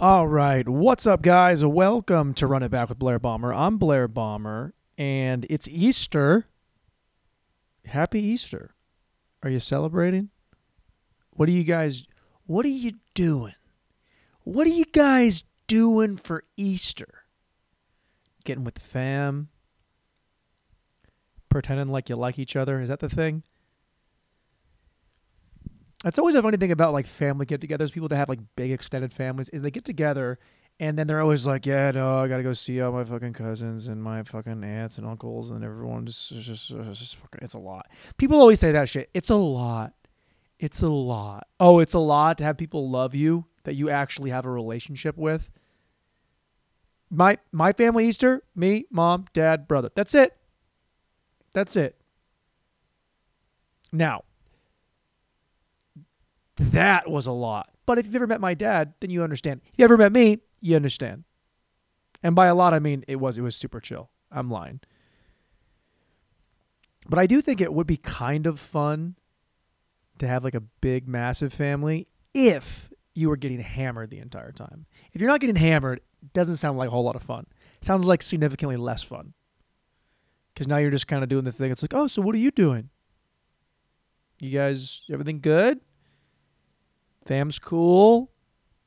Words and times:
All 0.00 0.26
right, 0.26 0.66
what's 0.66 1.06
up, 1.06 1.20
guys? 1.20 1.62
Welcome 1.62 2.32
to 2.32 2.46
Run 2.46 2.62
It 2.62 2.70
Back 2.70 2.88
with 2.88 2.98
Blair 2.98 3.18
Bomber. 3.18 3.52
I'm 3.52 3.76
Blair 3.76 4.08
Bomber, 4.08 4.72
and 4.96 5.44
it's 5.50 5.68
Easter. 5.68 6.46
Happy 7.84 8.18
Easter! 8.18 8.70
Are 9.42 9.50
you 9.50 9.60
celebrating? 9.60 10.30
What 11.32 11.50
are 11.50 11.52
you 11.52 11.64
guys? 11.64 12.08
What 12.46 12.64
are 12.64 12.70
you 12.70 12.92
doing? 13.12 13.52
What 14.44 14.66
are 14.66 14.70
you 14.70 14.86
guys 14.86 15.44
doing 15.66 16.16
for 16.16 16.44
Easter? 16.56 17.24
Getting 18.46 18.64
with 18.64 18.76
the 18.76 18.80
fam? 18.80 19.50
Pretending 21.50 21.88
like 21.88 22.08
you 22.08 22.16
like 22.16 22.38
each 22.38 22.56
other? 22.56 22.80
Is 22.80 22.88
that 22.88 23.00
the 23.00 23.10
thing? 23.10 23.42
That's 26.04 26.18
always 26.18 26.34
a 26.34 26.42
funny 26.42 26.56
thing 26.56 26.72
about 26.72 26.92
like 26.92 27.06
family 27.06 27.44
get-togethers. 27.44 27.92
People 27.92 28.08
that 28.08 28.16
have 28.16 28.28
like 28.28 28.40
big 28.56 28.72
extended 28.72 29.12
families 29.12 29.48
is 29.50 29.60
they 29.60 29.70
get 29.70 29.84
together 29.84 30.38
and 30.80 30.98
then 30.98 31.06
they're 31.06 31.20
always 31.20 31.46
like, 31.46 31.66
"Yeah, 31.66 31.90
no, 31.90 32.20
I 32.20 32.26
gotta 32.26 32.42
go 32.42 32.54
see 32.54 32.80
all 32.80 32.90
my 32.90 33.04
fucking 33.04 33.34
cousins 33.34 33.86
and 33.86 34.02
my 34.02 34.22
fucking 34.22 34.64
aunts 34.64 34.96
and 34.96 35.06
uncles 35.06 35.50
and 35.50 35.62
everyone." 35.62 36.06
Just, 36.06 36.32
it's 36.32 36.46
just, 36.46 36.70
it's 36.70 36.98
just 36.98 37.16
fucking, 37.16 37.40
it's 37.42 37.52
a 37.52 37.58
lot. 37.58 37.86
People 38.16 38.40
always 38.40 38.58
say 38.58 38.72
that 38.72 38.88
shit. 38.88 39.10
It's 39.12 39.28
a 39.28 39.36
lot. 39.36 39.92
It's 40.58 40.80
a 40.80 40.88
lot. 40.88 41.46
Oh, 41.58 41.80
it's 41.80 41.92
a 41.92 41.98
lot 41.98 42.38
to 42.38 42.44
have 42.44 42.56
people 42.56 42.88
love 42.88 43.14
you 43.14 43.44
that 43.64 43.74
you 43.74 43.90
actually 43.90 44.30
have 44.30 44.46
a 44.46 44.50
relationship 44.50 45.18
with. 45.18 45.50
My 47.10 47.36
my 47.52 47.72
family 47.72 48.08
Easter, 48.08 48.42
me, 48.54 48.86
mom, 48.90 49.26
dad, 49.34 49.68
brother. 49.68 49.90
That's 49.94 50.14
it. 50.14 50.34
That's 51.52 51.76
it. 51.76 52.00
Now, 53.92 54.22
that 56.60 57.10
was 57.10 57.26
a 57.26 57.32
lot. 57.32 57.70
But 57.86 57.98
if 57.98 58.06
you've 58.06 58.14
ever 58.14 58.26
met 58.26 58.40
my 58.40 58.54
dad, 58.54 58.94
then 59.00 59.10
you 59.10 59.22
understand. 59.22 59.62
If 59.64 59.78
you 59.78 59.84
ever 59.84 59.96
met 59.96 60.12
me, 60.12 60.38
you 60.60 60.76
understand. 60.76 61.24
And 62.22 62.36
by 62.36 62.46
a 62.46 62.54
lot, 62.54 62.74
I 62.74 62.78
mean 62.78 63.04
it 63.08 63.16
was 63.16 63.38
it 63.38 63.42
was 63.42 63.56
super 63.56 63.80
chill. 63.80 64.10
I'm 64.30 64.50
lying. 64.50 64.80
But 67.08 67.18
I 67.18 67.26
do 67.26 67.40
think 67.40 67.60
it 67.60 67.72
would 67.72 67.86
be 67.86 67.96
kind 67.96 68.46
of 68.46 68.60
fun 68.60 69.16
to 70.18 70.28
have 70.28 70.44
like 70.44 70.54
a 70.54 70.60
big, 70.60 71.08
massive 71.08 71.52
family 71.52 72.06
if 72.34 72.92
you 73.14 73.28
were 73.28 73.36
getting 73.36 73.60
hammered 73.60 74.10
the 74.10 74.18
entire 74.18 74.52
time. 74.52 74.86
If 75.12 75.20
you're 75.20 75.30
not 75.30 75.40
getting 75.40 75.56
hammered, 75.56 76.00
it 76.22 76.32
doesn't 76.32 76.58
sound 76.58 76.78
like 76.78 76.88
a 76.88 76.90
whole 76.90 77.02
lot 77.02 77.16
of 77.16 77.22
fun. 77.22 77.46
It 77.76 77.84
sounds 77.84 78.04
like 78.06 78.22
significantly 78.22 78.76
less 78.76 79.02
fun. 79.02 79.32
Because 80.54 80.68
now 80.68 80.76
you're 80.76 80.90
just 80.90 81.08
kind 81.08 81.22
of 81.22 81.28
doing 81.28 81.44
the 81.44 81.52
thing. 81.52 81.70
It's 81.70 81.82
like, 81.82 81.94
oh, 81.94 82.06
so 82.06 82.22
what 82.22 82.34
are 82.34 82.38
you 82.38 82.50
doing? 82.50 82.90
You 84.38 84.50
guys, 84.50 85.02
everything 85.10 85.40
good? 85.40 85.80
Fam's 87.26 87.58
cool. 87.58 88.30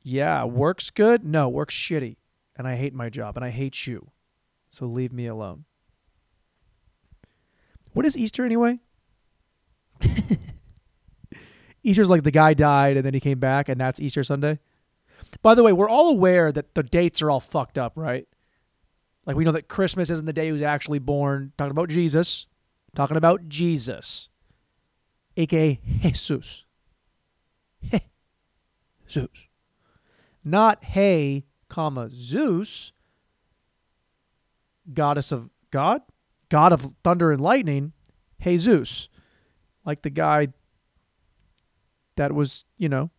Yeah, 0.02 0.44
work's 0.44 0.90
good. 0.90 1.24
No, 1.24 1.48
work's 1.48 1.74
shitty. 1.74 2.16
And 2.56 2.68
I 2.68 2.76
hate 2.76 2.94
my 2.94 3.08
job 3.08 3.36
and 3.36 3.44
I 3.44 3.50
hate 3.50 3.86
you. 3.86 4.10
So 4.70 4.86
leave 4.86 5.12
me 5.12 5.26
alone. 5.26 5.64
What 7.92 8.06
is 8.06 8.16
Easter 8.16 8.44
anyway? 8.44 8.80
Easter's 11.82 12.10
like 12.10 12.22
the 12.22 12.30
guy 12.30 12.54
died 12.54 12.96
and 12.96 13.06
then 13.06 13.14
he 13.14 13.20
came 13.20 13.38
back 13.38 13.68
and 13.68 13.80
that's 13.80 14.00
Easter 14.00 14.24
Sunday. 14.24 14.58
By 15.42 15.54
the 15.54 15.62
way, 15.62 15.72
we're 15.72 15.88
all 15.88 16.10
aware 16.10 16.52
that 16.52 16.74
the 16.74 16.82
dates 16.82 17.22
are 17.22 17.30
all 17.30 17.40
fucked 17.40 17.78
up, 17.78 17.92
right? 17.96 18.26
Like 19.26 19.36
we 19.36 19.44
know 19.44 19.52
that 19.52 19.68
Christmas 19.68 20.10
isn't 20.10 20.26
the 20.26 20.32
day 20.32 20.46
he 20.46 20.52
was 20.52 20.62
actually 20.62 20.98
born. 20.98 21.52
Talking 21.56 21.70
about 21.70 21.88
Jesus. 21.88 22.46
Talking 22.94 23.16
about 23.16 23.48
Jesus. 23.48 24.28
AKA 25.36 25.80
Jesus. 26.02 26.64
Zeus. 29.14 29.48
Not 30.44 30.84
hey, 30.84 31.46
comma, 31.68 32.08
Zeus, 32.10 32.92
goddess 34.92 35.32
of 35.32 35.48
God, 35.70 36.02
God 36.48 36.72
of 36.72 36.94
thunder 37.02 37.32
and 37.32 37.40
lightning, 37.40 37.92
Jesus. 38.40 39.08
Like 39.84 40.02
the 40.02 40.10
guy 40.10 40.48
that 42.16 42.32
was, 42.32 42.66
you 42.78 42.88
know, 42.88 43.10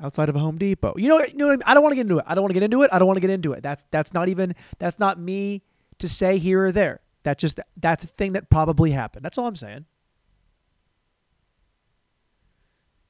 outside 0.00 0.28
of 0.28 0.36
a 0.36 0.38
Home 0.38 0.58
Depot. 0.58 0.94
You 0.96 1.08
know, 1.08 1.20
you 1.20 1.34
know 1.34 1.48
I, 1.48 1.50
mean? 1.50 1.62
I 1.66 1.74
don't 1.74 1.82
want 1.82 1.92
to 1.92 1.96
get 1.96 2.02
into 2.02 2.18
it. 2.18 2.24
I 2.26 2.34
don't 2.34 2.42
want 2.42 2.50
to 2.50 2.54
get 2.54 2.64
into 2.64 2.82
it. 2.82 2.90
I 2.92 2.98
don't 2.98 3.06
want 3.06 3.16
to 3.16 3.20
get 3.20 3.30
into 3.30 3.52
it. 3.52 3.62
That's 3.62 3.84
that's 3.90 4.12
not 4.12 4.28
even 4.28 4.54
that's 4.78 4.98
not 4.98 5.18
me 5.18 5.62
to 5.98 6.08
say 6.08 6.38
here 6.38 6.66
or 6.66 6.72
there. 6.72 7.00
That's 7.22 7.40
just 7.40 7.60
that's 7.76 8.04
a 8.04 8.08
thing 8.08 8.32
that 8.32 8.50
probably 8.50 8.90
happened. 8.90 9.24
That's 9.24 9.38
all 9.38 9.46
I'm 9.46 9.56
saying. 9.56 9.86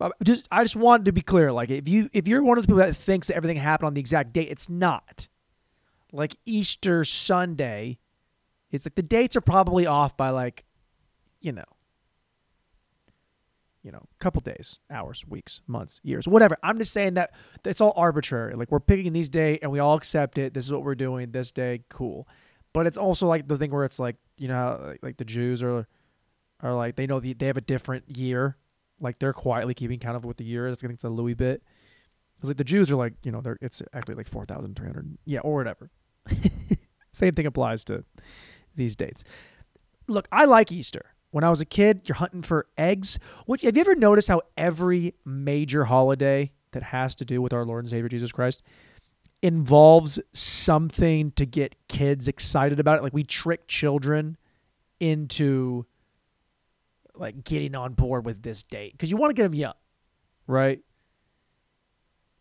Uh, 0.03 0.11
just 0.25 0.49
I 0.51 0.65
just 0.65 0.75
wanted 0.75 1.05
to 1.05 1.13
be 1.13 1.23
clear. 1.23 1.53
Like 1.53 1.71
if 1.71 1.89
you 1.89 2.11
if 2.13 2.27
you're 2.27 2.43
one 2.43 2.59
of 2.59 2.65
the 2.65 2.67
people 2.67 2.85
that 2.85 2.97
thinks 2.97 3.29
that 3.29 3.37
everything 3.37 3.57
happened 3.57 3.87
on 3.87 3.95
the 3.95 4.01
exact 4.01 4.33
date, 4.33 4.49
it's 4.51 4.69
not. 4.69 5.29
Like 6.13 6.37
Easter 6.45 7.05
Sunday, 7.05 7.99
it's 8.73 8.85
like 8.85 8.97
the 8.97 9.05
dates 9.05 9.37
are 9.37 9.41
probably 9.41 9.87
off 9.87 10.17
by 10.17 10.31
like, 10.31 10.65
you 11.41 11.53
know, 11.53 11.63
you 13.85 13.93
know, 13.93 14.03
couple 14.19 14.41
days, 14.41 14.81
hours, 14.91 15.25
weeks, 15.29 15.61
months, 15.69 16.01
years, 16.03 16.27
whatever. 16.27 16.57
I'm 16.65 16.79
just 16.79 16.93
saying 16.93 17.15
that 17.15 17.31
it's 17.65 17.81
all 17.81 17.93
arbitrary. 17.97 18.55
Like 18.55 18.73
we're 18.73 18.81
picking 18.81 19.13
these 19.13 19.29
day 19.29 19.61
and 19.63 19.71
we 19.71 19.79
all 19.79 19.95
accept 19.95 20.37
it. 20.37 20.53
This 20.53 20.65
is 20.65 20.73
what 20.73 20.83
we're 20.83 20.97
doing 20.97 21.31
this 21.31 21.53
day. 21.53 21.85
Cool. 21.89 22.27
But 22.73 22.89
it's 22.89 22.99
also 22.99 23.29
like 23.29 23.47
the 23.47 23.57
thing 23.57 23.71
where 23.71 23.85
it's 23.85 24.01
like, 24.01 24.17
you 24.37 24.49
know, 24.49 24.81
like, 24.85 24.99
like 25.03 25.17
the 25.17 25.25
Jews 25.25 25.63
are 25.63 25.87
are 26.59 26.75
like 26.75 26.97
they 26.97 27.07
know 27.07 27.21
the, 27.21 27.35
they 27.35 27.47
have 27.47 27.57
a 27.57 27.61
different 27.61 28.17
year 28.17 28.57
like 29.03 29.19
they're 29.19 29.33
quietly 29.33 29.75
keeping 29.75 29.99
count 29.99 30.17
of 30.17 30.25
what 30.25 30.37
the 30.37 30.45
year 30.45 30.67
is. 30.67 30.81
Getting 30.81 30.97
to 30.99 31.09
Louis 31.09 31.35
bit. 31.35 31.63
It's 32.39 32.49
like 32.49 32.57
the 32.57 32.65
Jews 32.65 32.91
are 32.91 32.97
like, 32.97 33.15
you 33.23 33.31
know, 33.31 33.41
they're 33.41 33.59
it's 33.61 33.83
actually 33.93 34.15
like 34.15 34.29
four 34.29 34.45
thousand 34.45 34.77
three 34.77 34.87
hundred, 34.87 35.19
yeah, 35.25 35.41
or 35.41 35.57
whatever. 35.57 35.91
Same 37.13 37.35
thing 37.35 37.47
applies 37.47 37.85
to 37.87 38.05
these 38.75 38.97
dates. 38.97 39.25
Look, 40.09 40.29
I 40.33 40.47
like 40.47 40.73
Easter. 40.73 41.15
When 41.31 41.45
I 41.45 41.51
was 41.51 41.61
a 41.61 41.65
kid, 41.65 42.03
you're 42.05 42.17
hunting 42.17 42.43
for 42.43 42.67
eggs. 42.77 43.19
Which 43.47 43.63
have 43.63 43.77
you 43.77 43.81
ever 43.81 43.95
noticed 43.95 44.29
how 44.29 44.43
every 44.57 45.15
major 45.25 45.85
holiday 45.85 46.53
that 46.73 46.83
has 46.83 47.15
to 47.17 47.25
do 47.25 47.41
with 47.41 47.53
our 47.53 47.65
Lord 47.65 47.85
and 47.85 47.91
Savior 47.91 48.09
Jesus 48.09 48.33
Christ 48.33 48.63
involves 49.41 50.21
something 50.33 51.33
to 51.33 51.47
get 51.47 51.77
kids 51.89 52.29
excited 52.29 52.81
about 52.81 52.99
it? 52.99 53.03
Like 53.03 53.15
we 53.15 53.25
trick 53.25 53.67
children 53.67 54.37
into 55.01 55.87
like 57.17 57.45
getting 57.45 57.75
on 57.75 57.93
board 57.95 58.25
with 58.25 58.43
this 58.43 58.63
date 58.63 58.93
because 58.93 59.11
you 59.11 59.17
want 59.17 59.31
to 59.31 59.35
get 59.35 59.45
them 59.45 59.55
young, 59.55 59.75
right? 60.47 60.81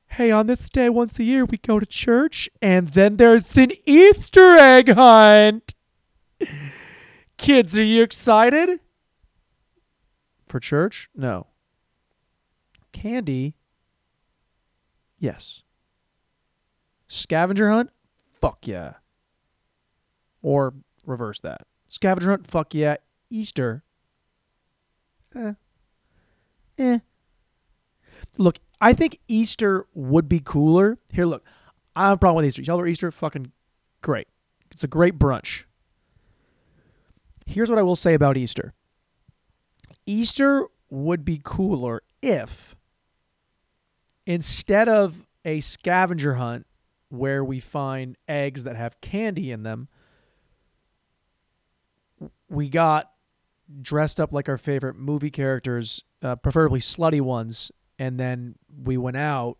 Hey, 0.07 0.31
on 0.31 0.47
this 0.47 0.69
day 0.69 0.89
once 0.89 1.17
a 1.19 1.23
year 1.23 1.45
we 1.45 1.57
go 1.57 1.79
to 1.79 1.85
church 1.85 2.49
and 2.61 2.87
then 2.89 3.17
there's 3.17 3.55
an 3.57 3.71
Easter 3.85 4.57
egg 4.57 4.89
hunt. 4.89 5.73
Kids, 7.37 7.77
are 7.79 7.83
you 7.83 8.03
excited? 8.03 8.79
For 10.47 10.59
church? 10.59 11.09
No. 11.15 11.47
Candy? 12.91 13.55
Yes. 15.17 15.63
Scavenger 17.07 17.69
hunt? 17.69 17.89
Fuck 18.29 18.67
yeah. 18.67 18.95
Or 20.41 20.73
reverse 21.05 21.39
that. 21.39 21.61
Scavenger 21.87 22.31
hunt? 22.31 22.47
Fuck 22.47 22.73
yeah. 22.73 22.97
Easter? 23.29 23.83
Eh. 25.35 25.53
eh. 26.77 26.99
Look, 28.37 28.59
I 28.79 28.93
think 28.93 29.19
Easter 29.27 29.85
would 29.93 30.27
be 30.27 30.41
cooler. 30.43 30.97
Here, 31.11 31.25
look, 31.25 31.45
I 31.95 32.07
have 32.07 32.13
a 32.13 32.17
problem 32.17 32.37
with 32.37 32.45
Easter. 32.45 32.61
Y'all 32.61 32.79
are 32.79 32.87
Easter 32.87 33.11
fucking 33.11 33.51
great. 34.01 34.27
It's 34.71 34.83
a 34.83 34.87
great 34.87 35.19
brunch. 35.19 35.65
Here's 37.45 37.69
what 37.69 37.79
I 37.79 37.83
will 37.83 37.95
say 37.95 38.13
about 38.13 38.37
Easter 38.37 38.73
Easter 40.05 40.67
would 40.89 41.23
be 41.23 41.39
cooler 41.43 42.01
if 42.21 42.75
instead 44.25 44.87
of 44.87 45.25
a 45.45 45.59
scavenger 45.59 46.35
hunt 46.35 46.65
where 47.09 47.43
we 47.43 47.59
find 47.59 48.17
eggs 48.27 48.63
that 48.63 48.75
have 48.75 49.01
candy 49.01 49.51
in 49.51 49.63
them, 49.63 49.87
we 52.49 52.69
got 52.69 53.11
dressed 53.81 54.19
up 54.19 54.33
like 54.33 54.49
our 54.49 54.57
favorite 54.57 54.95
movie 54.95 55.31
characters, 55.31 56.03
uh, 56.21 56.35
preferably 56.35 56.79
slutty 56.79 57.21
ones, 57.21 57.71
and 57.99 58.19
then 58.19 58.55
we 58.83 58.97
went 58.97 59.17
out 59.17 59.57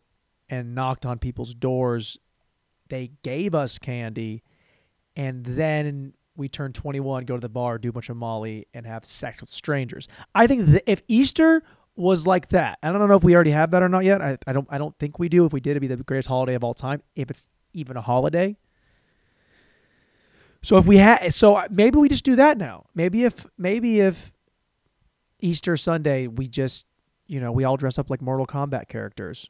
and 0.49 0.75
knocked 0.75 1.05
on 1.05 1.19
people's 1.19 1.53
doors. 1.53 2.17
They 2.89 3.11
gave 3.23 3.55
us 3.55 3.79
candy, 3.79 4.43
and 5.15 5.43
then 5.45 6.13
we 6.35 6.49
turned 6.49 6.75
21, 6.75 7.25
go 7.25 7.35
to 7.35 7.41
the 7.41 7.49
bar, 7.49 7.77
do 7.77 7.89
a 7.89 7.91
bunch 7.91 8.09
of 8.09 8.17
Molly, 8.17 8.67
and 8.73 8.85
have 8.85 9.05
sex 9.05 9.41
with 9.41 9.49
strangers. 9.49 10.07
I 10.33 10.47
think 10.47 10.81
if 10.87 11.01
Easter 11.07 11.63
was 11.95 12.25
like 12.25 12.49
that, 12.49 12.79
I 12.81 12.91
don't 12.91 13.07
know 13.07 13.15
if 13.15 13.23
we 13.23 13.35
already 13.35 13.51
have 13.51 13.71
that 13.71 13.83
or 13.83 13.89
not 13.89 14.03
yet. 14.03 14.21
I, 14.21 14.37
I 14.47 14.53
don't. 14.53 14.67
I 14.69 14.77
don't 14.77 14.97
think 14.97 15.19
we 15.19 15.29
do. 15.29 15.45
If 15.45 15.53
we 15.53 15.59
did, 15.59 15.71
it'd 15.71 15.81
be 15.81 15.87
the 15.87 15.97
greatest 15.97 16.27
holiday 16.27 16.55
of 16.55 16.63
all 16.63 16.73
time. 16.73 17.01
If 17.15 17.29
it's 17.29 17.47
even 17.73 17.97
a 17.97 18.01
holiday, 18.01 18.57
so 20.63 20.77
if 20.77 20.85
we 20.85 20.97
had, 20.97 21.33
so 21.33 21.63
maybe 21.71 21.97
we 21.97 22.07
just 22.07 22.23
do 22.23 22.35
that 22.35 22.57
now. 22.57 22.85
Maybe 22.93 23.23
if 23.23 23.45
maybe 23.57 23.99
if 23.99 24.31
Easter 25.39 25.75
Sunday 25.75 26.27
we 26.27 26.47
just, 26.47 26.85
you 27.27 27.39
know, 27.39 27.51
we 27.51 27.63
all 27.63 27.77
dress 27.77 27.97
up 27.97 28.09
like 28.09 28.21
Mortal 28.21 28.45
Kombat 28.45 28.87
characters, 28.87 29.49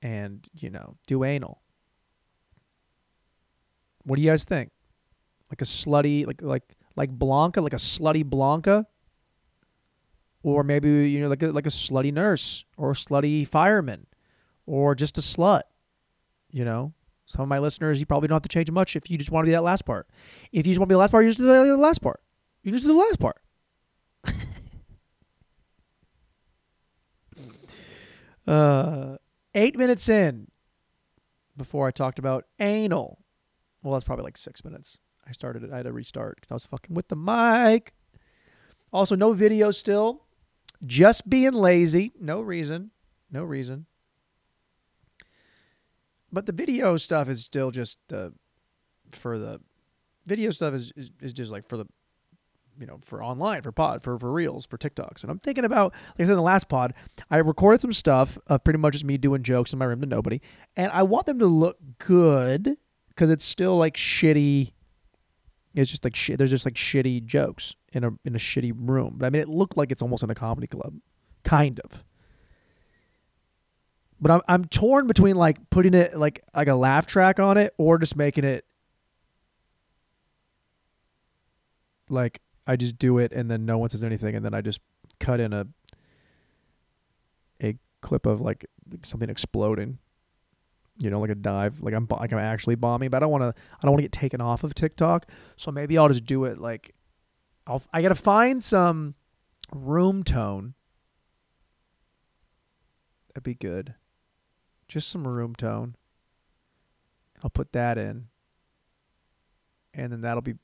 and 0.00 0.46
you 0.54 0.70
know 0.70 0.96
do 1.06 1.22
anal. 1.24 1.60
What 4.04 4.16
do 4.16 4.22
you 4.22 4.30
guys 4.30 4.44
think? 4.44 4.70
Like 5.50 5.60
a 5.60 5.64
slutty, 5.66 6.26
like 6.26 6.40
like 6.40 6.64
like 6.96 7.10
Blanca, 7.10 7.60
like 7.60 7.74
a 7.74 7.76
slutty 7.76 8.24
Blanca, 8.24 8.86
or 10.42 10.64
maybe 10.64 11.10
you 11.10 11.20
know 11.20 11.28
like 11.28 11.42
a, 11.42 11.48
like 11.48 11.66
a 11.66 11.70
slutty 11.70 12.12
nurse 12.12 12.64
or 12.78 12.92
a 12.92 12.94
slutty 12.94 13.46
fireman, 13.46 14.06
or 14.64 14.94
just 14.94 15.18
a 15.18 15.20
slut. 15.20 15.62
You 16.50 16.64
know, 16.64 16.94
some 17.28 17.42
of 17.42 17.48
my 17.48 17.58
listeners, 17.58 18.00
you 18.00 18.06
probably 18.06 18.26
don't 18.26 18.36
have 18.36 18.42
to 18.42 18.48
change 18.48 18.70
much 18.70 18.96
if 18.96 19.10
you 19.10 19.18
just 19.18 19.30
want 19.30 19.44
to 19.44 19.48
be 19.48 19.52
that 19.52 19.62
last 19.62 19.84
part. 19.84 20.08
If 20.50 20.66
you 20.66 20.72
just 20.72 20.80
want 20.80 20.88
to 20.88 20.92
be 20.92 20.94
the 20.94 20.98
last 21.00 21.10
part, 21.10 21.24
you 21.24 21.30
just 21.30 21.38
do 21.38 21.44
the 21.44 21.76
last 21.76 22.00
part. 22.00 22.22
You 22.62 22.72
just 22.72 22.84
do 22.84 22.88
the 22.88 22.94
last 22.94 23.20
part. 23.20 23.36
uh, 28.46 29.18
eight 29.54 29.76
minutes 29.76 30.08
in 30.08 30.48
before 31.54 31.86
I 31.86 31.90
talked 31.90 32.18
about 32.18 32.46
anal. 32.60 33.18
Well, 33.82 33.92
that's 33.92 34.06
probably 34.06 34.24
like 34.24 34.38
six 34.38 34.64
minutes. 34.64 34.98
I 35.26 35.32
started 35.32 35.64
it. 35.64 35.70
I 35.70 35.76
had 35.76 35.84
to 35.84 35.92
restart 35.92 36.36
because 36.36 36.50
I 36.50 36.54
was 36.54 36.64
fucking 36.64 36.94
with 36.94 37.08
the 37.08 37.16
mic. 37.16 37.92
Also, 38.90 39.14
no 39.14 39.34
video 39.34 39.70
still. 39.70 40.22
Just 40.86 41.28
being 41.28 41.52
lazy. 41.52 42.10
No 42.18 42.40
reason. 42.40 42.90
No 43.30 43.44
reason. 43.44 43.84
But 46.32 46.46
the 46.46 46.52
video 46.52 46.96
stuff 46.96 47.28
is 47.28 47.44
still 47.44 47.70
just 47.70 47.98
uh, 48.12 48.30
for 49.10 49.38
the 49.38 49.60
video 50.26 50.50
stuff 50.50 50.74
is, 50.74 50.92
is, 50.96 51.10
is 51.22 51.32
just 51.32 51.50
like 51.50 51.66
for 51.66 51.76
the 51.78 51.86
you 52.78 52.86
know 52.86 53.00
for 53.02 53.22
online 53.22 53.62
for 53.62 53.72
pod 53.72 54.02
for 54.02 54.18
for 54.18 54.30
reels 54.30 54.66
for 54.66 54.78
TikToks. 54.78 55.22
And 55.22 55.30
I'm 55.30 55.38
thinking 55.38 55.64
about 55.64 55.94
like 55.94 56.20
I 56.20 56.24
said 56.24 56.30
in 56.30 56.36
the 56.36 56.42
last 56.42 56.68
pod, 56.68 56.94
I 57.30 57.38
recorded 57.38 57.80
some 57.80 57.92
stuff 57.92 58.38
of 58.46 58.62
pretty 58.64 58.78
much 58.78 58.92
just 58.92 59.04
me 59.04 59.16
doing 59.16 59.42
jokes 59.42 59.72
in 59.72 59.78
my 59.78 59.84
room 59.84 60.00
to 60.00 60.06
nobody, 60.06 60.40
and 60.76 60.92
I 60.92 61.02
want 61.02 61.26
them 61.26 61.38
to 61.38 61.46
look 61.46 61.78
good 61.98 62.76
because 63.08 63.30
it's 63.30 63.44
still 63.44 63.76
like 63.76 63.94
shitty. 63.94 64.72
It's 65.74 65.90
just 65.90 66.04
like. 66.04 66.16
There's 66.16 66.50
just 66.50 66.64
like 66.64 66.74
shitty 66.74 67.24
jokes 67.24 67.76
in 67.92 68.04
a 68.04 68.10
in 68.24 68.34
a 68.34 68.38
shitty 68.38 68.72
room. 68.74 69.14
But 69.18 69.26
I 69.26 69.30
mean, 69.30 69.42
it 69.42 69.48
looked 69.48 69.76
like 69.76 69.92
it's 69.92 70.02
almost 70.02 70.22
in 70.22 70.30
a 70.30 70.34
comedy 70.34 70.66
club, 70.66 70.94
kind 71.44 71.80
of. 71.80 72.04
But 74.20 74.30
I'm 74.30 74.40
I'm 74.48 74.64
torn 74.64 75.06
between 75.06 75.36
like 75.36 75.70
putting 75.70 75.94
it 75.94 76.18
like 76.18 76.42
like 76.54 76.68
a 76.68 76.74
laugh 76.74 77.06
track 77.06 77.38
on 77.38 77.56
it 77.56 77.74
or 77.78 77.98
just 77.98 78.16
making 78.16 78.44
it 78.44 78.64
like 82.08 82.40
I 82.66 82.76
just 82.76 82.98
do 82.98 83.18
it 83.18 83.32
and 83.32 83.50
then 83.50 83.64
no 83.64 83.78
one 83.78 83.90
says 83.90 84.02
anything 84.02 84.34
and 84.34 84.44
then 84.44 84.54
I 84.54 84.60
just 84.60 84.80
cut 85.20 85.40
in 85.40 85.52
a 85.52 85.66
a 87.62 87.76
clip 88.00 88.26
of 88.26 88.40
like 88.40 88.66
something 89.02 89.30
exploding. 89.30 89.98
You 91.00 91.10
know, 91.10 91.20
like 91.20 91.30
a 91.30 91.36
dive, 91.36 91.80
like 91.80 91.94
I'm 91.94 92.08
like 92.10 92.32
I'm 92.32 92.40
actually 92.40 92.74
bombing, 92.74 93.08
but 93.10 93.18
I 93.18 93.20
don't 93.20 93.30
want 93.30 93.42
to. 93.42 93.48
I 93.70 93.82
don't 93.82 93.92
want 93.92 94.00
to 94.00 94.02
get 94.02 94.12
taken 94.12 94.40
off 94.40 94.64
of 94.64 94.74
TikTok, 94.74 95.30
so 95.56 95.70
maybe 95.70 95.96
I'll 95.96 96.08
just 96.08 96.24
do 96.24 96.44
it 96.44 96.58
like 96.58 96.92
I'll. 97.68 97.80
I 97.92 98.02
gotta 98.02 98.16
find 98.16 98.60
some 98.60 99.14
room 99.72 100.24
tone. 100.24 100.74
That'd 103.28 103.44
be 103.44 103.54
good. 103.54 103.94
Just 104.88 105.10
some 105.10 105.26
room 105.28 105.54
tone. 105.54 105.94
I'll 107.42 107.50
put 107.50 107.72
that 107.72 107.98
in, 107.98 108.26
and 109.94 110.10
then 110.10 110.22
that'll 110.22 110.42
be 110.42 110.54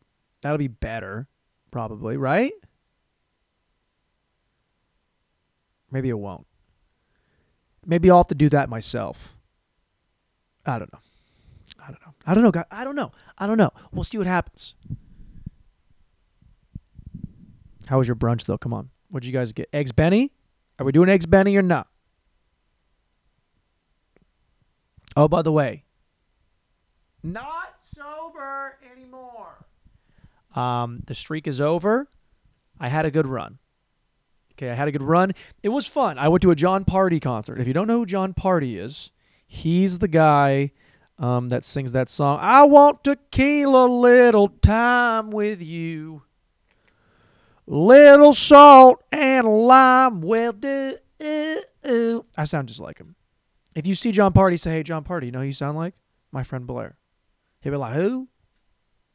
that'll 0.41 0.59
be 0.59 0.67
better 0.69 1.29
probably, 1.71 2.17
right? 2.17 2.53
Maybe 5.91 6.09
it 6.09 6.19
won't. 6.19 6.47
Maybe 7.87 8.11
I'll 8.11 8.17
have 8.19 8.27
to 8.29 8.35
do 8.35 8.49
that 8.49 8.69
myself. 8.69 9.37
I 10.67 10.79
don't 10.79 10.93
know. 10.93 10.99
I 11.81 11.87
don't 11.89 12.01
know. 12.01 12.15
I 12.27 12.35
don't 12.35 12.43
know. 12.43 12.51
guy- 12.51 12.65
I 12.71 12.83
don't 12.85 12.97
know. 12.97 13.13
I 13.39 13.47
don't 13.47 13.59
know. 13.59 13.71
We'll 13.93 14.05
see 14.05 14.19
what 14.19 14.27
happens. 14.27 14.75
How 17.87 17.99
was 17.99 18.09
your 18.09 18.17
brunch 18.17 18.47
though? 18.47 18.59
Come 18.59 18.73
on. 18.73 18.91
What'd 19.11 19.27
you 19.27 19.33
guys 19.33 19.53
get? 19.53 19.69
Eggs 19.73 19.93
Benny? 19.93 20.33
Are 20.79 20.87
we 20.87 20.91
doing 20.93 21.09
eggs 21.09 21.27
Benny 21.27 21.55
or 21.57 21.63
not? 21.63 21.87
Oh, 25.17 25.29
by 25.29 25.43
the 25.43 25.53
way, 25.53 25.85
not 27.23 27.75
sober 27.95 28.79
anymore. 28.93 29.65
Um, 30.55 31.03
the 31.07 31.15
streak 31.15 31.47
is 31.47 31.61
over. 31.61 32.09
I 32.79 32.89
had 32.89 33.07
a 33.07 33.11
good 33.11 33.27
run. 33.27 33.59
Okay, 34.53 34.71
I 34.71 34.75
had 34.75 34.87
a 34.87 34.93
good 34.93 35.03
run. 35.03 35.33
It 35.63 35.71
was 35.71 35.87
fun. 35.87 36.19
I 36.19 36.29
went 36.29 36.43
to 36.43 36.51
a 36.51 36.55
Jon 36.57 36.85
Pardi 36.85 37.21
concert. 37.21 37.59
If 37.61 37.67
you 37.67 37.73
don't 37.73 37.89
know 37.89 37.99
who 37.99 38.07
Jon 38.07 38.35
Pardi 38.35 38.79
is, 38.79 39.11
he's 39.47 39.99
the 39.99 40.09
guy 40.09 40.71
um, 41.19 41.49
that 41.49 41.65
sings 41.65 41.93
that 41.93 42.09
song. 42.09 42.39
I 42.41 42.65
want 42.65 43.03
to 43.05 43.17
kill 43.31 43.85
a 43.85 43.87
little 43.87 44.49
time 44.49 45.31
with 45.31 45.61
you. 45.61 46.23
Little 47.67 48.35
salt 48.35 49.03
and 49.11 49.47
lime 49.47 50.21
will 50.21 50.53
do. 50.53 50.97
I 52.37 52.45
sound 52.45 52.69
just 52.69 52.81
like 52.81 52.99
him. 52.99 53.17
If 53.75 53.87
you 53.87 53.95
see 53.95 54.13
Jon 54.13 54.33
Pardi, 54.33 54.59
say, 54.59 54.73
"Hey, 54.73 54.83
Jon 54.83 55.05
Pardi," 55.05 55.27
you 55.27 55.33
know 55.33 55.41
who 55.41 55.47
you 55.47 55.53
sound 55.53 55.77
like? 55.77 55.95
My 56.33 56.43
friend 56.43 56.67
Blair. 56.67 56.97
He'll 57.61 57.73
be 57.73 57.79
like, 57.79 57.95
"Who?" 57.95 58.29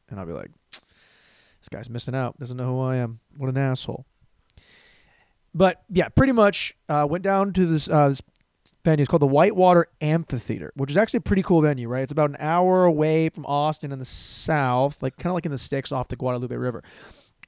And 0.08 0.20
I'll 0.20 0.26
be 0.26 0.32
like, 0.32 0.50
"This 0.70 1.68
guy's 1.70 1.88
missing 1.88 2.14
out. 2.14 2.38
Doesn't 2.38 2.56
know 2.56 2.66
who 2.66 2.80
I 2.80 2.96
am. 2.96 3.20
What 3.36 3.48
an 3.48 3.58
asshole." 3.58 4.06
But 5.54 5.82
yeah, 5.88 6.08
pretty 6.08 6.32
much 6.32 6.76
uh, 6.88 7.06
went 7.08 7.24
down 7.24 7.52
to 7.54 7.66
this, 7.66 7.88
uh, 7.88 8.10
this 8.10 8.22
venue. 8.84 9.02
It's 9.02 9.10
called 9.10 9.22
the 9.22 9.26
Whitewater 9.26 9.88
Amphitheater, 10.00 10.72
which 10.76 10.90
is 10.90 10.96
actually 10.96 11.18
a 11.18 11.22
pretty 11.22 11.42
cool 11.42 11.60
venue, 11.60 11.88
right? 11.88 12.02
It's 12.02 12.12
about 12.12 12.30
an 12.30 12.36
hour 12.38 12.84
away 12.84 13.28
from 13.30 13.46
Austin 13.46 13.92
in 13.92 13.98
the 13.98 14.04
south, 14.04 15.02
like 15.02 15.16
kind 15.16 15.30
of 15.30 15.34
like 15.34 15.46
in 15.46 15.52
the 15.52 15.58
sticks 15.58 15.90
off 15.92 16.08
the 16.08 16.16
Guadalupe 16.16 16.54
River. 16.54 16.84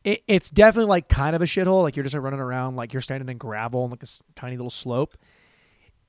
It, 0.05 0.21
it's 0.27 0.51
definitely 0.51 0.89
like 0.89 1.09
kind 1.09 1.37
of 1.37 1.43
a 1.43 1.45
shithole. 1.45 1.83
Like 1.83 1.95
you're 1.95 2.03
just 2.03 2.15
like, 2.15 2.25
running 2.25 2.41
around, 2.41 2.77
like 2.77 2.93
you're 2.93 3.03
standing 3.03 3.29
in 3.29 3.39
gravel 3.39 3.83
on 3.83 3.91
like 3.91 4.03
a 4.03 4.09
tiny 4.35 4.57
little 4.57 4.71
slope. 4.71 5.17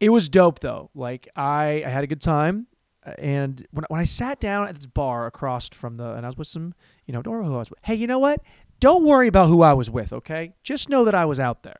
It 0.03 0.09
was 0.09 0.29
dope 0.29 0.59
though. 0.59 0.89
Like 0.93 1.27
I, 1.35 1.83
I 1.85 1.89
had 1.89 2.03
a 2.03 2.07
good 2.07 2.21
time. 2.21 2.67
Uh, 3.05 3.13
And 3.17 3.65
when, 3.71 3.85
when 3.89 3.99
I 4.01 4.05
sat 4.05 4.39
down 4.39 4.67
at 4.67 4.75
this 4.75 4.85
bar 4.85 5.25
across 5.27 5.69
from 5.69 5.95
the, 5.95 6.13
and 6.13 6.25
I 6.25 6.29
was 6.29 6.37
with 6.37 6.47
some, 6.47 6.73
you 7.05 7.13
know, 7.13 7.21
don't 7.21 7.33
worry 7.33 7.45
who 7.45 7.55
I 7.55 7.59
was 7.59 7.69
with. 7.69 7.79
Hey, 7.83 7.95
you 7.95 8.07
know 8.07 8.19
what? 8.19 8.41
Don't 8.79 9.05
worry 9.05 9.27
about 9.27 9.47
who 9.47 9.61
I 9.61 9.73
was 9.73 9.89
with, 9.89 10.11
okay? 10.13 10.53
Just 10.63 10.89
know 10.89 11.05
that 11.05 11.15
I 11.15 11.25
was 11.25 11.39
out 11.39 11.63
there. 11.63 11.79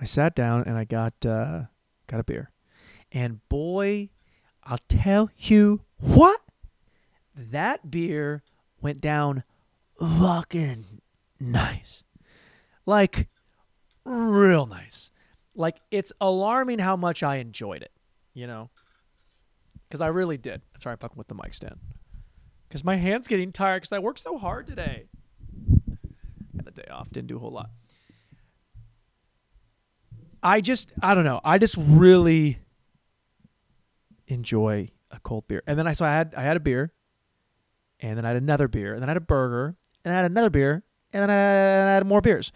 I 0.00 0.04
sat 0.04 0.34
down 0.34 0.64
and 0.66 0.76
I 0.76 0.84
got 0.84 1.14
uh, 1.24 1.62
got 2.06 2.20
a 2.20 2.24
beer, 2.24 2.50
and 3.12 3.40
boy, 3.48 4.10
I'll 4.62 4.80
tell 4.88 5.30
you 5.36 5.82
what, 5.98 6.40
that 7.34 7.90
beer 7.90 8.42
went 8.82 9.00
down 9.00 9.42
fucking 9.98 11.00
nice, 11.40 12.04
like 12.84 13.28
real 14.06 14.66
nice. 14.66 15.10
Like 15.54 15.76
it's 15.90 16.12
alarming 16.20 16.78
how 16.78 16.96
much 16.96 17.22
I 17.22 17.36
enjoyed 17.36 17.82
it, 17.82 17.92
you 18.34 18.46
know, 18.46 18.70
because 19.88 20.00
I 20.00 20.08
really 20.08 20.36
did. 20.36 20.62
Sorry, 20.78 20.92
I'm 20.92 20.98
fucking 20.98 21.16
with 21.16 21.28
the 21.28 21.34
mic 21.34 21.54
stand, 21.54 21.78
because 22.68 22.84
my 22.84 22.96
hand's 22.96 23.26
getting 23.26 23.52
tired 23.52 23.82
because 23.82 23.92
I 23.92 23.98
worked 23.98 24.20
so 24.20 24.38
hard 24.38 24.66
today. 24.66 25.06
Had 26.56 26.64
the 26.64 26.70
day 26.70 26.88
off, 26.90 27.10
didn't 27.10 27.28
do 27.28 27.36
a 27.36 27.38
whole 27.38 27.52
lot. 27.52 27.70
I 30.42 30.60
just 30.60 30.92
I 31.02 31.14
don't 31.14 31.24
know. 31.24 31.40
I 31.42 31.58
just 31.58 31.76
really 31.78 32.58
enjoy 34.28 34.90
a 35.10 35.18
cold 35.20 35.48
beer. 35.48 35.62
And 35.66 35.78
then 35.78 35.86
I 35.86 35.94
so 35.94 36.04
I 36.04 36.10
had 36.10 36.34
I 36.36 36.42
had 36.42 36.56
a 36.56 36.60
beer, 36.60 36.92
and 38.00 38.16
then 38.18 38.24
I 38.24 38.28
had 38.28 38.36
another 38.36 38.68
beer, 38.68 38.92
and 38.92 39.02
then 39.02 39.08
I 39.08 39.12
had 39.12 39.16
a 39.16 39.20
burger, 39.22 39.74
and 40.04 40.12
I 40.12 40.16
had 40.16 40.26
another 40.26 40.50
beer, 40.50 40.84
and 41.12 41.22
then 41.22 41.30
I 41.30 41.94
had 41.94 42.06
more 42.06 42.20
beers. 42.20 42.52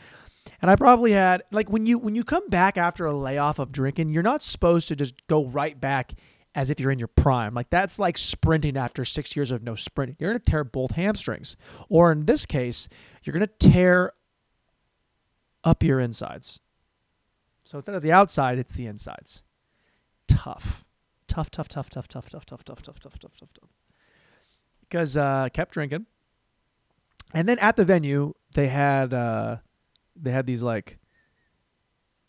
And 0.63 0.71
I 0.71 0.77
probably 0.77 1.13
had 1.13 1.43
like 1.51 1.71
when 1.71 1.87
you 1.87 1.99
when 1.99 2.15
you 2.15 2.25
come 2.25 2.49
back 2.49 2.77
after 2.77 3.07
a 3.07 3.15
layoff 3.15 3.59
of 3.59 3.73
drinking, 3.73 4.11
you're 4.11 4.23
not 4.23 4.43
supposed 4.43 4.89
to 4.89 4.97
just 4.97 5.15
go 5.27 5.45
right 5.45 5.79
back 5.81 6.13
as 6.55 6.71
if 6.71 6.81
you're 6.81 6.91
in 6.91 6.99
your 6.99 7.09
prime. 7.09 7.55
Like 7.55 7.71
that's 7.71 7.99
like 7.99 8.19
sprinting 8.19 8.77
after 8.77 9.05
6 9.05 9.37
years 9.37 9.51
of 9.51 9.63
no 9.63 9.75
sprinting. 9.75 10.17
You're 10.19 10.31
going 10.31 10.41
to 10.41 10.51
tear 10.51 10.65
both 10.65 10.93
hamstrings. 10.93 11.57
Or 11.89 12.11
in 12.13 12.27
this 12.27 12.45
case, 12.45 12.89
you're 13.23 13.33
going 13.33 13.47
to 13.47 13.71
tear 13.71 14.13
up 15.63 15.83
your 15.83 16.01
insides. 16.01 16.61
So 17.65 17.79
instead 17.79 17.95
of 17.95 18.03
the 18.03 18.13
outside, 18.13 18.59
it's 18.59 18.73
the 18.73 18.87
insides. 18.87 19.45
Tough. 20.27 20.85
Tough, 21.29 21.51
tough, 21.51 21.69
tough, 21.69 21.89
tough, 21.89 22.09
tough, 22.09 22.29
tough, 22.29 22.45
tough, 22.45 22.65
tough, 22.65 22.83
tough, 22.83 22.99
tough, 22.99 23.19
tough, 23.19 23.37
tough, 23.37 23.53
tough. 23.53 23.71
Because 24.81 25.17
uh 25.17 25.49
kept 25.53 25.73
drinking. 25.73 26.07
And 27.33 27.49
then 27.49 27.61
at 27.61 27.77
the 27.77 27.85
venue, 27.85 28.35
they 28.55 28.67
had 28.67 29.15
uh 29.15 29.59
they 30.21 30.31
had 30.31 30.47
these 30.47 30.63
like 30.63 30.99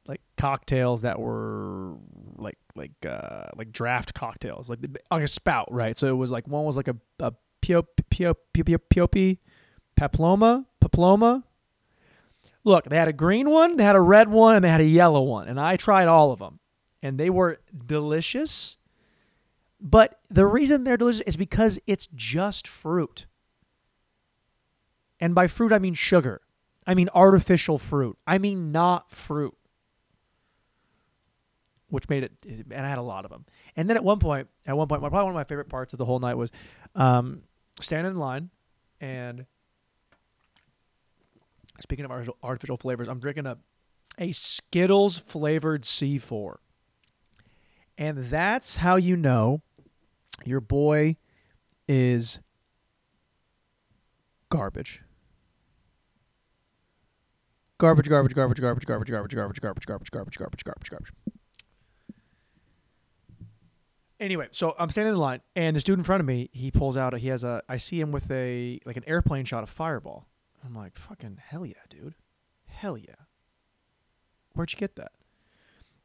like 0.07 0.21
cocktails 0.37 1.03
that 1.03 1.19
were 1.19 1.95
like 2.37 2.57
like 2.75 2.91
uh 3.05 3.47
like 3.55 3.71
draft 3.71 4.13
cocktails, 4.13 4.69
like 4.69 4.79
like 5.09 5.23
a 5.23 5.27
spout, 5.27 5.71
right? 5.71 5.97
So 5.97 6.07
it 6.07 6.17
was 6.17 6.31
like 6.31 6.47
one 6.47 6.65
was 6.65 6.77
like 6.77 6.87
a 6.87 6.95
a 7.19 7.33
pio 7.61 7.83
pio 8.09 8.33
pio 8.53 8.77
pio 8.77 9.07
pio 9.07 9.35
paploma 9.95 10.65
paploma 10.79 11.43
Look, 12.63 12.85
they 12.85 12.97
had 12.97 13.07
a 13.07 13.13
green 13.13 13.49
one, 13.49 13.77
they 13.77 13.83
had 13.83 13.95
a 13.95 14.01
red 14.01 14.29
one, 14.29 14.55
and 14.55 14.63
they 14.63 14.69
had 14.69 14.81
a 14.81 14.85
yellow 14.85 15.21
one, 15.21 15.47
and 15.47 15.59
I 15.59 15.77
tried 15.77 16.07
all 16.07 16.31
of 16.31 16.39
them, 16.39 16.59
and 17.01 17.17
they 17.17 17.29
were 17.29 17.59
delicious. 17.87 18.77
But 19.79 20.19
the 20.29 20.45
reason 20.45 20.83
they're 20.83 20.97
delicious 20.97 21.21
is 21.21 21.37
because 21.37 21.79
it's 21.87 22.07
just 22.13 22.67
fruit. 22.67 23.25
And 25.19 25.33
by 25.33 25.47
fruit, 25.47 25.71
I 25.71 25.79
mean 25.79 25.95
sugar. 25.95 26.41
I 26.91 26.93
mean 26.93 27.07
artificial 27.15 27.77
fruit. 27.77 28.17
I 28.27 28.37
mean 28.37 28.73
not 28.73 29.09
fruit. 29.13 29.55
Which 31.87 32.09
made 32.09 32.25
it, 32.25 32.33
and 32.69 32.85
I 32.85 32.89
had 32.89 32.97
a 32.97 33.01
lot 33.01 33.23
of 33.23 33.31
them. 33.31 33.45
And 33.77 33.89
then 33.89 33.95
at 33.95 34.03
one 34.03 34.19
point, 34.19 34.49
at 34.65 34.75
one 34.75 34.89
point, 34.89 34.99
probably 34.99 35.23
one 35.23 35.29
of 35.29 35.35
my 35.35 35.45
favorite 35.45 35.69
parts 35.69 35.93
of 35.93 35.99
the 35.99 36.03
whole 36.05 36.19
night 36.19 36.35
was 36.35 36.51
um, 36.95 37.43
standing 37.79 38.11
in 38.11 38.19
line. 38.19 38.49
And 38.99 39.45
speaking 41.79 42.03
of 42.03 42.29
artificial 42.43 42.75
flavors, 42.75 43.07
I'm 43.07 43.19
drinking 43.19 43.45
a, 43.45 43.57
a 44.17 44.33
Skittles 44.33 45.17
flavored 45.17 45.83
C4. 45.83 46.55
And 47.97 48.17
that's 48.17 48.77
how 48.77 48.97
you 48.97 49.15
know 49.15 49.61
your 50.43 50.59
boy 50.59 51.15
is 51.87 52.39
garbage. 54.49 55.03
Garbage, 57.81 58.07
garbage, 58.07 58.35
garbage, 58.35 58.61
garbage, 58.61 58.85
garbage, 58.85 59.09
garbage, 59.09 59.35
garbage, 59.35 59.59
garbage, 59.59 59.85
garbage, 59.87 60.11
garbage, 60.11 60.37
garbage, 60.37 60.63
garbage, 60.63 60.89
garbage. 60.91 61.11
Anyway, 64.19 64.47
so 64.51 64.75
I'm 64.77 64.91
standing 64.91 65.15
in 65.15 65.19
line, 65.19 65.41
and 65.55 65.75
the 65.75 65.79
dude 65.79 65.97
in 65.97 66.03
front 66.03 66.19
of 66.19 66.27
me, 66.27 66.51
he 66.53 66.69
pulls 66.69 66.95
out. 66.95 67.17
He 67.17 67.29
has 67.29 67.43
a. 67.43 67.63
I 67.67 67.77
see 67.77 67.99
him 67.99 68.11
with 68.11 68.29
a 68.29 68.79
like 68.85 68.97
an 68.97 69.03
airplane 69.07 69.45
shot 69.45 69.63
of 69.63 69.69
Fireball. 69.71 70.27
I'm 70.63 70.75
like, 70.75 70.95
fucking 70.95 71.39
hell 71.43 71.65
yeah, 71.65 71.73
dude, 71.89 72.13
hell 72.67 72.99
yeah. 72.99 73.15
Where'd 74.53 74.71
you 74.71 74.77
get 74.77 74.95
that? 74.97 75.13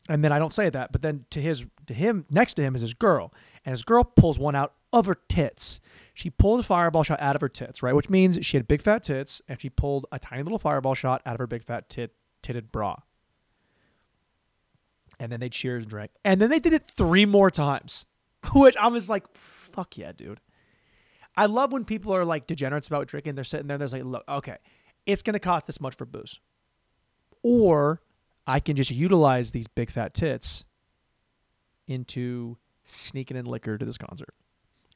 And 0.09 0.23
then 0.23 0.33
I 0.33 0.39
don't 0.39 0.53
say 0.53 0.71
that, 0.71 0.93
but 0.93 1.03
then 1.03 1.25
to 1.31 1.41
his 1.41 1.67
to 1.87 1.95
him 1.95 2.25
next 2.31 2.55
to 2.55 2.63
him 2.63 2.75
is 2.75 2.81
his 2.81 2.95
girl, 2.95 3.33
and 3.65 3.73
his 3.73 3.83
girl 3.83 4.05
pulls 4.05 4.39
one 4.39 4.55
out 4.55 4.75
of 4.93 5.07
her 5.07 5.17
tits. 5.29 5.81
She 6.15 6.31
pulled 6.31 6.61
a 6.61 6.63
fireball 6.63 7.03
shot 7.03 7.21
out 7.21 7.35
of 7.35 7.41
her 7.41 7.49
tits, 7.49 7.83
right? 7.83 7.95
Which 7.95 8.09
means 8.09 8.39
she 8.43 8.57
had 8.57 8.69
big 8.69 8.81
fat 8.83 9.03
tits, 9.03 9.43
and 9.49 9.61
she 9.61 9.69
pulled 9.69 10.07
a 10.13 10.19
tiny 10.19 10.43
little 10.43 10.59
fireball 10.59 10.95
shot 10.95 11.23
out 11.27 11.35
of 11.35 11.41
her 11.41 11.47
big 11.47 11.65
fat 11.65 11.89
tit 11.89 12.13
titted 12.43 12.71
bra. 12.71 12.97
And 15.19 15.33
then 15.33 15.41
they 15.41 15.49
cheers 15.49 15.85
and 15.85 15.91
drank, 15.91 16.13
and 16.25 16.41
then 16.41 16.51
they 16.51 16.61
did 16.61 16.73
it 16.73 16.83
three 16.85 17.27
more 17.27 17.51
times, 17.51 18.07
which 18.55 18.77
I 18.77 18.89
was 18.89 19.11
like, 19.11 19.25
"Fuck 19.35 19.99
yeah, 19.99 20.13
dude." 20.13 20.41
I 21.39 21.47
love 21.47 21.73
when 21.73 21.85
people 21.85 22.15
are 22.15 22.25
like 22.25 22.47
degenerates 22.47 22.87
about 22.87 23.09
drinking. 23.09 23.35
They're 23.35 23.45
sitting 23.45 23.67
there, 23.67 23.77
they're 23.77 23.89
like, 23.89 24.05
"Look, 24.05 24.25
okay, 24.29 24.59
it's 25.05 25.23
gonna 25.23 25.41
cost 25.41 25.67
this 25.67 25.81
much 25.81 25.97
for 25.97 26.07
booze, 26.07 26.41
or 27.43 28.01
I 28.47 28.61
can 28.61 28.77
just 28.77 28.91
utilize 28.91 29.51
these 29.51 29.67
big 29.67 29.91
fat 29.91 30.15
tits 30.15 30.65
into 31.89 32.57
sneaking 32.85 33.37
in 33.37 33.45
liquor 33.45 33.77
to 33.77 33.85
this 33.85 33.99
concert, 33.99 34.35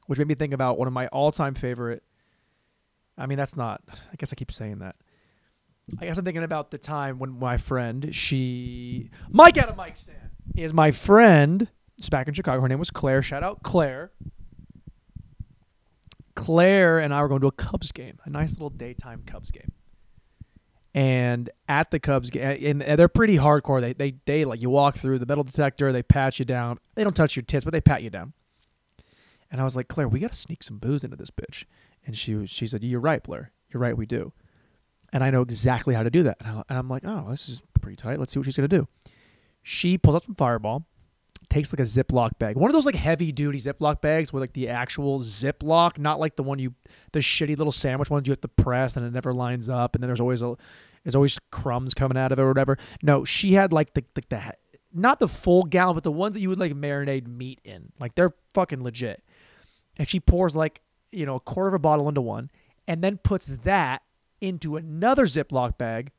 which 0.07 0.17
made 0.17 0.27
me 0.27 0.35
think 0.35 0.53
about 0.53 0.77
one 0.77 0.87
of 0.87 0.93
my 0.93 1.07
all 1.07 1.31
time 1.31 1.53
favorite. 1.53 2.03
I 3.17 3.25
mean, 3.25 3.37
that's 3.37 3.57
not, 3.57 3.81
I 3.89 4.15
guess 4.17 4.31
I 4.31 4.35
keep 4.35 4.51
saying 4.51 4.79
that. 4.79 4.95
I 5.99 6.05
guess 6.05 6.17
I'm 6.17 6.23
thinking 6.23 6.43
about 6.43 6.71
the 6.71 6.77
time 6.77 7.19
when 7.19 7.37
my 7.37 7.57
friend, 7.57 8.15
she, 8.15 9.09
Mike 9.29 9.57
out 9.57 9.67
of 9.67 9.75
Mike 9.75 9.97
stand, 9.97 10.29
is 10.55 10.73
my 10.73 10.91
friend. 10.91 11.67
It's 11.97 12.09
back 12.09 12.27
in 12.27 12.33
Chicago. 12.33 12.61
Her 12.61 12.67
name 12.67 12.79
was 12.79 12.91
Claire. 12.91 13.21
Shout 13.21 13.43
out 13.43 13.63
Claire. 13.63 14.11
Claire 16.35 16.99
and 16.99 17.13
I 17.13 17.21
were 17.21 17.27
going 17.27 17.41
to 17.41 17.47
a 17.47 17.51
Cubs 17.51 17.91
game, 17.91 18.17
a 18.25 18.29
nice 18.29 18.51
little 18.51 18.69
daytime 18.69 19.23
Cubs 19.25 19.51
game 19.51 19.73
and 20.93 21.49
at 21.67 21.91
the 21.91 21.99
Cubs 21.99 22.29
game, 22.29 22.81
and 22.81 22.99
they're 22.99 23.07
pretty 23.07 23.37
hardcore. 23.37 23.81
They 23.81 23.93
they 23.93 24.15
they 24.25 24.45
like 24.45 24.61
you 24.61 24.69
walk 24.69 24.97
through 24.97 25.19
the 25.19 25.25
metal 25.25 25.43
detector, 25.43 25.91
they 25.91 26.03
pat 26.03 26.39
you 26.39 26.45
down. 26.45 26.79
They 26.95 27.03
don't 27.03 27.15
touch 27.15 27.35
your 27.35 27.43
tits, 27.43 27.65
but 27.65 27.71
they 27.71 27.81
pat 27.81 28.03
you 28.03 28.09
down. 28.09 28.33
And 29.51 29.59
I 29.59 29.63
was 29.65 29.75
like, 29.75 29.89
Claire, 29.89 30.07
we 30.07 30.19
got 30.19 30.31
to 30.31 30.37
sneak 30.37 30.63
some 30.63 30.77
booze 30.77 31.03
into 31.03 31.17
this 31.17 31.29
bitch. 31.29 31.65
And 32.05 32.17
she 32.17 32.35
was, 32.35 32.49
she 32.49 32.65
said, 32.65 32.83
You're 32.83 33.01
right, 33.01 33.21
Blair. 33.21 33.51
You're 33.69 33.81
right, 33.81 33.95
we 33.95 34.05
do. 34.05 34.31
And 35.13 35.23
I 35.23 35.29
know 35.29 35.41
exactly 35.41 35.93
how 35.93 36.03
to 36.03 36.09
do 36.09 36.23
that. 36.23 36.37
And, 36.39 36.63
I, 36.69 36.75
am 36.75 36.87
like, 36.87 37.03
Oh, 37.05 37.27
this 37.29 37.49
is 37.49 37.61
pretty 37.81 37.97
tight. 37.97 38.17
Let's 38.17 38.31
see 38.31 38.39
what 38.39 38.45
she's 38.45 38.55
gonna 38.55 38.69
do. 38.69 38.87
She 39.61 39.97
pulls 39.97 40.15
out 40.15 40.23
some 40.23 40.35
Fireball, 40.35 40.85
takes 41.51 41.71
like 41.73 41.79
a 41.79 41.83
Ziploc 41.83 42.39
bag, 42.39 42.55
one 42.55 42.69
of 42.69 42.73
those 42.73 42.85
like 42.85 42.95
heavy 42.95 43.31
duty 43.31 43.59
Ziploc 43.59 44.01
bags 44.01 44.33
with 44.33 44.41
like 44.41 44.53
the 44.53 44.69
actual 44.69 45.19
Ziploc, 45.19 45.97
not 45.97 46.19
like 46.19 46.35
the 46.35 46.43
one 46.43 46.57
you, 46.57 46.73
the 47.11 47.19
shitty 47.19 47.57
little 47.57 47.71
sandwich 47.71 48.09
ones 48.09 48.27
you 48.27 48.31
have 48.31 48.41
to 48.41 48.47
press 48.47 48.95
and 48.95 49.05
it 49.05 49.13
never 49.13 49.33
lines 49.33 49.69
up, 49.69 49.93
and 49.93 50.01
then 50.01 50.07
there's 50.07 50.21
always 50.21 50.41
a, 50.41 50.55
there's 51.03 51.15
always 51.15 51.37
crumbs 51.51 51.93
coming 51.93 52.17
out 52.17 52.31
of 52.31 52.39
it 52.39 52.41
or 52.41 52.47
whatever. 52.47 52.77
No, 53.03 53.25
she 53.25 53.53
had 53.53 53.71
like 53.71 53.93
the 53.93 54.03
the, 54.13 54.23
the 54.29 54.53
not 54.93 55.19
the 55.19 55.27
full 55.27 55.63
gallon, 55.63 55.95
but 55.95 56.03
the 56.03 56.11
ones 56.11 56.35
that 56.35 56.41
you 56.41 56.49
would 56.49 56.59
like 56.59 56.73
marinate 56.73 57.27
meat 57.27 57.59
in, 57.63 57.91
like 57.99 58.15
they're 58.15 58.33
fucking 58.53 58.83
legit. 58.83 59.23
And 59.97 60.07
she 60.07 60.19
pours 60.19 60.55
like 60.55 60.81
you 61.11 61.25
know 61.25 61.35
a 61.35 61.39
quarter 61.39 61.67
of 61.67 61.73
a 61.73 61.79
bottle 61.79 62.07
into 62.07 62.21
one, 62.21 62.49
and 62.87 63.03
then 63.03 63.17
puts 63.17 63.45
that 63.45 64.03
into 64.39 64.77
another 64.77 65.25
Ziploc 65.25 65.77
bag 65.77 66.11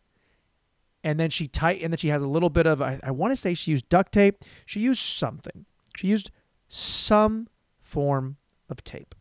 and 1.04 1.18
then 1.18 1.30
she 1.30 1.48
tight 1.48 1.82
and 1.82 1.92
then 1.92 1.98
she 1.98 2.08
has 2.08 2.22
a 2.22 2.26
little 2.26 2.50
bit 2.50 2.66
of 2.66 2.80
I, 2.80 2.98
I 3.02 3.10
want 3.10 3.32
to 3.32 3.36
say 3.36 3.54
she 3.54 3.70
used 3.70 3.88
duct 3.88 4.12
tape. 4.12 4.44
She 4.66 4.80
used 4.80 5.00
something. 5.00 5.64
She 5.96 6.06
used 6.06 6.30
some 6.68 7.48
form 7.82 8.36
of 8.68 8.82
tape. 8.84 9.14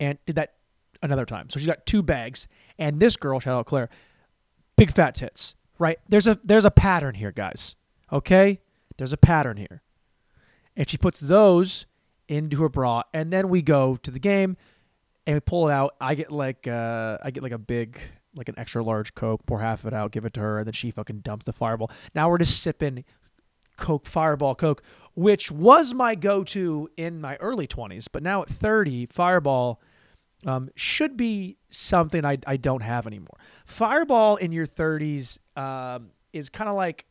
And 0.00 0.18
did 0.26 0.36
that 0.36 0.54
another 1.02 1.26
time. 1.26 1.50
So 1.50 1.60
she 1.60 1.66
got 1.66 1.86
two 1.86 2.02
bags. 2.02 2.48
And 2.78 2.98
this 2.98 3.16
girl, 3.16 3.38
shout 3.40 3.56
out 3.56 3.66
Claire, 3.66 3.88
big 4.76 4.92
fat 4.92 5.14
tits. 5.14 5.56
Right? 5.78 5.98
There's 6.08 6.26
a 6.26 6.38
there's 6.44 6.64
a 6.64 6.70
pattern 6.70 7.14
here, 7.14 7.32
guys. 7.32 7.76
Okay? 8.12 8.60
There's 8.96 9.12
a 9.12 9.16
pattern 9.16 9.56
here. 9.56 9.82
And 10.76 10.88
she 10.88 10.96
puts 10.96 11.20
those 11.20 11.86
into 12.28 12.62
her 12.62 12.68
bra, 12.68 13.02
and 13.12 13.32
then 13.32 13.48
we 13.48 13.62
go 13.62 13.96
to 13.96 14.10
the 14.10 14.18
game 14.18 14.56
and 15.26 15.36
we 15.36 15.40
pull 15.40 15.68
it 15.68 15.72
out. 15.72 15.94
I 16.00 16.14
get 16.14 16.32
like 16.32 16.66
uh 16.66 17.18
I 17.22 17.30
get 17.30 17.42
like 17.42 17.52
a 17.52 17.58
big 17.58 18.00
like 18.34 18.48
an 18.48 18.58
extra 18.58 18.82
large 18.82 19.14
Coke, 19.14 19.44
pour 19.46 19.60
half 19.60 19.80
of 19.80 19.86
it 19.86 19.94
out, 19.94 20.12
give 20.12 20.24
it 20.24 20.34
to 20.34 20.40
her, 20.40 20.58
and 20.58 20.66
then 20.66 20.72
she 20.72 20.90
fucking 20.90 21.20
dumps 21.20 21.44
the 21.44 21.52
Fireball. 21.52 21.90
Now 22.14 22.30
we're 22.30 22.38
just 22.38 22.62
sipping 22.62 23.04
Coke, 23.76 24.06
Fireball 24.06 24.54
Coke, 24.54 24.82
which 25.14 25.50
was 25.50 25.94
my 25.94 26.14
go 26.14 26.44
to 26.44 26.88
in 26.96 27.20
my 27.20 27.36
early 27.36 27.66
20s. 27.66 28.06
But 28.10 28.22
now 28.22 28.42
at 28.42 28.48
30, 28.48 29.06
Fireball 29.06 29.80
um, 30.46 30.70
should 30.74 31.16
be 31.16 31.56
something 31.70 32.24
I, 32.24 32.38
I 32.46 32.56
don't 32.56 32.82
have 32.82 33.06
anymore. 33.06 33.38
Fireball 33.66 34.36
in 34.36 34.52
your 34.52 34.66
30s 34.66 35.38
um, 35.56 36.10
is 36.32 36.48
kind 36.48 36.68
of 36.68 36.76
like. 36.76 37.06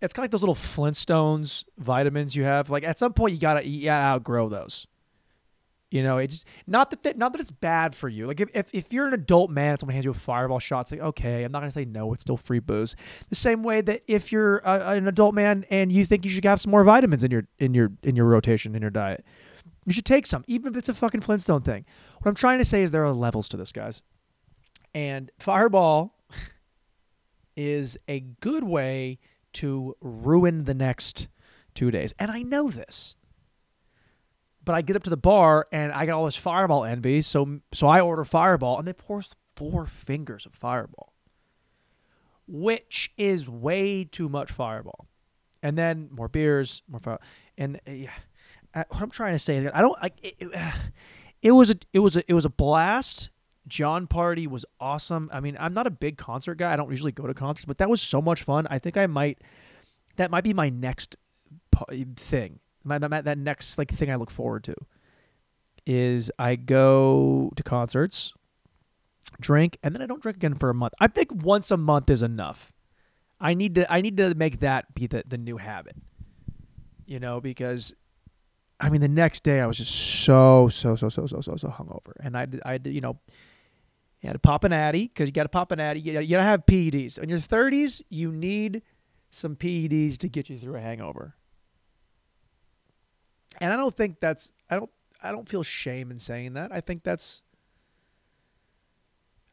It's 0.00 0.12
kind 0.12 0.22
of 0.22 0.24
like 0.26 0.30
those 0.30 0.42
little 0.42 0.54
Flintstones 0.54 1.64
vitamins 1.76 2.36
you 2.36 2.44
have. 2.44 2.70
Like 2.70 2.84
at 2.84 3.00
some 3.00 3.12
point 3.12 3.32
you 3.32 3.40
gotta 3.40 3.66
you 3.66 3.86
gotta 3.86 4.04
outgrow 4.04 4.48
those. 4.48 4.86
You 5.90 6.02
know, 6.02 6.18
it's 6.18 6.44
not 6.66 6.90
that, 6.90 7.02
that 7.04 7.16
not 7.16 7.32
that 7.32 7.40
it's 7.40 7.50
bad 7.50 7.94
for 7.94 8.10
you. 8.10 8.26
Like 8.26 8.40
if, 8.40 8.54
if, 8.54 8.74
if 8.74 8.92
you're 8.92 9.06
an 9.06 9.14
adult 9.14 9.50
man 9.50 9.70
and 9.70 9.80
someone 9.80 9.94
hands 9.94 10.04
you 10.04 10.10
a 10.10 10.14
fireball 10.14 10.58
shot, 10.58 10.82
it's 10.82 10.90
like 10.92 11.00
okay, 11.00 11.44
I'm 11.44 11.52
not 11.52 11.60
gonna 11.60 11.70
say 11.70 11.86
no. 11.86 12.12
It's 12.12 12.22
still 12.22 12.36
free 12.36 12.58
booze. 12.58 12.94
The 13.30 13.36
same 13.36 13.62
way 13.62 13.80
that 13.80 14.02
if 14.06 14.30
you're 14.30 14.58
a, 14.58 14.90
an 14.96 15.08
adult 15.08 15.34
man 15.34 15.64
and 15.70 15.90
you 15.90 16.04
think 16.04 16.26
you 16.26 16.30
should 16.30 16.44
have 16.44 16.60
some 16.60 16.70
more 16.70 16.84
vitamins 16.84 17.24
in 17.24 17.30
your 17.30 17.44
in 17.58 17.72
your 17.72 17.90
in 18.02 18.16
your 18.16 18.26
rotation 18.26 18.74
in 18.74 18.82
your 18.82 18.90
diet, 18.90 19.24
you 19.86 19.92
should 19.94 20.04
take 20.04 20.26
some, 20.26 20.44
even 20.46 20.72
if 20.72 20.76
it's 20.76 20.90
a 20.90 20.94
fucking 20.94 21.22
Flintstone 21.22 21.62
thing. 21.62 21.86
What 22.20 22.28
I'm 22.28 22.34
trying 22.34 22.58
to 22.58 22.64
say 22.64 22.82
is 22.82 22.90
there 22.90 23.06
are 23.06 23.12
levels 23.12 23.48
to 23.48 23.56
this, 23.56 23.72
guys. 23.72 24.02
And 24.94 25.30
Fireball 25.38 26.14
is 27.56 27.96
a 28.06 28.20
good 28.20 28.64
way 28.64 29.18
to 29.54 29.96
ruin 30.02 30.64
the 30.64 30.74
next 30.74 31.28
two 31.74 31.90
days. 31.90 32.12
And 32.18 32.30
I 32.30 32.42
know 32.42 32.68
this. 32.68 33.16
But 34.68 34.74
I 34.74 34.82
get 34.82 34.96
up 34.96 35.02
to 35.04 35.10
the 35.10 35.16
bar 35.16 35.64
and 35.72 35.92
I 35.92 36.04
got 36.04 36.18
all 36.18 36.26
this 36.26 36.36
Fireball 36.36 36.84
envy, 36.84 37.22
so 37.22 37.60
so 37.72 37.86
I 37.86 38.02
order 38.02 38.22
Fireball 38.22 38.78
and 38.78 38.86
they 38.86 38.92
pour 38.92 39.22
four 39.56 39.86
fingers 39.86 40.44
of 40.44 40.52
Fireball, 40.52 41.14
which 42.46 43.10
is 43.16 43.48
way 43.48 44.04
too 44.04 44.28
much 44.28 44.52
Fireball. 44.52 45.06
And 45.62 45.78
then 45.78 46.10
more 46.12 46.28
beers, 46.28 46.82
more 46.86 47.00
fire, 47.00 47.18
and 47.56 47.80
uh, 47.88 47.92
yeah, 47.92 48.10
uh, 48.74 48.84
what 48.90 49.00
I'm 49.00 49.10
trying 49.10 49.32
to 49.32 49.38
say 49.38 49.56
is 49.56 49.70
I 49.72 49.80
don't 49.80 49.98
like 50.02 50.18
it, 50.22 50.34
it, 50.38 50.50
uh, 50.54 50.72
it 51.40 51.52
was 51.52 51.70
a 51.70 51.76
it 51.94 52.00
was 52.00 52.16
a 52.16 52.22
it 52.30 52.34
was 52.34 52.44
a 52.44 52.50
blast. 52.50 53.30
Jon 53.68 54.06
Pardi 54.06 54.46
was 54.46 54.66
awesome. 54.78 55.30
I 55.32 55.40
mean, 55.40 55.56
I'm 55.58 55.72
not 55.72 55.86
a 55.86 55.90
big 55.90 56.18
concert 56.18 56.56
guy. 56.56 56.74
I 56.74 56.76
don't 56.76 56.90
usually 56.90 57.12
go 57.12 57.26
to 57.26 57.32
concerts, 57.32 57.64
but 57.64 57.78
that 57.78 57.88
was 57.88 58.02
so 58.02 58.20
much 58.20 58.42
fun. 58.42 58.66
I 58.68 58.78
think 58.78 58.98
I 58.98 59.06
might 59.06 59.38
that 60.16 60.30
might 60.30 60.44
be 60.44 60.52
my 60.52 60.68
next 60.68 61.16
thing 62.16 62.60
that 62.84 63.38
next 63.38 63.78
like 63.78 63.90
thing 63.90 64.10
I 64.10 64.16
look 64.16 64.30
forward 64.30 64.64
to 64.64 64.74
is 65.86 66.30
I 66.38 66.56
go 66.56 67.50
to 67.56 67.62
concerts, 67.62 68.34
drink, 69.40 69.78
and 69.82 69.94
then 69.94 70.02
I 70.02 70.06
don't 70.06 70.22
drink 70.22 70.36
again 70.36 70.54
for 70.54 70.70
a 70.70 70.74
month. 70.74 70.94
I 71.00 71.08
think 71.08 71.30
once 71.44 71.70
a 71.70 71.76
month 71.76 72.10
is 72.10 72.22
enough. 72.22 72.72
I 73.40 73.54
need 73.54 73.76
to 73.76 73.90
I 73.92 74.00
need 74.00 74.16
to 74.18 74.34
make 74.34 74.60
that 74.60 74.94
be 74.94 75.06
the, 75.06 75.22
the 75.26 75.38
new 75.38 75.56
habit. 75.56 75.96
You 77.06 77.20
know, 77.20 77.40
because 77.40 77.94
I 78.80 78.90
mean 78.90 79.00
the 79.00 79.08
next 79.08 79.42
day 79.44 79.60
I 79.60 79.66
was 79.66 79.78
just 79.78 79.94
so 79.94 80.68
so 80.68 80.96
so 80.96 81.08
so 81.08 81.26
so 81.26 81.40
so 81.40 81.56
so 81.56 81.68
hungover, 81.68 82.12
and 82.20 82.36
I 82.36 82.46
I 82.64 82.80
you 82.84 83.00
know 83.00 83.18
You 84.20 84.26
had 84.26 84.32
to 84.32 84.40
pop 84.40 84.64
an 84.64 84.72
addy 84.72 85.06
because 85.06 85.28
you 85.28 85.32
got 85.32 85.44
to 85.44 85.48
pop 85.48 85.70
an 85.70 85.78
addy. 85.80 86.00
You 86.00 86.12
gotta, 86.12 86.24
you 86.24 86.30
gotta 86.32 86.42
have 86.42 86.66
PEDs. 86.66 87.18
In 87.18 87.28
your 87.28 87.38
30s, 87.38 88.02
you 88.08 88.32
need 88.32 88.82
some 89.30 89.54
PEDs 89.54 90.18
to 90.18 90.28
get 90.28 90.50
you 90.50 90.58
through 90.58 90.74
a 90.76 90.80
hangover. 90.80 91.36
And 93.60 93.72
I 93.72 93.76
don't 93.76 93.94
think 93.94 94.20
that's 94.20 94.52
I 94.70 94.76
don't 94.76 94.90
I 95.22 95.32
don't 95.32 95.48
feel 95.48 95.62
shame 95.62 96.10
in 96.10 96.18
saying 96.18 96.54
that. 96.54 96.72
I 96.72 96.80
think 96.80 97.02
that's 97.02 97.42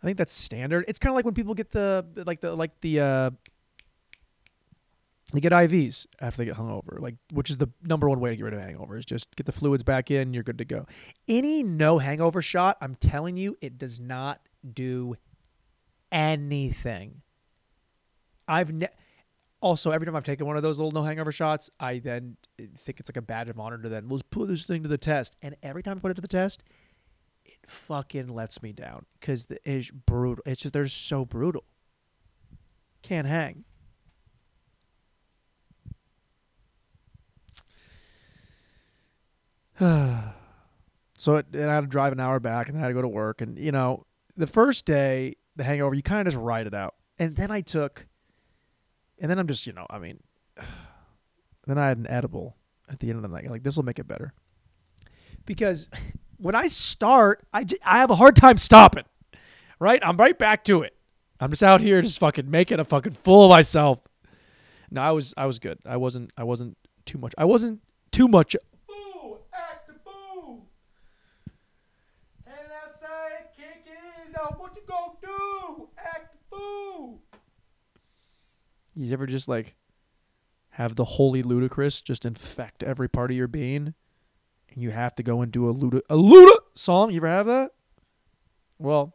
I 0.02 0.06
think 0.06 0.18
that's 0.18 0.34
standard. 0.34 0.86
It's 0.88 1.00
kind 1.00 1.12
of 1.12 1.16
like 1.16 1.26
when 1.26 1.34
people 1.34 1.54
get 1.54 1.72
the 1.72 2.06
like 2.26 2.42
the 2.42 2.56
like 2.56 2.80
the 2.82 3.00
uh 3.00 3.30
they 5.34 5.40
get 5.40 5.52
IVs 5.52 6.06
after 6.22 6.38
they 6.38 6.46
get 6.46 6.56
hungover, 6.56 7.00
like 7.00 7.16
which 7.32 7.50
is 7.50 7.58
the 7.58 7.68
number 7.84 8.08
one 8.08 8.20
way 8.20 8.30
to 8.30 8.36
get 8.36 8.44
rid 8.44 8.54
of 8.54 8.60
hangovers. 8.60 9.06
Just 9.06 9.36
get 9.36 9.46
the 9.46 9.52
fluids 9.52 9.82
back 9.82 10.12
in, 10.12 10.34
you're 10.34 10.44
good 10.44 10.60
to 10.60 10.66
go. 10.66 10.86
Any 11.28 11.64
no 11.64 11.98
hangover 11.98 12.42
shot, 12.42 12.78
I'm 12.80 12.96
telling 12.96 13.36
you, 13.36 13.58
it 13.62 13.78
does 13.78 14.00
not 14.00 14.40
do 14.74 15.16
anything. 16.12 17.22
I've 18.48 18.72
ne- 18.72 18.88
also 19.66 19.90
every 19.90 20.06
time 20.06 20.16
I've 20.16 20.24
taken 20.24 20.46
one 20.46 20.58
of 20.58 20.64
those 20.64 20.78
little 20.78 20.92
no 20.92 21.02
hangover 21.02 21.32
shots, 21.32 21.72
I 21.80 21.98
then 21.98 22.38
eh, 22.60 22.66
think 22.78 23.00
it's 23.00 23.10
like 23.10 23.18
a 23.18 23.22
badge 23.22 23.50
of 23.50 23.60
honor 23.60 23.80
to 23.80 23.90
then 23.90 24.08
let's 24.08 24.22
put 24.30 24.48
this 24.48 24.64
thing 24.66 24.84
to 24.84 24.88
the 24.88 24.98
test. 24.98 25.36
And 25.42 25.56
every 25.64 25.82
time 25.82 25.98
I 25.98 26.00
put 26.02 26.12
it 26.12 26.14
to 26.14 26.22
the 26.22 26.28
test, 26.28 26.64
it 27.44 27.58
fucking 27.66 28.28
lets 28.28 28.62
me 28.62 28.74
down 28.74 29.08
because 29.20 29.48
it's 29.64 29.90
brutal. 29.90 30.44
It's 30.46 30.62
just 30.62 30.74
they're 30.74 30.88
so 30.88 31.26
brutal. 31.26 31.64
Can't 33.02 33.26
hang. 33.28 33.64
so 39.80 41.38
it, 41.38 41.48
and 41.54 41.70
I 41.70 41.74
had 41.74 41.82
to 41.82 41.88
drive 41.88 42.14
an 42.14 42.20
hour 42.20 42.40
back, 42.40 42.70
and 42.70 42.78
I 42.78 42.82
had 42.82 42.90
to 42.90 42.94
go 42.94 43.02
to 43.02 43.08
work. 43.08 43.42
And 43.42 43.58
you 43.58 43.72
know, 43.72 44.06
the 44.38 44.46
first 44.46 44.86
day, 44.86 45.38
the 45.56 45.64
hangover, 45.64 45.96
you 45.96 46.04
kind 46.04 46.28
of 46.28 46.32
just 46.32 46.42
ride 46.42 46.68
it 46.68 46.76
out. 46.76 46.94
And 47.18 47.36
then 47.36 47.50
I 47.50 47.62
took, 47.62 48.06
and 49.20 49.30
then 49.30 49.40
I'm 49.40 49.48
just, 49.48 49.66
you 49.68 49.74
know, 49.74 49.86
I 49.90 50.00
mean, 50.00 50.20
then 51.68 51.78
I 51.78 51.88
had 51.88 51.98
an 51.98 52.08
edible 52.08 52.56
at 52.90 53.00
the 53.00 53.10
end 53.10 53.18
of 53.18 53.22
the 53.24 53.28
night. 53.30 53.50
Like 53.50 53.64
this 53.64 53.76
will 53.76 53.84
make 53.84 54.00
it 54.00 54.08
better, 54.08 54.34
because 55.46 55.90
when 56.38 56.56
I 56.56 56.68
start, 56.68 57.46
I, 57.54 57.64
j- 57.64 57.78
I 57.86 58.00
have 58.00 58.12
a 58.12 58.16
hard 58.16 58.36
time 58.36 58.58
stopping. 58.58 59.06
Right, 59.80 60.00
I'm 60.06 60.16
right 60.18 60.38
back 60.38 60.64
to 60.66 60.84
it. 60.84 60.96
I'm 61.40 61.50
just 61.50 61.64
out 61.64 61.82
here 61.82 62.02
just 62.02 62.20
fucking 62.20 62.50
making 62.50 62.80
a 62.80 62.86
fucking 62.86 63.12
fool 63.14 63.46
of 63.46 63.50
myself. 63.50 64.00
No, 64.90 65.02
I 65.02 65.12
was 65.12 65.34
I 65.36 65.46
was 65.48 65.60
good. 65.60 65.80
I 65.86 65.98
wasn't 65.98 66.32
I 66.38 66.44
wasn't 66.46 66.78
too 67.06 67.18
much. 67.18 67.34
I 67.38 67.44
wasn't 67.44 67.82
too 68.12 68.30
much. 68.30 68.56
Boo! 68.88 69.38
Act 69.54 69.88
the 69.88 69.94
boo! 70.06 70.62
And 72.48 72.56
I 72.56 72.88
say, 72.90 73.08
kick 73.58 73.86
is 74.28 74.34
out. 74.36 74.58
What 74.60 74.74
you 74.78 74.84
gonna 74.88 75.14
do? 75.22 75.90
Act 75.98 76.32
the 76.34 76.56
boo! 76.56 77.20
You 78.96 79.12
ever 79.14 79.26
just 79.26 79.48
like 79.48 79.76
have 80.70 80.96
the 80.96 81.06
holy 81.06 81.44
Ludacris 81.44 82.04
just 82.04 82.26
infect 82.26 82.84
every 82.84 83.10
part 83.10 83.32
of 83.32 83.38
your 83.38 83.48
being, 83.48 83.94
and 84.70 84.84
you 84.84 84.92
have 84.92 85.16
to 85.16 85.24
go 85.24 85.42
and 85.42 85.52
do 85.52 85.70
a 85.70 85.74
luda 85.74 86.02
a 86.10 86.16
luda 86.16 86.56
song? 86.74 87.12
You 87.12 87.18
ever 87.18 87.28
have 87.28 87.46
that? 87.48 87.72
Well, 88.80 89.14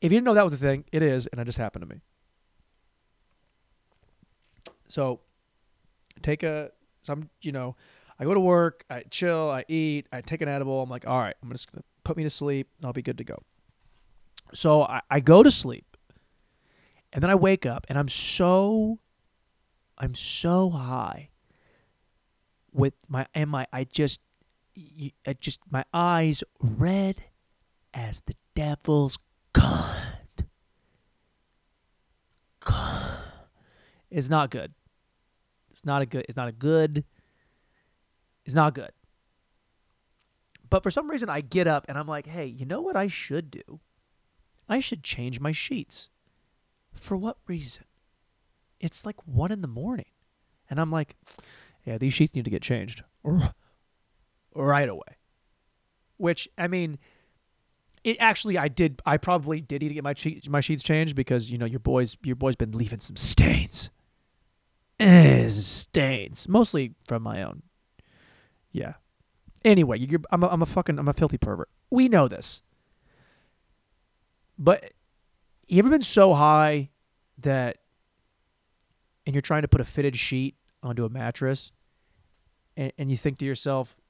if 0.00 0.10
you 0.10 0.16
didn't 0.18 0.24
know 0.24 0.34
that 0.34 0.44
was 0.44 0.52
a 0.52 0.56
thing, 0.56 0.84
it 0.92 1.02
is, 1.02 1.26
and 1.28 1.40
it 1.40 1.44
just 1.44 1.58
happened 1.58 1.88
to 1.88 1.94
me. 1.94 2.00
So, 4.88 5.20
take 6.20 6.42
a 6.42 6.70
some, 7.02 7.28
you 7.40 7.52
know, 7.52 7.76
I 8.18 8.24
go 8.24 8.34
to 8.34 8.40
work, 8.40 8.84
I 8.90 9.02
chill, 9.10 9.50
I 9.50 9.64
eat, 9.68 10.06
I 10.12 10.20
take 10.20 10.42
an 10.42 10.48
edible. 10.48 10.82
I'm 10.82 10.90
like, 10.90 11.06
all 11.06 11.18
right, 11.18 11.34
I'm 11.42 11.50
just 11.50 11.70
gonna 11.72 11.84
put 12.04 12.16
me 12.16 12.22
to 12.24 12.30
sleep, 12.30 12.68
and 12.78 12.86
I'll 12.86 12.92
be 12.92 13.02
good 13.02 13.18
to 13.18 13.24
go. 13.24 13.38
So 14.54 14.82
I, 14.82 15.00
I 15.10 15.20
go 15.20 15.42
to 15.42 15.50
sleep, 15.50 15.91
and 17.12 17.22
then 17.22 17.30
I 17.30 17.34
wake 17.34 17.66
up, 17.66 17.86
and 17.88 17.98
I'm 17.98 18.08
so, 18.08 18.98
I'm 19.98 20.14
so 20.14 20.70
high. 20.70 21.28
With 22.72 22.94
my 23.08 23.26
and 23.34 23.50
my, 23.50 23.66
I 23.72 23.84
just, 23.84 24.20
I 25.26 25.34
just 25.38 25.60
my 25.70 25.84
eyes 25.92 26.42
red 26.58 27.16
as 27.92 28.22
the 28.22 28.34
devil's 28.54 29.18
cunt. 29.52 30.46
Cunt. 32.62 33.18
It's 34.10 34.30
not 34.30 34.50
good. 34.50 34.72
It's 35.70 35.84
not 35.84 36.00
a 36.02 36.06
good. 36.06 36.24
It's 36.28 36.36
not 36.36 36.48
a 36.48 36.52
good. 36.52 37.04
It's 38.44 38.54
not 38.54 38.74
good. 38.74 38.92
But 40.70 40.82
for 40.82 40.90
some 40.90 41.10
reason, 41.10 41.28
I 41.28 41.42
get 41.42 41.66
up 41.66 41.84
and 41.88 41.98
I'm 41.98 42.06
like, 42.06 42.26
hey, 42.26 42.46
you 42.46 42.64
know 42.64 42.80
what 42.80 42.96
I 42.96 43.06
should 43.06 43.50
do? 43.50 43.80
I 44.68 44.80
should 44.80 45.02
change 45.02 45.38
my 45.38 45.52
sheets. 45.52 46.08
For 46.92 47.16
what 47.16 47.36
reason? 47.46 47.84
It's 48.80 49.06
like 49.06 49.16
one 49.26 49.52
in 49.52 49.62
the 49.62 49.68
morning. 49.68 50.06
And 50.68 50.80
I'm 50.80 50.90
like, 50.90 51.16
yeah, 51.84 51.98
these 51.98 52.14
sheets 52.14 52.34
need 52.34 52.44
to 52.44 52.50
get 52.50 52.62
changed 52.62 53.02
right 54.54 54.88
away. 54.88 55.18
Which, 56.16 56.48
I 56.56 56.68
mean, 56.68 56.98
it 58.04 58.16
actually 58.20 58.58
I 58.58 58.68
did 58.68 59.00
I 59.06 59.16
probably 59.16 59.60
did 59.60 59.82
need 59.82 59.88
to 59.88 59.94
get 59.94 60.04
my 60.04 60.14
sheets 60.14 60.48
my 60.48 60.60
sheets 60.60 60.82
changed 60.82 61.14
because 61.14 61.52
you 61.52 61.58
know 61.58 61.66
your 61.66 61.78
boys 61.78 62.16
your 62.24 62.36
boy's 62.36 62.56
been 62.56 62.72
leaving 62.72 63.00
some 63.00 63.16
stains. 63.16 63.90
Eh, 64.98 65.48
stains, 65.48 66.48
mostly 66.48 66.94
from 67.06 67.22
my 67.22 67.42
own. 67.42 67.62
Yeah. 68.70 68.94
Anyway, 69.64 70.06
I'm 70.30 70.42
a, 70.42 70.48
I'm 70.48 70.62
a 70.62 70.66
fucking 70.66 70.98
I'm 70.98 71.08
a 71.08 71.12
filthy 71.12 71.38
pervert. 71.38 71.68
We 71.90 72.08
know 72.08 72.28
this. 72.28 72.62
But 74.58 74.92
you 75.72 75.78
ever 75.78 75.90
been 75.90 76.02
so 76.02 76.34
high 76.34 76.90
that 77.38 77.78
and 79.26 79.34
you're 79.34 79.40
trying 79.40 79.62
to 79.62 79.68
put 79.68 79.80
a 79.80 79.84
fitted 79.84 80.16
sheet 80.16 80.56
onto 80.82 81.04
a 81.04 81.08
mattress 81.08 81.72
and, 82.76 82.92
and 82.98 83.10
you 83.10 83.16
think 83.16 83.38
to 83.38 83.44
yourself, 83.44 84.00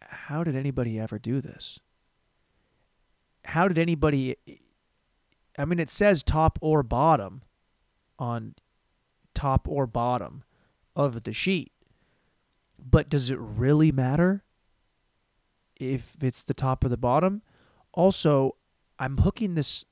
how 0.00 0.44
did 0.44 0.54
anybody 0.54 0.98
ever 0.98 1.18
do 1.18 1.40
this? 1.40 1.80
how 3.48 3.66
did 3.66 3.78
anybody 3.78 4.36
I 5.58 5.64
mean 5.64 5.78
it 5.78 5.88
says 5.88 6.22
top 6.22 6.58
or 6.60 6.82
bottom 6.82 7.42
on 8.18 8.54
top 9.34 9.66
or 9.66 9.86
bottom 9.86 10.44
of 10.94 11.22
the 11.22 11.32
sheet. 11.32 11.72
But 12.78 13.08
does 13.08 13.30
it 13.30 13.38
really 13.40 13.90
matter 13.90 14.44
if 15.76 16.16
it's 16.20 16.42
the 16.42 16.54
top 16.54 16.84
or 16.84 16.88
the 16.88 16.96
bottom? 16.96 17.42
Also, 17.92 18.56
I'm 18.98 19.18
hooking 19.18 19.54
this 19.54 19.84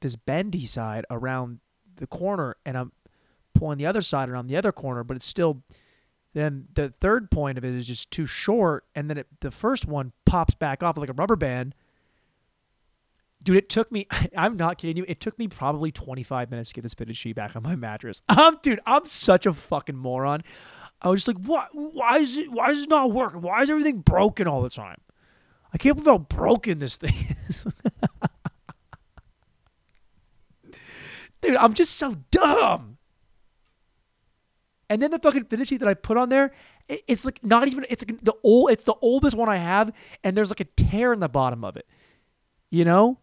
this 0.00 0.16
bendy 0.16 0.64
side 0.64 1.04
around 1.10 1.60
the 1.96 2.06
corner 2.06 2.56
and 2.64 2.76
I'm 2.76 2.92
pulling 3.54 3.78
the 3.78 3.86
other 3.86 4.00
side 4.00 4.28
around 4.28 4.46
the 4.46 4.56
other 4.56 4.72
corner, 4.72 5.04
but 5.04 5.16
it's 5.16 5.26
still 5.26 5.62
then 6.32 6.68
the 6.74 6.92
third 7.00 7.30
point 7.30 7.58
of 7.58 7.64
it 7.64 7.74
is 7.74 7.86
just 7.86 8.10
too 8.10 8.26
short 8.26 8.84
and 8.94 9.10
then 9.10 9.18
it, 9.18 9.26
the 9.40 9.50
first 9.50 9.86
one 9.86 10.12
pops 10.24 10.54
back 10.54 10.82
off 10.82 10.96
like 10.96 11.08
a 11.08 11.14
rubber 11.14 11.36
band 11.36 11.74
Dude, 13.42 13.56
it 13.56 13.68
took 13.68 13.90
me, 13.90 14.06
I'm 14.36 14.56
not 14.56 14.78
kidding 14.78 14.96
you, 14.96 15.04
it 15.08 15.20
took 15.20 15.38
me 15.38 15.48
probably 15.48 15.90
25 15.90 16.50
minutes 16.50 16.70
to 16.70 16.74
get 16.74 16.82
this 16.82 16.94
fitted 16.94 17.16
sheet 17.16 17.36
back 17.36 17.56
on 17.56 17.62
my 17.62 17.76
mattress. 17.76 18.22
Um, 18.40 18.58
dude, 18.62 18.80
I'm 18.86 19.04
such 19.04 19.44
a 19.44 19.52
fucking 19.52 19.96
moron. 19.96 20.42
I 21.02 21.08
was 21.08 21.24
just 21.24 21.28
like, 21.28 21.46
what? 21.46 21.68
Why 21.72 22.18
is 22.18 22.38
it, 22.38 22.50
why 22.50 22.70
is 22.70 22.84
it 22.84 22.88
not 22.88 23.12
working? 23.12 23.42
Why 23.42 23.60
is 23.60 23.68
everything 23.68 24.00
broken 24.00 24.46
all 24.46 24.62
the 24.62 24.70
time? 24.70 24.96
I 25.72 25.78
can't 25.78 25.96
believe 25.96 26.06
how 26.06 26.18
broken 26.18 26.78
this 26.78 26.96
thing 26.96 27.14
is. 27.48 27.66
Dude, 31.40 31.56
I'm 31.56 31.74
just 31.74 31.96
so 31.96 32.16
dumb. 32.30 32.98
And 34.88 35.00
then 35.00 35.10
the 35.12 35.18
fucking 35.20 35.44
fitted 35.44 35.68
sheet 35.68 35.78
that 35.78 35.88
I 35.88 35.94
put 35.94 36.16
on 36.16 36.28
there, 36.30 36.52
it's 36.88 37.24
like 37.24 37.44
not 37.44 37.68
even, 37.68 37.86
it's 37.88 38.04
like 38.06 38.20
the 38.22 38.34
old, 38.42 38.72
it's 38.72 38.84
the 38.84 38.96
oldest 39.00 39.36
one 39.36 39.48
I 39.48 39.56
have, 39.56 39.92
and 40.24 40.36
there's 40.36 40.50
like 40.50 40.60
a 40.60 40.64
tear 40.64 41.12
in 41.12 41.20
the 41.20 41.28
bottom 41.28 41.64
of 41.64 41.76
it. 41.76 41.86
You 42.70 42.84
know? 42.84 43.18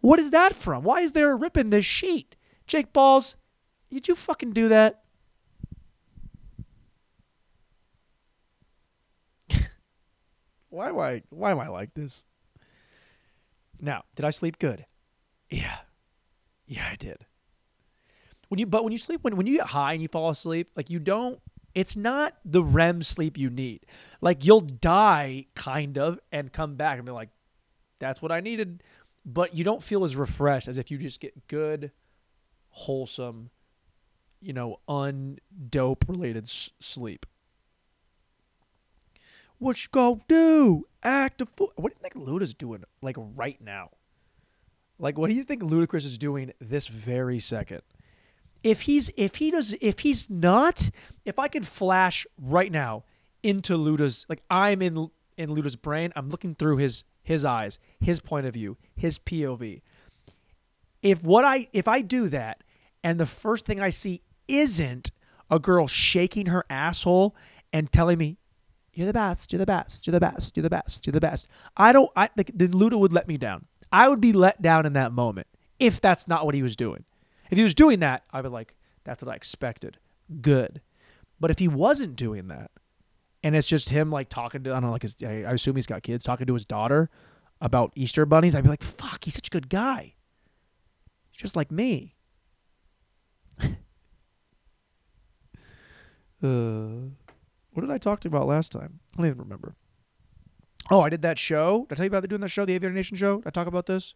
What 0.00 0.20
is 0.20 0.30
that 0.30 0.54
from? 0.54 0.84
Why 0.84 1.00
is 1.00 1.12
there 1.12 1.32
a 1.32 1.34
rip 1.34 1.56
in 1.56 1.70
this 1.70 1.84
sheet? 1.84 2.36
Jake 2.68 2.92
Balls, 2.92 3.36
did 3.90 4.06
you 4.06 4.14
fucking 4.14 4.52
do 4.52 4.68
that? 4.68 5.02
why 10.68 10.90
I 10.90 11.22
why 11.30 11.50
am 11.50 11.58
I 11.58 11.66
like 11.68 11.94
this? 11.94 12.24
Now, 13.80 14.04
did 14.14 14.24
I 14.24 14.30
sleep 14.30 14.58
good? 14.58 14.86
Yeah. 15.50 15.78
Yeah, 16.66 16.86
I 16.90 16.96
did. 16.96 17.24
When 18.48 18.58
you 18.58 18.66
but 18.66 18.84
when 18.84 18.92
you 18.92 18.98
sleep 18.98 19.22
when 19.22 19.36
when 19.36 19.46
you 19.46 19.58
get 19.58 19.66
high 19.66 19.92
and 19.92 20.02
you 20.02 20.08
fall 20.08 20.30
asleep, 20.30 20.70
like 20.76 20.90
you 20.90 20.98
don't 20.98 21.40
it's 21.74 21.96
not 21.96 22.34
the 22.44 22.62
REM 22.62 23.02
sleep 23.02 23.38
you 23.38 23.50
need. 23.50 23.86
Like 24.20 24.44
you'll 24.44 24.60
die 24.60 25.46
kind 25.54 25.98
of 25.98 26.18
and 26.32 26.52
come 26.52 26.76
back 26.76 26.98
and 26.98 27.06
be 27.06 27.12
like 27.12 27.28
that's 27.98 28.22
what 28.22 28.32
I 28.32 28.40
needed 28.40 28.82
but 29.28 29.54
you 29.54 29.62
don't 29.62 29.82
feel 29.82 30.04
as 30.04 30.16
refreshed 30.16 30.68
as 30.68 30.78
if 30.78 30.90
you 30.90 30.96
just 30.96 31.20
get 31.20 31.46
good, 31.48 31.92
wholesome, 32.70 33.50
you 34.40 34.54
know, 34.54 34.78
undope 34.88 36.08
related 36.08 36.44
s- 36.44 36.70
sleep. 36.80 37.26
What 39.58 39.82
you 39.82 39.88
gonna 39.92 40.20
do? 40.28 40.86
Act 41.02 41.42
a 41.42 41.46
fool. 41.46 41.72
What 41.76 41.92
do 41.92 41.98
you 41.98 42.08
think 42.08 42.26
Luda's 42.26 42.54
doing 42.54 42.84
like 43.02 43.16
right 43.18 43.60
now? 43.60 43.90
Like, 44.98 45.18
what 45.18 45.28
do 45.28 45.34
you 45.34 45.44
think 45.44 45.62
Ludacris 45.62 46.06
is 46.06 46.16
doing 46.16 46.52
this 46.58 46.86
very 46.86 47.38
second? 47.38 47.82
If 48.62 48.82
he's 48.82 49.10
if 49.16 49.36
he 49.36 49.50
does 49.50 49.74
if 49.80 50.00
he's 50.00 50.28
not, 50.28 50.90
if 51.24 51.38
I 51.38 51.48
could 51.48 51.66
flash 51.66 52.26
right 52.40 52.70
now 52.72 53.04
into 53.42 53.76
Luda's 53.76 54.26
like 54.28 54.42
I'm 54.50 54.82
in 54.82 55.10
in 55.36 55.50
Luda's 55.50 55.76
brain, 55.76 56.12
I'm 56.16 56.28
looking 56.28 56.54
through 56.54 56.78
his 56.78 57.04
his 57.22 57.44
eyes, 57.44 57.78
his 58.00 58.20
point 58.20 58.46
of 58.46 58.54
view, 58.54 58.76
his 58.96 59.18
POV. 59.18 59.82
If 61.02 61.22
what 61.22 61.44
I 61.44 61.68
if 61.72 61.86
I 61.86 62.00
do 62.00 62.28
that 62.28 62.64
and 63.04 63.20
the 63.20 63.26
first 63.26 63.66
thing 63.66 63.80
I 63.80 63.90
see 63.90 64.22
isn't 64.48 65.10
a 65.50 65.58
girl 65.58 65.86
shaking 65.86 66.46
her 66.46 66.64
asshole 66.68 67.36
and 67.72 67.90
telling 67.92 68.18
me 68.18 68.38
you're 68.92 69.06
the 69.06 69.12
best, 69.12 69.52
you're 69.52 69.58
the 69.58 69.66
best, 69.66 70.06
you're 70.06 70.12
the 70.12 70.20
best, 70.20 70.56
you're 70.56 70.62
the 70.62 70.70
best, 70.70 71.06
you're 71.06 71.12
the 71.12 71.20
best. 71.20 71.48
I 71.76 71.92
don't 71.92 72.10
I 72.16 72.30
like 72.36 72.50
then 72.54 72.72
Luda 72.72 72.98
would 72.98 73.12
let 73.12 73.28
me 73.28 73.36
down. 73.36 73.66
I 73.92 74.08
would 74.08 74.20
be 74.20 74.32
let 74.32 74.60
down 74.60 74.86
in 74.86 74.94
that 74.94 75.12
moment 75.12 75.46
if 75.78 76.00
that's 76.00 76.26
not 76.26 76.44
what 76.44 76.54
he 76.54 76.62
was 76.62 76.76
doing. 76.76 77.04
If 77.50 77.58
he 77.58 77.64
was 77.64 77.74
doing 77.74 78.00
that, 78.00 78.24
I 78.30 78.38
would 78.38 78.48
be 78.48 78.52
like, 78.52 78.74
that's 79.04 79.22
what 79.22 79.32
I 79.32 79.36
expected. 79.36 79.98
Good. 80.40 80.80
But 81.40 81.50
if 81.50 81.58
he 81.58 81.68
wasn't 81.68 82.16
doing 82.16 82.48
that, 82.48 82.70
and 83.42 83.54
it's 83.56 83.66
just 83.66 83.90
him 83.90 84.10
like 84.10 84.28
talking 84.28 84.64
to, 84.64 84.70
I 84.70 84.74
don't 84.74 84.84
know, 84.84 84.90
like 84.90 85.02
his, 85.02 85.16
I 85.22 85.52
assume 85.52 85.76
he's 85.76 85.86
got 85.86 86.02
kids, 86.02 86.24
talking 86.24 86.46
to 86.46 86.54
his 86.54 86.64
daughter 86.64 87.08
about 87.60 87.92
Easter 87.94 88.26
bunnies, 88.26 88.54
I'd 88.54 88.64
be 88.64 88.70
like, 88.70 88.82
fuck, 88.82 89.24
he's 89.24 89.34
such 89.34 89.48
a 89.48 89.50
good 89.50 89.68
guy. 89.68 90.14
He's 91.30 91.40
just 91.40 91.56
like 91.56 91.70
me. 91.70 92.16
uh, 93.62 93.66
what 97.72 97.80
did 97.80 97.90
I 97.90 97.98
talk 97.98 98.20
to 98.20 98.28
about 98.28 98.46
last 98.46 98.72
time? 98.72 99.00
I 99.14 99.18
don't 99.18 99.26
even 99.26 99.38
remember. 99.38 99.74
Oh, 100.90 101.00
I 101.00 101.08
did 101.08 101.22
that 101.22 101.38
show. 101.38 101.86
Did 101.88 101.94
I 101.94 101.96
tell 101.96 102.04
you 102.06 102.08
about 102.08 102.28
doing 102.28 102.40
that 102.40 102.48
show, 102.48 102.64
the 102.64 102.74
Aviator 102.74 102.94
Nation 102.94 103.16
show? 103.16 103.38
Did 103.38 103.48
I 103.48 103.50
talk 103.50 103.66
about 103.66 103.86
this? 103.86 104.14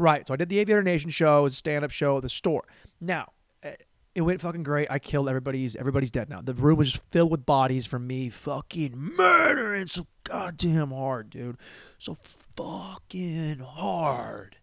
Right. 0.00 0.26
So 0.26 0.32
I 0.32 0.38
did 0.38 0.48
the 0.48 0.58
Aviator 0.60 0.82
Nation 0.82 1.10
show, 1.10 1.44
a 1.44 1.50
stand-up 1.50 1.90
show 1.90 2.16
at 2.16 2.22
the 2.22 2.30
store. 2.30 2.64
Now, 3.02 3.32
eh, 3.62 3.74
it 4.14 4.22
went 4.22 4.40
fucking 4.40 4.62
great. 4.62 4.90
I 4.90 4.98
killed 4.98 5.28
everybody's. 5.28 5.76
Everybody's 5.76 6.10
dead 6.10 6.30
now. 6.30 6.40
The 6.40 6.54
room 6.54 6.78
was 6.78 6.92
just 6.92 7.04
filled 7.10 7.30
with 7.30 7.44
bodies 7.44 7.84
from 7.84 8.06
me 8.06 8.30
fucking 8.30 8.94
murdering 8.96 9.88
so 9.88 10.06
goddamn 10.24 10.90
hard, 10.90 11.28
dude. 11.28 11.58
So 11.98 12.16
fucking 12.56 13.58
hard, 13.58 14.56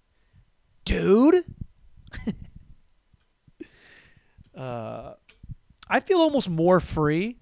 dude. 0.85 1.35
uh, 4.57 5.13
I 5.87 5.99
feel 5.99 6.17
almost 6.17 6.49
more 6.49 6.79
free 6.79 7.37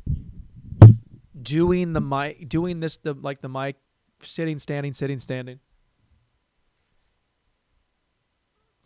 doing 1.41 1.93
the 1.93 2.01
mic, 2.01 2.49
doing 2.49 2.81
this 2.81 2.97
the 2.97 3.13
like 3.13 3.39
the 3.39 3.47
mic, 3.47 3.77
sitting, 4.21 4.59
standing, 4.59 4.91
sitting, 4.91 5.19
standing. 5.19 5.61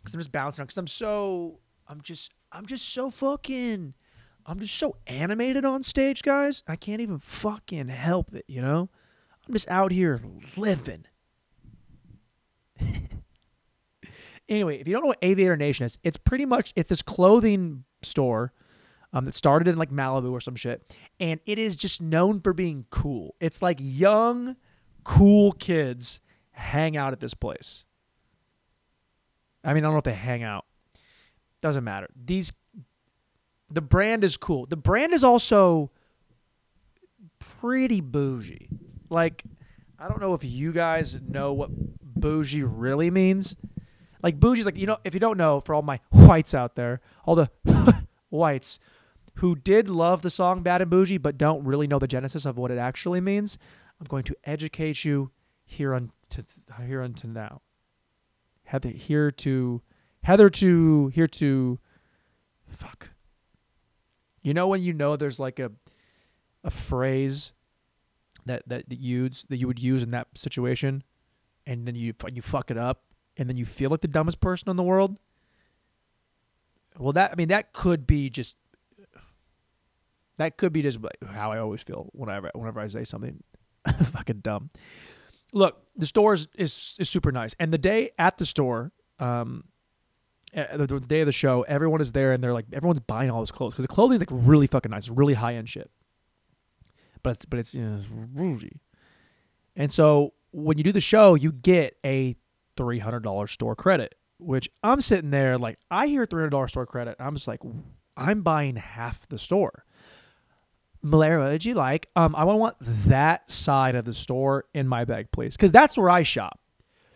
Cause 0.04 0.14
I'm 0.14 0.20
just 0.20 0.32
bouncing 0.32 0.62
on. 0.62 0.66
Cause 0.66 0.78
I'm 0.78 0.86
so, 0.86 1.58
I'm 1.86 2.00
just, 2.00 2.32
I'm 2.52 2.66
just 2.66 2.88
so 2.92 3.10
fucking, 3.10 3.94
I'm 4.46 4.58
just 4.58 4.74
so 4.74 4.96
animated 5.06 5.64
on 5.64 5.82
stage, 5.82 6.22
guys. 6.22 6.62
I 6.66 6.76
can't 6.76 7.00
even 7.00 7.18
fucking 7.18 7.88
help 7.88 8.34
it. 8.34 8.44
You 8.48 8.62
know, 8.62 8.88
I'm 9.46 9.54
just 9.54 9.68
out 9.68 9.92
here 9.92 10.20
living. 10.56 11.04
anyway, 14.48 14.78
if 14.78 14.88
you 14.88 14.94
don't 14.94 15.02
know 15.02 15.08
what 15.08 15.18
Aviator 15.22 15.56
Nation 15.56 15.86
is, 15.86 15.98
it's 16.02 16.16
pretty 16.16 16.46
much 16.46 16.72
it's 16.76 16.88
this 16.88 17.02
clothing 17.02 17.84
store 18.02 18.52
um, 19.12 19.24
that 19.24 19.34
started 19.34 19.68
in 19.68 19.76
like 19.76 19.90
Malibu 19.90 20.32
or 20.32 20.40
some 20.40 20.56
shit, 20.56 20.96
and 21.18 21.40
it 21.46 21.58
is 21.58 21.76
just 21.76 22.00
known 22.00 22.40
for 22.40 22.52
being 22.52 22.86
cool. 22.90 23.34
It's 23.40 23.62
like 23.62 23.78
young, 23.80 24.56
cool 25.04 25.52
kids 25.52 26.20
hang 26.52 26.96
out 26.96 27.12
at 27.12 27.20
this 27.20 27.34
place. 27.34 27.84
I 29.62 29.74
mean, 29.74 29.84
I 29.84 29.88
don't 29.88 29.94
know 29.94 29.98
if 29.98 30.04
they 30.04 30.14
hang 30.14 30.42
out. 30.42 30.64
Doesn't 31.60 31.84
matter. 31.84 32.08
These, 32.24 32.52
the 33.70 33.82
brand 33.82 34.24
is 34.24 34.36
cool. 34.36 34.66
The 34.66 34.76
brand 34.76 35.12
is 35.12 35.22
also 35.22 35.90
pretty 37.38 38.00
bougie. 38.00 38.68
Like, 39.10 39.44
I 39.98 40.08
don't 40.08 40.20
know 40.20 40.34
if 40.34 40.44
you 40.44 40.72
guys 40.72 41.20
know 41.20 41.52
what 41.52 41.70
bougie 42.02 42.62
really 42.62 43.10
means. 43.10 43.56
Like 44.22 44.38
bougie's 44.38 44.66
like 44.66 44.76
you 44.76 44.86
know 44.86 44.98
if 45.04 45.14
you 45.14 45.20
don't 45.20 45.38
know 45.38 45.60
for 45.60 45.74
all 45.74 45.82
my 45.82 46.00
whites 46.10 46.54
out 46.54 46.76
there, 46.76 47.00
all 47.24 47.34
the 47.34 47.50
whites 48.30 48.78
who 49.36 49.56
did 49.56 49.88
love 49.88 50.22
the 50.22 50.30
song 50.30 50.62
Bad 50.62 50.82
and 50.82 50.90
Boujee 50.90 51.20
but 51.20 51.38
don't 51.38 51.64
really 51.64 51.86
know 51.86 51.98
the 51.98 52.06
genesis 52.06 52.44
of 52.44 52.58
what 52.58 52.70
it 52.70 52.78
actually 52.78 53.20
means, 53.20 53.58
I'm 54.00 54.06
going 54.06 54.24
to 54.24 54.36
educate 54.44 55.04
you 55.04 55.30
here 55.64 55.94
on 55.94 56.12
to 56.30 56.44
here 56.86 57.02
until 57.02 57.30
now. 57.30 57.62
Heather 58.70 58.90
here 58.90 59.32
to 59.32 59.82
Heather 60.22 60.48
to 60.48 61.08
here 61.08 61.26
to 61.26 61.80
fuck. 62.68 63.10
You 64.42 64.54
know 64.54 64.68
when 64.68 64.80
you 64.80 64.92
know 64.92 65.16
there's 65.16 65.40
like 65.40 65.58
a 65.58 65.72
a 66.62 66.70
phrase 66.70 67.50
that 68.46 68.62
that 68.68 68.84
you 68.92 69.22
use 69.22 69.44
that 69.48 69.56
you 69.56 69.66
would 69.66 69.80
use 69.80 70.04
in 70.04 70.12
that 70.12 70.28
situation, 70.36 71.02
and 71.66 71.84
then 71.84 71.96
you 71.96 72.14
you 72.32 72.42
fuck 72.42 72.70
it 72.70 72.78
up, 72.78 73.02
and 73.36 73.48
then 73.48 73.56
you 73.56 73.64
feel 73.64 73.90
like 73.90 74.02
the 74.02 74.08
dumbest 74.08 74.40
person 74.40 74.70
in 74.70 74.76
the 74.76 74.84
world. 74.84 75.18
Well, 76.96 77.12
that 77.14 77.32
I 77.32 77.34
mean 77.34 77.48
that 77.48 77.72
could 77.72 78.06
be 78.06 78.30
just 78.30 78.54
that 80.36 80.56
could 80.56 80.72
be 80.72 80.82
just 80.82 81.00
how 81.28 81.50
I 81.50 81.58
always 81.58 81.82
feel 81.82 82.08
whenever 82.12 82.52
whenever 82.54 82.78
I 82.78 82.86
say 82.86 83.02
something 83.02 83.42
fucking 84.12 84.40
dumb. 84.40 84.70
Look, 85.52 85.82
the 85.96 86.06
store 86.06 86.34
is, 86.34 86.48
is, 86.56 86.96
is 86.98 87.08
super 87.08 87.32
nice, 87.32 87.54
and 87.58 87.72
the 87.72 87.78
day 87.78 88.10
at 88.18 88.38
the 88.38 88.46
store, 88.46 88.92
um, 89.18 89.64
eh, 90.54 90.76
the, 90.76 90.86
the 90.86 91.00
day 91.00 91.20
of 91.20 91.26
the 91.26 91.32
show, 91.32 91.62
everyone 91.62 92.00
is 92.00 92.12
there, 92.12 92.32
and 92.32 92.42
they're 92.42 92.52
like 92.52 92.66
everyone's 92.72 93.00
buying 93.00 93.30
all 93.30 93.40
this 93.40 93.50
clothes 93.50 93.72
because 93.72 93.84
the 93.84 93.92
clothing 93.92 94.16
is 94.16 94.20
like 94.20 94.30
really 94.30 94.66
fucking 94.66 94.90
nice, 94.90 95.08
really 95.08 95.34
high 95.34 95.54
end 95.54 95.68
shit. 95.68 95.90
But 97.22 97.30
it's 97.36 97.44
but 97.44 97.58
it's 97.58 97.74
you 97.74 97.82
know 97.82 97.96
it's 97.96 98.06
bougie, 98.06 98.80
and 99.76 99.92
so 99.92 100.34
when 100.52 100.78
you 100.78 100.84
do 100.84 100.92
the 100.92 101.00
show, 101.00 101.34
you 101.34 101.52
get 101.52 101.96
a 102.04 102.36
three 102.76 102.98
hundred 102.98 103.22
dollar 103.22 103.46
store 103.46 103.74
credit, 103.74 104.14
which 104.38 104.70
I'm 104.82 105.00
sitting 105.00 105.30
there 105.30 105.58
like 105.58 105.78
I 105.90 106.06
hear 106.06 106.26
three 106.26 106.40
hundred 106.40 106.50
dollar 106.50 106.68
store 106.68 106.86
credit, 106.86 107.16
I'm 107.18 107.34
just 107.34 107.48
like 107.48 107.60
I'm 108.16 108.42
buying 108.42 108.76
half 108.76 109.28
the 109.28 109.38
store. 109.38 109.84
Malera, 111.04 111.50
did 111.50 111.64
you 111.64 111.74
like? 111.74 112.08
Um, 112.14 112.34
I 112.36 112.44
want 112.44 112.76
that 112.80 113.50
side 113.50 113.94
of 113.94 114.04
the 114.04 114.12
store 114.12 114.66
in 114.74 114.86
my 114.86 115.04
bag, 115.04 115.30
please, 115.32 115.56
because 115.56 115.72
that's 115.72 115.96
where 115.96 116.10
I 116.10 116.22
shop. 116.22 116.60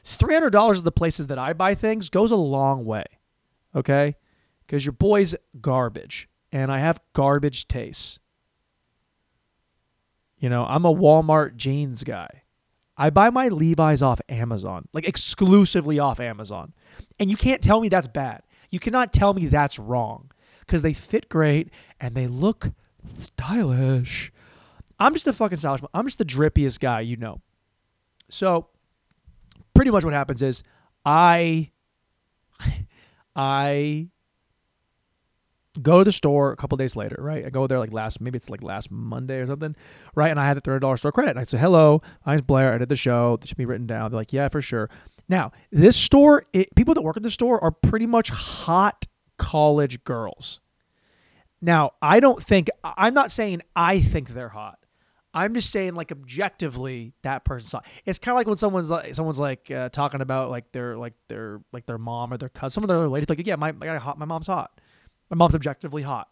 Three 0.05 0.35
hundred 0.35 0.51
dollars 0.51 0.79
of 0.79 0.85
the 0.85 0.93
places 0.93 1.29
that 1.29 1.39
I 1.39 1.53
buy 1.53 1.75
things 1.75 2.11
goes 2.11 2.31
a 2.31 2.37
long 2.37 2.85
way, 2.85 3.05
okay? 3.75 4.17
Because 4.67 4.85
your 4.85 4.93
boy's 4.93 5.35
garbage, 5.61 6.29
and 6.53 6.73
I 6.73 6.79
have 6.79 7.01
garbage 7.13 7.69
tastes. 7.69 8.19
You 10.39 10.49
know, 10.51 10.65
I'm 10.67 10.85
a 10.85 10.95
Walmart 10.95 11.57
jeans 11.57 12.05
guy. 12.05 12.43
I 12.97 13.11
buy 13.11 13.31
my 13.31 13.49
Levi's 13.49 14.03
off 14.03 14.21
Amazon, 14.29 14.87
like 14.93 15.09
exclusively 15.09 15.99
off 15.99 16.21
Amazon, 16.21 16.73
and 17.19 17.31
you 17.31 17.37
can't 17.37 17.63
tell 17.63 17.81
me 17.81 17.89
that's 17.89 18.09
bad. 18.09 18.43
You 18.71 18.79
cannot 18.79 19.13
tell 19.13 19.35
me 19.35 19.47
that's 19.47 19.79
wrong 19.79 20.31
because 20.61 20.83
they 20.83 20.93
fit 20.93 21.29
great 21.29 21.71
and 22.01 22.15
they 22.15 22.27
look 22.27 22.71
stylish. 23.15 24.33
I'm 24.99 25.13
just 25.15 25.27
a 25.27 25.33
fucking 25.33 25.59
stylish. 25.59 25.83
I'm 25.93 26.07
just 26.07 26.19
the 26.19 26.25
drippiest 26.25 26.81
guy 26.81 27.01
you 27.01 27.17
know. 27.17 27.41
So, 28.31 28.69
pretty 29.75 29.91
much 29.91 30.05
what 30.05 30.15
happens 30.15 30.43
is 30.43 30.63
I 31.05 31.71
I 33.37 34.09
go 35.83 35.99
to 35.99 36.05
the 36.05 36.13
store 36.13 36.53
a 36.53 36.57
couple 36.57 36.77
days 36.77 36.95
later, 36.97 37.17
right? 37.19 37.45
I 37.45 37.51
go 37.51 37.67
there 37.67 37.79
like 37.79 37.93
last, 37.93 38.21
maybe 38.21 38.37
it's 38.37 38.49
like 38.49 38.63
last 38.63 38.91
Monday 38.91 39.39
or 39.39 39.47
something, 39.47 39.75
right? 40.15 40.31
And 40.31 40.39
I 40.39 40.47
had 40.47 40.57
the 40.57 40.61
thirty 40.61 40.81
dollars 40.81 41.01
store 41.01 41.13
credit. 41.13 41.31
And 41.31 41.41
I 41.41 41.45
said, 41.45 41.61
"Hello, 41.61 42.01
my 42.25 42.33
name's 42.33 42.43
Blair. 42.43 42.73
I 42.73 42.79
did 42.79 42.89
the 42.89 42.97
show. 42.97 43.37
This 43.37 43.49
should 43.49 43.57
be 43.59 43.67
written 43.67 43.87
down." 43.87 44.11
They're 44.11 44.21
like, 44.21 44.33
"Yeah, 44.33 44.49
for 44.49 44.63
sure." 44.63 44.89
Now, 45.29 45.53
this 45.71 45.97
store, 45.97 46.45
it, 46.53 46.75
people 46.77 46.95
that 46.95 47.03
work 47.03 47.17
at 47.17 47.23
the 47.23 47.31
store 47.31 47.63
are 47.63 47.71
pretty 47.71 48.07
much 48.07 48.29
hot 48.31 49.07
college 49.39 50.05
girls. 50.05 50.61
Now, 51.65 51.93
I 52.03 52.21
don't 52.21 52.43
think 52.43 52.69
I'm 52.85 53.15
not 53.15 53.33
saying 53.33 53.63
I 53.75 54.01
think 54.01 54.29
they're 54.29 54.51
hot. 54.51 54.79
I'm 55.33 55.55
just 55.55 55.71
saying 55.71 55.95
like 55.95 56.13
objectively 56.13 57.15
that 57.23 57.43
person's 57.43 57.73
hot. 57.73 57.87
It's 58.05 58.19
kind 58.19 58.35
of 58.35 58.37
like 58.37 58.47
when 58.47 58.59
someone's 58.59 58.91
like 58.91 59.15
someone's 59.15 59.39
like 59.39 59.71
uh, 59.71 59.89
talking 59.89 60.21
about 60.21 60.51
like 60.51 60.73
their 60.73 60.99
like 60.99 61.15
their 61.29 61.63
like 61.73 61.87
their 61.87 61.97
mom 61.97 62.35
or 62.35 62.37
their 62.37 62.51
cousin, 62.51 62.75
some 62.75 62.85
of 62.85 62.89
their 62.89 62.99
other 62.99 63.09
ladies 63.09 63.31
like 63.31 63.47
yeah, 63.47 63.57
my 63.57 63.73
my 63.73 63.97
hot, 63.97 64.19
my 64.19 64.27
mom's 64.27 64.47
hot. 64.47 64.79
My 65.31 65.37
mom's 65.37 65.55
objectively 65.55 66.03
hot. 66.03 66.29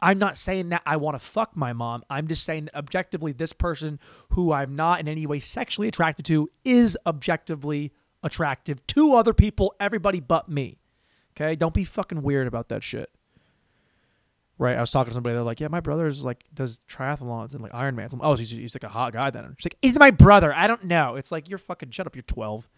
I'm 0.00 0.18
not 0.18 0.38
saying 0.38 0.70
that 0.70 0.80
I 0.86 0.96
want 0.96 1.14
to 1.14 1.18
fuck 1.18 1.54
my 1.54 1.74
mom. 1.74 2.02
I'm 2.08 2.26
just 2.26 2.44
saying 2.44 2.70
objectively 2.74 3.32
this 3.32 3.52
person 3.52 4.00
who 4.30 4.50
I'm 4.50 4.76
not 4.76 5.00
in 5.00 5.08
any 5.08 5.26
way 5.26 5.40
sexually 5.40 5.88
attracted 5.88 6.24
to 6.24 6.48
is 6.64 6.96
objectively 7.04 7.92
attractive 8.22 8.86
to 8.86 9.12
other 9.12 9.34
people, 9.34 9.74
everybody 9.78 10.20
but 10.20 10.48
me. 10.48 10.78
Okay? 11.36 11.54
Don't 11.54 11.74
be 11.74 11.84
fucking 11.84 12.22
weird 12.22 12.46
about 12.46 12.70
that 12.70 12.82
shit 12.82 13.10
right? 14.60 14.76
I 14.76 14.80
was 14.80 14.90
talking 14.90 15.10
to 15.10 15.14
somebody. 15.14 15.34
They're 15.34 15.42
like, 15.42 15.58
"Yeah, 15.58 15.68
my 15.68 15.80
brother's 15.80 16.22
like 16.22 16.44
does 16.54 16.80
triathlons 16.88 17.54
and 17.54 17.62
like 17.62 17.72
Ironman." 17.72 18.12
I'm, 18.12 18.20
oh, 18.22 18.36
he's, 18.36 18.50
he's 18.50 18.76
like 18.76 18.84
a 18.84 18.88
hot 18.88 19.14
guy 19.14 19.30
then. 19.30 19.56
She's 19.58 19.66
like, 19.66 19.78
"He's 19.82 19.98
my 19.98 20.12
brother." 20.12 20.54
I 20.54 20.66
don't 20.68 20.84
know. 20.84 21.16
It's 21.16 21.32
like 21.32 21.48
you're 21.48 21.58
fucking 21.58 21.90
shut 21.90 22.06
up. 22.06 22.14
You're 22.14 22.22
12. 22.22 22.68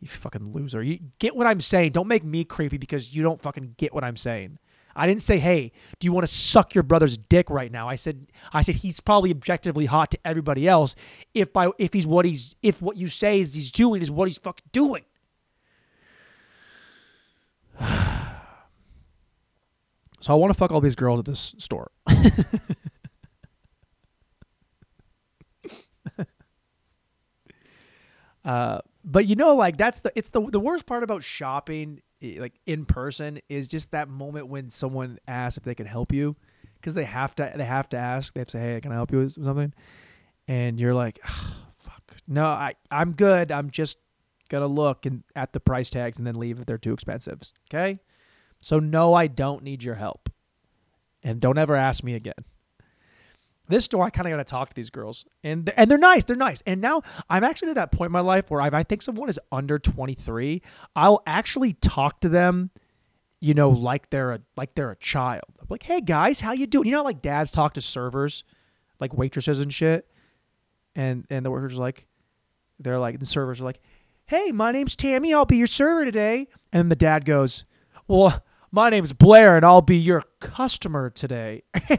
You 0.00 0.08
fucking 0.08 0.52
loser. 0.52 0.82
You 0.82 0.98
get 1.18 1.36
what 1.36 1.46
I'm 1.46 1.60
saying. 1.60 1.92
Don't 1.92 2.08
make 2.08 2.24
me 2.24 2.44
creepy 2.44 2.78
because 2.78 3.14
you 3.14 3.22
don't 3.22 3.40
fucking 3.40 3.76
get 3.78 3.94
what 3.94 4.02
I'm 4.02 4.16
saying. 4.16 4.58
I 4.96 5.06
didn't 5.06 5.22
say, 5.22 5.38
"Hey, 5.38 5.70
do 6.00 6.06
you 6.06 6.12
want 6.12 6.26
to 6.26 6.32
suck 6.32 6.74
your 6.74 6.82
brother's 6.82 7.16
dick 7.16 7.48
right 7.48 7.70
now?" 7.70 7.88
I 7.88 7.94
said, 7.94 8.26
"I 8.52 8.62
said 8.62 8.74
he's 8.74 8.98
probably 8.98 9.30
objectively 9.30 9.86
hot 9.86 10.10
to 10.10 10.18
everybody 10.24 10.66
else. 10.66 10.96
If 11.32 11.52
by 11.52 11.70
if 11.78 11.92
he's 11.92 12.08
what 12.08 12.24
he's 12.24 12.56
if 12.60 12.82
what 12.82 12.96
you 12.96 13.06
say 13.06 13.38
is 13.38 13.54
he's 13.54 13.70
doing 13.70 14.02
is 14.02 14.10
what 14.10 14.26
he's 14.26 14.38
fucking 14.38 14.66
doing." 14.72 15.04
so 20.20 20.32
I 20.34 20.36
want 20.36 20.52
to 20.52 20.58
fuck 20.58 20.70
all 20.70 20.80
these 20.80 20.94
girls 20.94 21.18
at 21.18 21.24
this 21.24 21.54
store. 21.58 21.90
uh, 28.44 28.80
but 29.02 29.26
you 29.26 29.34
know, 29.34 29.56
like 29.56 29.78
that's 29.78 30.00
the 30.00 30.12
it's 30.14 30.28
the 30.28 30.42
the 30.42 30.60
worst 30.60 30.84
part 30.86 31.02
about 31.02 31.22
shopping, 31.22 32.02
like 32.22 32.60
in 32.66 32.84
person, 32.84 33.40
is 33.48 33.66
just 33.66 33.92
that 33.92 34.08
moment 34.10 34.48
when 34.48 34.68
someone 34.68 35.18
asks 35.26 35.56
if 35.56 35.62
they 35.64 35.74
can 35.74 35.86
help 35.86 36.12
you, 36.12 36.36
because 36.74 36.92
they 36.94 37.04
have 37.04 37.34
to 37.36 37.50
they 37.56 37.64
have 37.64 37.88
to 37.90 37.96
ask. 37.96 38.34
They 38.34 38.40
have 38.40 38.48
to 38.48 38.58
say, 38.58 38.74
"Hey, 38.74 38.80
can 38.80 38.92
I 38.92 38.96
help 38.96 39.10
you 39.12 39.18
with 39.18 39.42
something?" 39.42 39.72
And 40.46 40.78
you're 40.78 40.94
like, 40.94 41.18
"Fuck, 41.78 42.16
no, 42.28 42.44
I 42.44 42.74
I'm 42.90 43.12
good. 43.12 43.50
I'm 43.50 43.70
just 43.70 43.98
gonna 44.50 44.66
look 44.66 45.06
and 45.06 45.24
at 45.34 45.54
the 45.54 45.60
price 45.60 45.88
tags 45.88 46.18
and 46.18 46.26
then 46.26 46.34
leave 46.34 46.60
if 46.60 46.66
they're 46.66 46.76
too 46.76 46.92
expensive." 46.92 47.40
Okay, 47.72 48.00
so 48.60 48.78
no, 48.78 49.14
I 49.14 49.26
don't 49.26 49.62
need 49.62 49.82
your 49.82 49.96
help, 49.96 50.28
and 51.22 51.40
don't 51.40 51.58
ever 51.58 51.76
ask 51.76 52.04
me 52.04 52.14
again 52.14 52.44
this 53.70 53.84
store 53.84 54.04
I 54.04 54.10
kind 54.10 54.26
of 54.26 54.32
got 54.32 54.38
to 54.38 54.44
talk 54.44 54.68
to 54.68 54.74
these 54.74 54.90
girls, 54.90 55.24
and 55.42 55.72
and 55.76 55.90
they're 55.90 55.96
nice, 55.96 56.24
they're 56.24 56.36
nice. 56.36 56.62
And 56.66 56.80
now 56.80 57.02
I'm 57.30 57.44
actually 57.44 57.70
at 57.70 57.76
that 57.76 57.92
point 57.92 58.08
in 58.08 58.12
my 58.12 58.20
life 58.20 58.50
where 58.50 58.66
if 58.66 58.74
I 58.74 58.82
think 58.82 59.00
someone 59.00 59.28
is 59.28 59.38
under 59.50 59.78
23, 59.78 60.60
I'll 60.96 61.22
actually 61.26 61.74
talk 61.74 62.20
to 62.20 62.28
them, 62.28 62.70
you 63.40 63.54
know, 63.54 63.70
like 63.70 64.10
they're 64.10 64.32
a 64.32 64.40
like 64.56 64.74
they're 64.74 64.90
a 64.90 64.96
child. 64.96 65.44
I'm 65.60 65.68
like, 65.70 65.84
hey 65.84 66.00
guys, 66.00 66.40
how 66.40 66.52
you 66.52 66.66
doing? 66.66 66.86
You 66.86 66.92
know, 66.92 67.04
like 67.04 67.22
dads 67.22 67.52
talk 67.52 67.74
to 67.74 67.80
servers, 67.80 68.44
like 68.98 69.14
waitresses 69.14 69.60
and 69.60 69.72
shit, 69.72 70.10
and 70.94 71.24
and 71.30 71.46
the 71.46 71.50
workers 71.50 71.78
like, 71.78 72.06
they're 72.80 72.98
like 72.98 73.20
the 73.20 73.26
servers 73.26 73.60
are 73.60 73.64
like, 73.64 73.80
hey, 74.26 74.50
my 74.52 74.72
name's 74.72 74.96
Tammy, 74.96 75.32
I'll 75.32 75.46
be 75.46 75.56
your 75.56 75.68
server 75.68 76.04
today, 76.04 76.48
and 76.72 76.90
the 76.90 76.96
dad 76.96 77.24
goes, 77.24 77.64
well. 78.08 78.42
My 78.72 78.88
name's 78.88 79.12
Blair, 79.12 79.56
and 79.56 79.64
I'll 79.64 79.82
be 79.82 79.96
your 79.96 80.22
customer 80.38 81.10
today. 81.10 81.64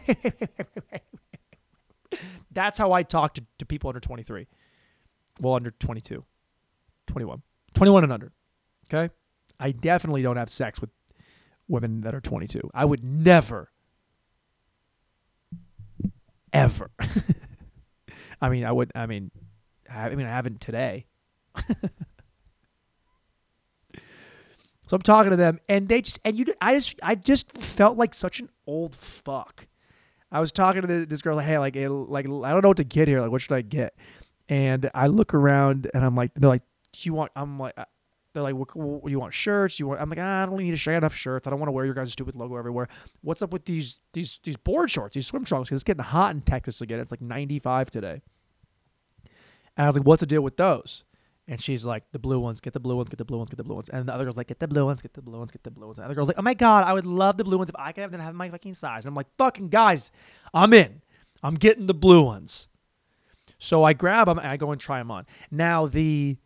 That's 2.51 2.77
how 2.77 2.93
I 2.93 3.03
talk 3.03 3.33
to, 3.35 3.43
to 3.59 3.65
people 3.65 3.89
under 3.89 3.99
23. 3.99 4.47
Well, 5.41 5.55
under 5.55 5.71
22, 5.71 6.23
21, 7.07 7.41
21 7.73 8.03
and 8.03 8.13
under. 8.13 8.31
Okay. 8.91 9.13
I 9.59 9.71
definitely 9.71 10.21
don't 10.21 10.37
have 10.37 10.49
sex 10.49 10.79
with 10.79 10.89
women 11.67 12.01
that 12.01 12.15
are 12.15 12.21
22. 12.21 12.69
I 12.73 12.85
would 12.85 13.03
never, 13.03 13.69
ever. 16.53 16.91
I 18.41 18.49
mean, 18.49 18.65
I 18.65 18.71
would, 18.71 18.91
I 18.95 19.07
mean, 19.07 19.31
I 19.89 20.15
mean, 20.15 20.25
I 20.25 20.29
haven't 20.29 20.61
today. 20.61 21.05
So 24.91 24.95
I'm 24.95 25.01
talking 25.01 25.29
to 25.29 25.37
them, 25.37 25.57
and 25.69 25.87
they 25.87 26.01
just 26.01 26.19
and 26.25 26.37
you. 26.37 26.45
I 26.59 26.75
just 26.75 26.99
I 27.01 27.15
just 27.15 27.49
felt 27.53 27.97
like 27.97 28.13
such 28.13 28.41
an 28.41 28.49
old 28.67 28.93
fuck 28.93 29.65
I 30.31 30.39
was 30.39 30.51
talking 30.51 30.81
to 30.81 31.05
this 31.05 31.21
girl, 31.21 31.35
like, 31.35 31.45
hey, 31.45 31.57
like, 31.57 31.75
like, 31.75 32.25
I 32.25 32.51
don't 32.51 32.61
know 32.61 32.69
what 32.69 32.77
to 32.77 32.85
get 32.85 33.07
here. 33.07 33.19
Like, 33.19 33.31
what 33.31 33.41
should 33.41 33.53
I 33.53 33.61
get? 33.61 33.95
And 34.47 34.89
I 34.93 35.07
look 35.07 35.33
around, 35.33 35.89
and 35.93 36.05
I'm 36.05 36.15
like, 36.15 36.31
they're 36.35 36.49
like, 36.49 36.63
do 36.93 36.99
you 37.03 37.13
want? 37.13 37.31
I'm 37.35 37.59
like, 37.59 37.73
uh, 37.75 37.85
they're 38.33 38.43
like, 38.43 38.55
what, 38.55 38.73
what, 38.75 39.11
you 39.11 39.19
want 39.19 39.33
shirts? 39.33 39.77
You 39.77 39.87
want? 39.87 39.99
I'm 39.99 40.09
like, 40.09 40.19
ah, 40.21 40.43
I 40.43 40.45
don't 40.45 40.57
need 40.57 40.73
a 40.73 40.77
shirt. 40.77 40.95
enough 40.95 41.13
shirts. 41.13 41.47
I 41.47 41.49
don't 41.49 41.59
want 41.59 41.67
to 41.67 41.73
wear 41.73 41.83
your 41.83 41.93
guys' 41.93 42.13
stupid 42.13 42.35
logo 42.35 42.55
everywhere. 42.55 42.87
What's 43.21 43.41
up 43.41 43.51
with 43.51 43.65
these 43.65 43.99
these 44.13 44.39
these 44.43 44.57
board 44.57 44.89
shorts, 44.89 45.15
these 45.15 45.27
swim 45.27 45.43
trunks? 45.43 45.69
Because 45.69 45.81
it's 45.81 45.87
getting 45.87 46.03
hot 46.03 46.33
in 46.33 46.41
Texas 46.41 46.79
again. 46.81 46.99
It's 46.99 47.11
like 47.11 47.21
95 47.21 47.89
today. 47.89 48.21
And 49.77 49.85
I 49.85 49.85
was 49.85 49.97
like, 49.97 50.05
what's 50.05 50.21
the 50.21 50.25
deal 50.25 50.41
with 50.41 50.57
those? 50.57 51.03
And 51.47 51.59
she's 51.59 51.85
like, 51.85 52.03
the 52.11 52.19
blue 52.19 52.39
ones, 52.39 52.61
get 52.61 52.73
the 52.73 52.79
blue 52.79 52.95
ones, 52.95 53.09
get 53.09 53.17
the 53.17 53.25
blue 53.25 53.37
ones, 53.37 53.49
get 53.49 53.57
the 53.57 53.63
blue 53.63 53.75
ones. 53.75 53.89
And 53.89 54.07
the 54.07 54.13
other 54.13 54.23
girl's 54.23 54.37
like, 54.37 54.47
get 54.47 54.59
the 54.59 54.67
blue 54.67 54.85
ones, 54.85 55.01
get 55.01 55.13
the 55.13 55.21
blue 55.21 55.39
ones, 55.39 55.51
get 55.51 55.63
the 55.63 55.71
blue 55.71 55.87
ones. 55.87 55.97
And 55.97 56.03
the 56.03 56.05
other 56.05 56.15
girl's 56.15 56.27
like, 56.27 56.37
oh 56.39 56.43
my 56.43 56.53
God, 56.53 56.83
I 56.83 56.93
would 56.93 57.05
love 57.05 57.37
the 57.37 57.43
blue 57.43 57.57
ones 57.57 57.69
if 57.69 57.75
I 57.77 57.91
could 57.91 58.01
have 58.01 58.11
them 58.11 58.21
have 58.21 58.35
my 58.35 58.49
fucking 58.49 58.75
size. 58.75 59.03
And 59.03 59.09
I'm 59.09 59.15
like, 59.15 59.27
fucking 59.37 59.69
guys, 59.69 60.11
I'm 60.53 60.73
in. 60.73 61.01
I'm 61.43 61.55
getting 61.55 61.87
the 61.87 61.93
blue 61.93 62.23
ones. 62.23 62.67
So 63.57 63.83
I 63.83 63.93
grab 63.93 64.27
them 64.27 64.37
and 64.37 64.47
I 64.47 64.57
go 64.57 64.71
and 64.71 64.79
try 64.79 64.99
them 64.99 65.11
on. 65.11 65.25
Now 65.49 65.87
the 65.87 66.37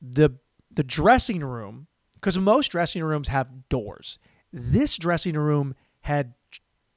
the 0.00 0.30
the 0.72 0.84
dressing 0.84 1.40
room, 1.40 1.88
because 2.14 2.38
most 2.38 2.68
dressing 2.68 3.02
rooms 3.02 3.28
have 3.28 3.68
doors. 3.68 4.18
This 4.52 4.96
dressing 4.96 5.34
room 5.34 5.74
had 6.00 6.34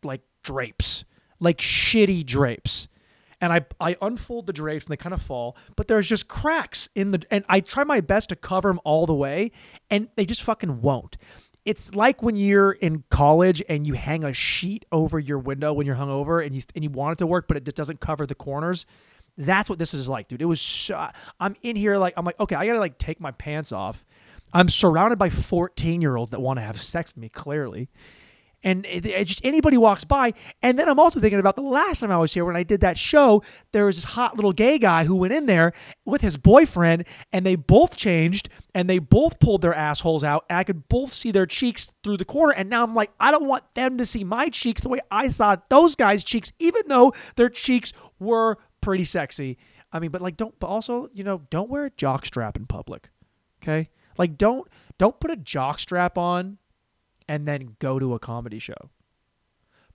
like 0.04 0.22
drapes, 0.44 1.06
like 1.40 1.58
shitty 1.58 2.26
drapes 2.26 2.88
and 3.42 3.54
I 3.54 3.66
I 3.80 3.96
unfold 4.02 4.48
the 4.48 4.54
drapes 4.54 4.86
and 4.86 4.92
they 4.92 4.98
kind 4.98 5.14
of 5.14 5.22
fall, 5.22 5.58
but 5.76 5.88
there's 5.88 6.08
just 6.08 6.28
cracks 6.28 6.90
in 6.96 7.12
the 7.12 7.24
and 7.32 7.46
I 7.50 7.60
try 7.62 7.84
my 7.84 8.02
best 8.02 8.30
to 8.30 8.36
cover 8.36 8.70
them 8.70 8.80
all 8.84 9.06
the 9.06 9.14
way 9.14 9.52
and 9.90 10.10
they 10.16 10.26
just 10.26 10.44
fucking 10.44 10.82
won't. 10.82 11.18
It's 11.66 11.94
like 11.94 12.24
when 12.24 12.36
you're 12.36 12.72
in 12.72 13.04
college 13.10 13.62
and 13.70 13.86
you 13.86 13.94
hang 13.94 14.24
a 14.24 14.34
sheet 14.34 14.86
over 14.92 15.20
your 15.20 15.40
window 15.40 15.74
when 15.74 15.86
you're 15.86 15.96
hungover 15.96 16.46
and 16.46 16.56
you 16.56 16.62
and 16.76 16.84
you 16.84 16.90
want 16.90 17.14
it 17.14 17.18
to 17.20 17.28
work 17.28 17.48
but 17.48 17.58
it 17.58 17.66
just 17.66 17.78
doesn't 17.78 18.00
cover 18.00 18.26
the 18.26 18.36
corners. 18.36 18.86
That's 19.38 19.70
what 19.70 19.80
this 19.80 19.94
is 19.94 20.10
like, 20.10 20.28
dude. 20.28 20.42
It 20.42 20.46
was 20.46 20.92
I'm 21.40 21.56
in 21.64 21.76
here 21.76 21.98
like 21.98 22.14
I'm 22.18 22.26
like 22.26 22.40
okay, 22.40 22.56
I 22.56 22.66
got 22.66 22.74
to 22.74 22.80
like 22.80 22.98
take 22.98 23.20
my 23.20 23.32
pants 23.32 23.72
off. 23.72 24.06
I'm 24.52 24.68
surrounded 24.68 25.20
by 25.20 25.30
14 25.30 26.02
year 26.02 26.16
olds 26.16 26.32
that 26.32 26.42
want 26.42 26.58
to 26.58 26.64
have 26.64 26.82
sex 26.82 27.14
with 27.14 27.22
me 27.22 27.30
clearly 27.30 27.90
and 28.64 28.86
it, 28.86 29.06
it 29.06 29.26
just 29.26 29.44
anybody 29.46 29.78
walks 29.78 30.04
by. 30.04 30.34
And 30.62 30.78
then 30.78 30.90
I'm 30.90 31.00
also 31.00 31.20
thinking 31.20 31.40
about 31.40 31.56
the 31.56 31.62
last 31.62 32.00
time 32.00 32.12
I 32.12 32.18
was 32.18 32.34
here 32.34 32.46
when 32.46 32.56
I 32.56 32.64
did 32.64 32.82
that 32.82 32.98
show. 32.98 33.44
There 33.72 33.86
was 33.86 33.96
this 33.96 34.06
hot 34.06 34.36
little 34.36 34.54
gay 34.54 34.78
guy 34.80 35.06
who 35.06 35.16
went 35.16 35.34
in 35.34 35.46
there 35.46 35.74
with 36.06 36.22
his 36.22 36.38
boyfriend, 36.38 37.06
and 37.32 37.46
they 37.46 37.56
both 37.56 37.96
changed 37.96 38.50
and 38.74 38.90
they 38.90 39.00
both 39.00 39.40
pulled 39.40 39.62
their 39.62 39.74
assholes 39.74 40.24
out. 40.24 40.46
And 40.50 40.58
I 40.58 40.64
could 40.64 40.88
both 40.90 41.12
see 41.12 41.32
their 41.32 41.46
cheeks 41.46 41.90
through 42.04 42.18
the 42.18 42.26
corner. 42.26 42.54
And 42.54 42.70
now 42.70 42.84
I'm 42.84 42.96
like, 42.96 43.12
I 43.20 43.32
don't 43.32 43.48
want 43.48 43.64
them 43.76 43.98
to 43.98 44.06
see 44.06 44.24
my 44.24 44.50
cheeks 44.50 44.82
the 44.82 44.90
way 44.90 45.00
I 45.10 45.30
saw 45.30 45.56
those 45.70 45.96
guys' 45.96 46.24
cheeks, 46.24 46.52
even 46.60 46.84
though 46.88 47.14
their 47.36 47.50
cheeks 47.50 47.94
were 48.20 48.58
pretty 48.82 49.04
sexy. 49.04 49.58
I 49.92 50.00
mean, 50.00 50.12
but 50.12 50.22
like, 50.22 50.38
don't, 50.38 50.58
but 50.60 50.68
also, 50.68 51.10
you 51.14 51.24
know, 51.24 51.42
don't 51.50 51.70
wear 51.70 51.86
a 51.86 51.90
jock 51.92 52.26
strap 52.26 52.58
in 52.58 52.68
public. 52.68 53.10
Okay. 53.62 53.90
Like, 54.18 54.38
don't, 54.38 54.68
don't 54.98 55.20
put 55.20 55.32
a 55.32 55.36
jock 55.36 55.80
strap 55.80 56.18
on 56.18 56.58
and 57.30 57.48
then 57.48 57.78
go 57.78 58.00
to 58.00 58.16
a 58.16 58.20
comedy 58.20 58.60
show. 58.60 58.90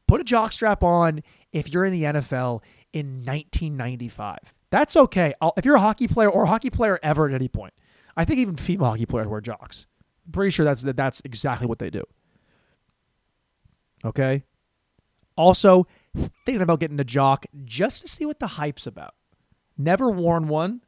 Put 0.07 0.21
a 0.21 0.25
jockstrap 0.25 0.83
on 0.83 1.23
if 1.53 1.73
you're 1.73 1.85
in 1.85 1.93
the 1.93 2.05
NFL 2.05 2.63
in 2.93 3.17
1995. 3.25 4.39
That's 4.71 4.97
okay. 4.97 5.35
I'll, 5.41 5.53
if 5.57 5.65
you're 5.65 5.75
a 5.75 5.81
hockey 5.81 6.07
player 6.07 6.31
or 6.31 6.45
a 6.45 6.47
hockey 6.47 6.71
player 6.71 6.99
ever 7.03 7.29
at 7.29 7.35
any 7.35 7.49
point, 7.49 7.75
I 8.17 8.25
think 8.25 8.39
even 8.39 8.57
female 8.57 8.91
hockey 8.91 9.07
players 9.07 9.27
wear 9.27 9.41
jocks. 9.41 9.87
I'm 10.25 10.33
pretty 10.33 10.51
sure 10.51 10.65
that's 10.65 10.83
that's 10.83 11.21
exactly 11.25 11.67
what 11.67 11.81
they 11.81 11.91
do. 11.91 12.05
Okay. 14.05 14.45
Also, 15.37 15.87
thinking 16.47 16.63
about 16.63 16.79
getting 16.79 17.01
a 17.01 17.05
jock 17.05 17.47
just 17.65 18.03
to 18.03 18.09
see 18.09 18.25
what 18.25 18.39
the 18.39 18.47
hype's 18.47 18.87
about. 18.87 19.15
Never 19.77 20.09
worn 20.09 20.47
one. 20.47 20.83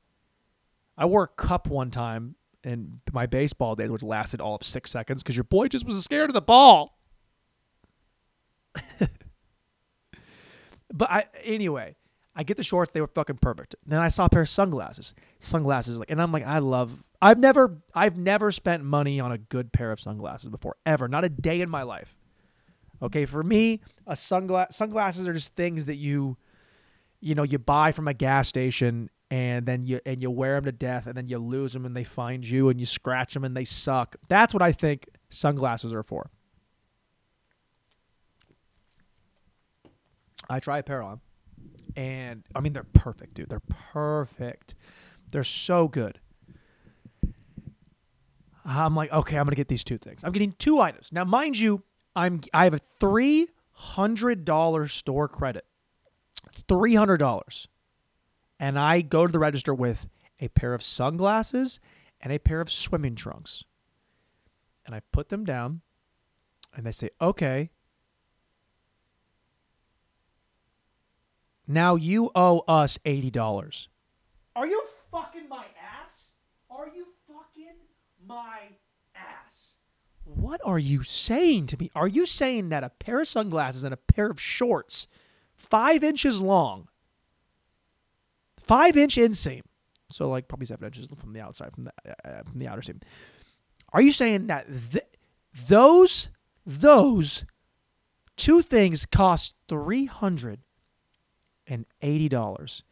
I 0.97 1.07
wore 1.07 1.25
a 1.25 1.29
cup 1.29 1.67
one 1.67 1.91
time 1.91 2.37
and 2.67 3.01
my 3.13 3.27
baseball 3.27 3.77
days, 3.77 3.91
which 3.91 4.03
lasted 4.03 4.41
all 4.41 4.57
of 4.57 4.63
six 4.63 4.91
seconds 4.91 5.23
because 5.23 5.37
your 5.37 5.45
boy 5.45 5.69
just 5.69 5.87
was 5.87 6.03
scared 6.03 6.29
of 6.29 6.35
the 6.35 6.43
ball. 6.43 6.99
but 10.93 11.11
I 11.11 11.25
anyway, 11.45 11.95
I 12.35 12.43
get 12.43 12.57
the 12.57 12.65
shorts; 12.65 12.91
they 12.93 13.01
were 13.01 13.07
fucking 13.07 13.39
perfect. 13.39 13.77
Then 13.87 14.01
I 14.01 14.09
saw 14.09 14.27
a 14.27 14.29
pair 14.29 14.43
of 14.43 14.49
sunglasses, 14.49 15.15
sunglasses, 15.39 15.99
like, 15.99 16.11
and 16.11 16.21
I'm 16.21 16.33
like, 16.33 16.45
I 16.45 16.59
love. 16.59 17.05
I've 17.23 17.39
never, 17.39 17.79
I've 17.95 18.19
never 18.19 18.51
spent 18.51 18.85
money 18.85 19.21
on 19.21 19.33
a 19.33 19.39
good 19.39 19.73
pair 19.73 19.91
of 19.91 20.01
sunglasses 20.01 20.51
before, 20.51 20.77
ever, 20.85 21.09
not 21.09 21.25
a 21.25 21.31
day 21.31 21.63
in 21.63 21.71
my 21.71 21.83
life. 21.83 22.15
Okay, 23.01 23.25
for 23.27 23.43
me, 23.43 23.81
a 24.07 24.13
sunglass 24.13 24.73
sunglasses 24.73 25.29
are 25.29 25.33
just 25.33 25.55
things 25.55 25.87
that 25.87 25.97
you, 25.97 26.37
you 27.21 27.35
know, 27.35 27.43
you 27.43 27.59
buy 27.59 27.93
from 27.93 28.09
a 28.09 28.15
gas 28.15 28.49
station 28.49 29.09
and 29.31 29.67
then 29.67 29.85
you 29.85 30.01
and 30.07 30.21
you 30.21 30.31
wear 30.31 30.55
them 30.55 30.65
to 30.65 30.73
death 30.73 31.07
and 31.07 31.17
then 31.17 31.29
you 31.29 31.39
lose 31.39 31.73
them 31.73 31.85
and 31.85 31.97
they 31.97 32.05
find 32.05 32.45
you 32.47 32.69
and 32.69 32.79
you 32.79 32.87
scratch 32.87 33.35
them 33.35 33.45
and 33.45 33.57
they 33.57 33.65
suck. 33.65 34.17
That's 34.29 34.55
what 34.55 34.62
I 34.62 34.73
think 34.73 35.09
sunglasses 35.29 35.93
are 35.93 36.03
for. 36.03 36.31
I 40.49 40.61
try 40.61 40.79
a 40.79 40.83
pair 40.83 41.03
on 41.03 41.21
and 41.97 42.45
I 42.55 42.61
mean 42.61 42.73
they're 42.73 42.85
perfect, 42.85 43.35
dude. 43.35 43.49
They're 43.49 43.61
perfect. 43.93 44.75
They're 45.33 45.45
so 45.45 45.89
good. 45.89 46.21
I'm 48.65 48.97
like, 48.97 49.12
okay, 49.12 49.39
I'm 49.39 49.45
gonna 49.45 49.57
get 49.57 49.69
these 49.69 49.85
two 49.85 49.99
things. 49.99 50.23
I'm 50.25 50.33
getting 50.33 50.53
two 50.53 50.81
items. 50.81 51.12
Now, 51.12 51.25
mind 51.25 51.59
you, 51.59 51.83
I'm 52.15 52.41
I 52.55 52.65
have 52.65 52.75
a 52.75 52.79
three 52.79 53.49
hundred 53.73 54.45
dollar 54.45 54.87
store 54.87 55.29
credit. 55.29 55.65
Three 56.69 56.95
hundred 56.95 57.19
dollars 57.19 57.69
and 58.59 58.79
I 58.79 59.01
go 59.01 59.27
to 59.27 59.33
the 59.33 59.38
register 59.38 59.75
with 59.75 60.07
a 60.40 60.49
pair 60.49 60.75
of 60.75 60.83
sunglasses 60.83 61.81
and 62.21 62.33
a 62.33 62.38
pair 62.38 62.61
of 62.61 62.71
swimming 62.71 63.14
trunks. 63.14 63.64
And 64.85 64.95
I 64.95 65.01
put 65.12 65.29
them 65.29 65.45
down 65.45 65.83
and 66.75 66.87
they 66.87 66.92
say, 66.92 67.11
okay. 67.21 67.71
Now 71.66 71.97
you 71.97 72.31
owe 72.35 72.61
us 72.69 72.99
$80. 72.99 73.88
Are 74.55 74.66
you 74.66 74.83
fucking 75.11 75.49
my 75.49 75.64
ass? 76.03 76.31
Are 76.71 76.88
you 76.95 77.07
fucking 77.27 77.77
my 78.27 78.61
ass? 79.14 79.75
What 80.25 80.61
are 80.64 80.79
you 80.79 81.03
saying 81.03 81.66
to 81.69 81.77
me? 81.79 81.90
Are 81.95 82.09
you 82.09 82.25
saying 82.27 82.69
that 82.69 82.85
a 82.85 82.90
pair 82.90 83.21
of 83.21 83.29
sunglasses 83.29 83.85
and 83.85 83.92
a 83.92 83.99
pair 83.99 84.27
of 84.27 84.40
shorts, 84.40 85.09
five 85.55 86.05
inches 86.05 86.40
long, 86.40 86.88
five 88.67 88.97
inch 88.97 89.17
inseam, 89.17 89.63
so 90.11 90.29
like 90.29 90.49
probably 90.49 90.67
seven 90.67 90.87
inches 90.87 91.09
from 91.17 91.33
the 91.33 91.41
outside, 91.41 91.73
from 91.75 91.85
the 91.85 91.93
uh, 92.09 92.43
from 92.43 92.59
the 92.59 92.69
outer 92.69 92.83
seam. 92.83 93.01
Are 93.93 94.03
you 94.03 94.13
saying 94.13 94.49
that 94.49 94.67
th- 94.93 95.05
those 95.69 96.29
those 96.65 97.45
two 98.37 98.63
things 98.63 99.07
cost 99.07 99.55
three 99.69 100.07
hundred 100.07 100.61
and 101.67 101.87
eighty 102.03 102.29
dollars, 102.29 102.83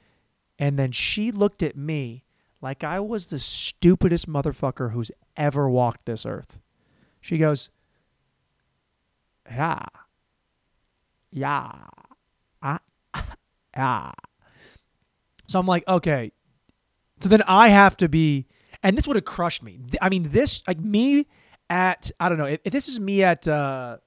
and 0.59 0.79
then 0.79 0.93
she 0.93 1.31
looked 1.31 1.63
at 1.63 1.77
me 1.77 2.25
like 2.61 2.83
I 2.83 2.99
was 2.99 3.29
the 3.29 3.39
stupidest 3.39 4.27
motherfucker 4.27 4.93
who's 4.93 5.11
ever 5.37 5.69
walked 5.69 6.07
this 6.07 6.25
earth. 6.25 6.61
She 7.21 7.37
goes, 7.37 7.69
Yeah. 9.51 9.85
Yeah. 11.31 11.73
Ah, 12.63 12.81
yeah. 13.77 14.13
So 15.55 15.61
I'm 15.61 15.67
like, 15.67 15.87
okay. 15.87 16.33
So 17.21 17.29
then 17.29 17.43
I 17.47 17.69
have 17.69 17.97
to 17.99 18.09
be, 18.09 18.49
and 18.83 18.99
this 18.99 19.07
would 19.07 19.15
have 19.15 19.25
crushed 19.25 19.63
me. 19.63 19.79
I 20.03 20.09
mean, 20.09 20.25
this, 20.25 20.65
like 20.67 20.81
me 20.81 21.29
at, 21.71 22.11
I 22.19 22.29
don't 22.29 22.39
know, 22.39 22.47
if, 22.47 22.59
if 22.65 22.73
this 22.73 22.89
is 22.89 22.99
me 22.99 23.23
at, 23.23 23.47
uh, 23.47 23.99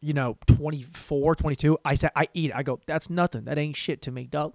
you 0.00 0.12
know, 0.12 0.38
24, 0.46 1.34
22, 1.34 1.76
I 1.84 1.96
said, 1.96 2.12
I 2.14 2.28
eat 2.34 2.50
it. 2.50 2.54
I 2.54 2.62
go, 2.62 2.78
that's 2.86 3.10
nothing. 3.10 3.46
That 3.46 3.58
ain't 3.58 3.74
shit 3.74 4.00
to 4.02 4.12
me, 4.12 4.28
dog. 4.28 4.54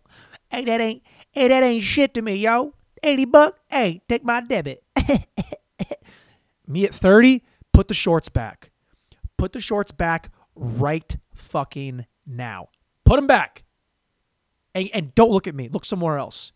Hey, 0.49 0.63
that 0.63 0.79
ain't, 0.79 1.03
hey, 1.33 1.49
that 1.49 1.63
ain't 1.63 1.83
shit 1.83 2.13
to 2.13 2.21
me, 2.21 2.35
yo. 2.35 2.73
80 3.03 3.25
buck. 3.25 3.59
Hey, 3.67 4.01
take 4.07 4.23
my 4.23 4.39
debit. 4.39 4.85
Me 6.65 6.85
at 6.85 6.95
30, 6.95 7.43
put 7.73 7.89
the 7.89 7.93
shorts 7.93 8.29
back. 8.29 8.71
Put 9.35 9.51
the 9.51 9.59
shorts 9.59 9.91
back 9.91 10.31
right 10.55 11.17
fucking 11.33 12.05
now. 12.25 12.69
Put 13.03 13.17
them 13.17 13.27
back. 13.27 13.65
And, 14.75 14.89
and 14.93 15.15
don't 15.15 15.31
look 15.31 15.47
at 15.47 15.55
me. 15.55 15.69
Look 15.69 15.85
somewhere 15.85 16.17
else. 16.17 16.51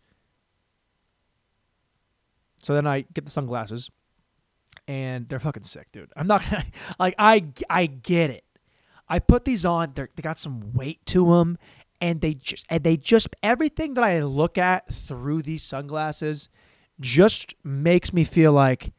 So 2.62 2.74
then 2.74 2.86
I 2.86 3.04
get 3.12 3.24
the 3.24 3.30
sunglasses 3.30 3.90
and 4.88 5.28
they're 5.28 5.40
fucking 5.40 5.64
sick, 5.64 5.88
dude. 5.92 6.10
I'm 6.16 6.26
not 6.26 6.42
gonna, 6.50 6.64
like, 6.98 7.14
I, 7.18 7.44
I 7.68 7.86
get 7.86 8.30
it. 8.30 8.44
I 9.08 9.18
put 9.18 9.44
these 9.44 9.66
on, 9.66 9.92
they're, 9.94 10.08
they 10.16 10.22
got 10.22 10.38
some 10.38 10.72
weight 10.72 11.04
to 11.06 11.26
them 11.26 11.58
and 12.00 12.20
they 12.20 12.34
just, 12.34 12.64
and 12.70 12.82
they 12.82 12.96
just, 12.96 13.28
everything 13.42 13.94
that 13.94 14.04
I 14.04 14.20
look 14.20 14.56
at 14.56 14.92
through 14.92 15.42
these 15.42 15.62
sunglasses 15.62 16.48
just 17.00 17.54
makes 17.64 18.12
me 18.12 18.24
feel 18.24 18.52
like, 18.52 18.92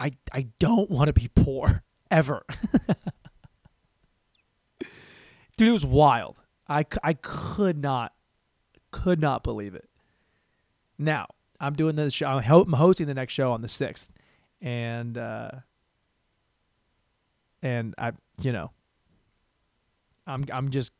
I 0.00 0.12
I 0.32 0.46
don't 0.58 0.90
want 0.90 1.08
to 1.08 1.12
be 1.12 1.28
poor 1.28 1.82
ever. 2.10 2.44
Dude, 5.56 5.68
it 5.68 5.72
was 5.72 5.84
wild. 5.84 6.40
I, 6.66 6.86
I 7.04 7.12
could 7.12 7.76
not 7.76 8.12
could 8.90 9.20
not 9.20 9.42
believe 9.42 9.74
it. 9.74 9.88
Now, 10.98 11.26
I'm 11.58 11.74
doing 11.74 11.96
this 11.96 12.14
show. 12.14 12.26
I'm 12.26 12.72
hosting 12.72 13.06
the 13.06 13.14
next 13.14 13.32
show 13.32 13.52
on 13.52 13.62
the 13.62 13.68
6th. 13.68 14.08
And 14.60 15.16
uh 15.16 15.50
and 17.62 17.94
I, 17.98 18.12
you 18.40 18.52
know, 18.52 18.70
I'm 20.26 20.44
I'm 20.52 20.70
just 20.70 20.92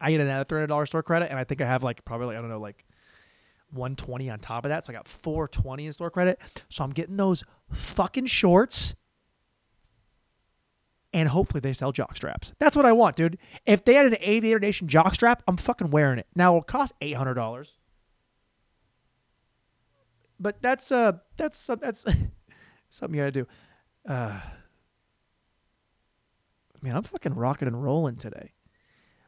I 0.00 0.12
get 0.12 0.20
another 0.20 0.44
$300 0.44 0.86
store 0.86 1.02
credit 1.02 1.30
and 1.30 1.38
I 1.38 1.44
think 1.44 1.60
I 1.60 1.66
have 1.66 1.82
like 1.82 2.04
probably 2.04 2.28
like 2.28 2.36
I 2.36 2.40
don't 2.40 2.50
know 2.50 2.60
like 2.60 2.84
120 3.72 4.30
on 4.30 4.38
top 4.38 4.64
of 4.64 4.70
that. 4.70 4.84
So 4.84 4.92
I 4.92 4.96
got 4.96 5.08
420 5.08 5.86
in 5.86 5.92
store 5.92 6.10
credit. 6.10 6.40
So 6.68 6.84
I'm 6.84 6.90
getting 6.90 7.16
those 7.16 7.44
fucking 7.72 8.26
shorts. 8.26 8.94
And 11.12 11.28
hopefully 11.28 11.60
they 11.60 11.72
sell 11.72 11.90
jock 11.90 12.16
straps. 12.16 12.52
That's 12.58 12.76
what 12.76 12.84
I 12.84 12.92
want, 12.92 13.16
dude. 13.16 13.38
If 13.64 13.84
they 13.84 13.94
had 13.94 14.06
an 14.06 14.16
Aviator 14.20 14.58
Nation 14.58 14.88
jock 14.88 15.14
strap, 15.14 15.42
I'm 15.48 15.56
fucking 15.56 15.90
wearing 15.90 16.18
it. 16.18 16.26
Now 16.36 16.52
it'll 16.52 16.62
cost 16.62 16.92
eight 17.00 17.16
hundred 17.16 17.34
dollars. 17.34 17.72
But 20.38 20.60
that's 20.62 20.92
uh 20.92 21.12
that's 21.36 21.68
uh, 21.70 21.76
that's 21.76 22.04
something 22.90 23.18
you 23.18 23.22
gotta 23.22 23.32
do. 23.32 23.46
Uh 24.06 24.38
man, 26.82 26.96
I'm 26.96 27.02
fucking 27.02 27.34
rocking 27.34 27.68
and 27.68 27.82
rolling 27.82 28.16
today. 28.16 28.52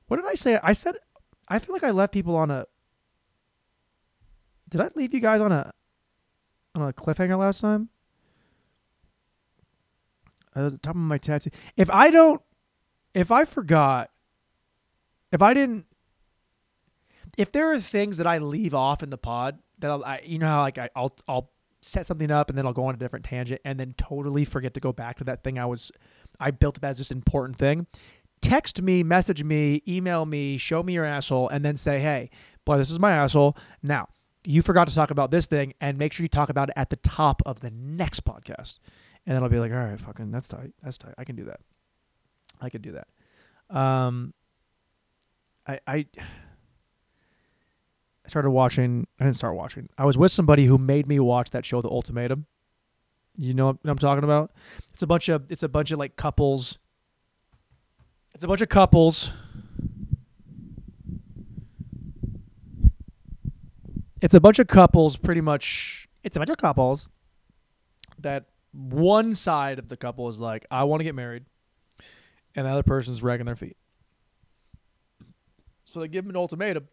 What 0.07 0.19
did 0.19 0.27
I 0.27 0.35
say? 0.35 0.59
I 0.62 0.75
said 0.75 0.97
I 1.49 1.59
feel 1.59 1.75
like 1.75 1.85
I 1.85 1.90
left 1.90 2.12
people 2.12 2.37
on 2.37 2.51
a 2.51 2.66
did 4.69 4.81
I 4.81 4.90
leave 4.95 5.14
you 5.14 5.21
guys 5.21 5.40
on 5.40 5.51
a 5.51 5.73
on 6.75 6.83
a 6.88 6.93
cliffhanger 6.93 7.38
last 7.38 7.61
time? 7.61 7.88
At 10.55 10.71
the 10.71 10.79
top 10.79 10.95
of 10.95 11.01
my 11.01 11.19
tattoo. 11.19 11.51
If 11.77 11.91
I 11.91 12.11
don't, 12.11 12.41
if 13.15 13.31
I 13.31 13.45
forgot, 13.45 14.11
if 15.33 15.43
I 15.43 15.55
didn't, 15.55 15.87
if 17.39 17.53
there 17.53 17.73
are 17.73 17.79
things 17.79 18.19
that 18.19 18.27
I 18.27 18.39
leave 18.39 18.75
off 18.75 19.03
in 19.03 19.11
the 19.11 19.19
pod 19.19 19.59
that 19.79 19.91
I'll, 19.91 20.05
I, 20.05 20.21
you 20.25 20.39
know 20.39 20.49
how 20.49 20.61
like 20.61 20.79
I, 20.79 20.91
I'll 20.97 21.15
I'll 21.29 21.51
set 21.81 22.07
something 22.07 22.31
up 22.31 22.51
and 22.51 22.59
then 22.59 22.67
I'll 22.67 22.73
go 22.73 22.87
on 22.87 22.95
a 22.95 22.99
different 22.99 23.25
tangent 23.25 23.61
and 23.65 23.81
then 23.81 23.95
totally 23.97 24.45
forget 24.45 24.75
to 24.75 24.81
go 24.81 24.93
back 24.93 25.19
to 25.19 25.25
that 25.25 25.43
thing 25.43 25.59
I 25.59 25.67
was 25.67 25.91
I 26.39 26.51
built 26.51 26.79
up 26.79 26.85
as 26.85 26.99
this 26.99 27.11
important 27.11 27.57
thing. 27.57 27.87
Text 28.43 28.81
me, 28.81 29.03
message 29.03 29.45
me, 29.45 29.83
email 29.87 30.25
me, 30.25 30.57
show 30.57 30.83
me 30.83 30.95
your 30.95 31.05
asshole, 31.05 31.49
and 31.51 31.63
then 31.63 31.77
say, 31.77 32.01
hey, 32.01 32.31
boy, 32.65 32.79
this 32.79 32.91
is 32.91 32.99
my 32.99 33.13
asshole. 33.13 33.55
Now, 33.83 34.09
you 34.45 34.63
forgot 34.63 34.89
to 34.89 34.95
talk 34.95 35.11
about 35.11 35.31
this 35.31 35.47
thing 35.47 35.75
and 35.81 35.99
make 35.99 36.15
sure 36.15 36.25
you 36.25 36.29
talk 36.29 36.49
about 36.49 36.71
it 36.71 36.75
at 36.77 36.89
the 36.89 36.97
top 36.97 37.43
of 37.45 37.61
the 37.61 37.71
next 37.71 38.25
podcast. 38.25 38.79
And 39.26 39.37
then 39.37 39.42
I'll 39.42 39.48
be 39.48 39.59
like, 39.59 39.72
all 39.72 39.78
right, 39.78 40.00
fucking, 40.00 40.30
that's 40.30 40.48
tight. 40.48 40.72
That's 40.83 40.98
tight. 40.98 41.14
I 41.18 41.24
can 41.24 41.37
do 41.37 41.44
that. 41.44 41.61
I 42.61 42.70
can 42.70 42.83
do 42.83 42.92
that. 42.92 43.06
Um, 43.76 44.35
I, 45.66 45.80
I, 45.87 45.94
I 48.24 48.28
started 48.28 48.50
watching, 48.50 49.06
I 49.18 49.24
didn't 49.24 49.37
start 49.37 49.56
watching. 49.56 49.88
I 49.98 50.04
was 50.04 50.16
with 50.18 50.33
somebody 50.33 50.66
who 50.66 50.78
made 50.78 51.06
me 51.06 51.20
watch 51.20 51.50
that 51.50 51.64
show, 51.64 51.80
The 51.83 51.88
Ultimatum. 51.88 52.46
You 53.37 53.54
know 53.54 53.66
what 53.68 53.78
I'm 53.85 53.98
talking 53.98 54.24
about? 54.24 54.52
It's 54.92 55.02
a 55.02 55.06
bunch 55.06 55.28
of, 55.28 55.50
it's 55.50 55.62
a 55.62 55.68
bunch 55.68 55.90
of 55.90 55.98
like 55.98 56.16
couples. 56.16 56.78
It's 58.35 58.44
a 58.44 58.48
bunch 58.48 58.61
of 58.61 58.68
couples 58.68 59.33
it's 64.20 64.35
a 64.35 64.40
bunch 64.40 64.59
of 64.59 64.66
couples 64.66 65.16
pretty 65.16 65.40
much 65.40 66.09
it's 66.22 66.37
a 66.37 66.40
bunch 66.40 66.50
of 66.50 66.56
couples 66.56 67.09
that 68.18 68.46
one 68.72 69.35
side 69.35 69.78
of 69.78 69.88
the 69.88 69.96
couple 69.96 70.28
is 70.28 70.40
like 70.40 70.64
i 70.70 70.85
want 70.85 71.00
to 71.00 71.04
get 71.04 71.14
married 71.14 71.44
and 72.54 72.66
the 72.66 72.70
other 72.70 72.83
person's 72.83 73.20
dragging 73.20 73.46
their 73.46 73.56
feet. 73.56 73.76
So 75.85 76.00
they 76.00 76.09
give 76.09 76.24
them 76.24 76.30
an 76.30 76.37
ultimatum. 76.37 76.88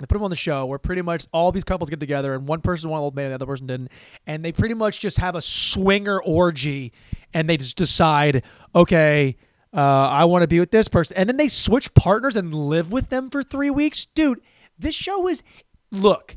They 0.00 0.06
put 0.06 0.16
them 0.16 0.24
on 0.24 0.30
the 0.30 0.36
show 0.36 0.66
where 0.66 0.78
pretty 0.78 1.02
much 1.02 1.26
all 1.32 1.52
these 1.52 1.64
couples 1.64 1.88
get 1.88 2.00
together 2.00 2.34
and 2.34 2.48
one 2.48 2.60
person 2.60 2.90
wanted 2.90 3.04
ultimatum 3.04 3.30
the 3.30 3.34
other 3.36 3.46
person 3.46 3.68
didn't 3.68 3.92
and 4.26 4.44
they 4.44 4.50
pretty 4.50 4.74
much 4.74 4.98
just 4.98 5.18
have 5.18 5.36
a 5.36 5.40
swinger 5.40 6.20
orgy 6.20 6.92
and 7.32 7.48
they 7.48 7.56
just 7.56 7.76
decide 7.76 8.42
okay 8.74 9.36
uh, 9.72 9.78
i 9.78 10.24
want 10.24 10.42
to 10.42 10.48
be 10.48 10.58
with 10.58 10.72
this 10.72 10.88
person 10.88 11.16
and 11.16 11.28
then 11.28 11.36
they 11.36 11.46
switch 11.46 11.94
partners 11.94 12.34
and 12.34 12.52
live 12.52 12.90
with 12.90 13.08
them 13.08 13.30
for 13.30 13.40
three 13.40 13.70
weeks? 13.70 14.04
Dude 14.06 14.40
this 14.76 14.96
show 14.96 15.28
is 15.28 15.44
look, 15.92 16.36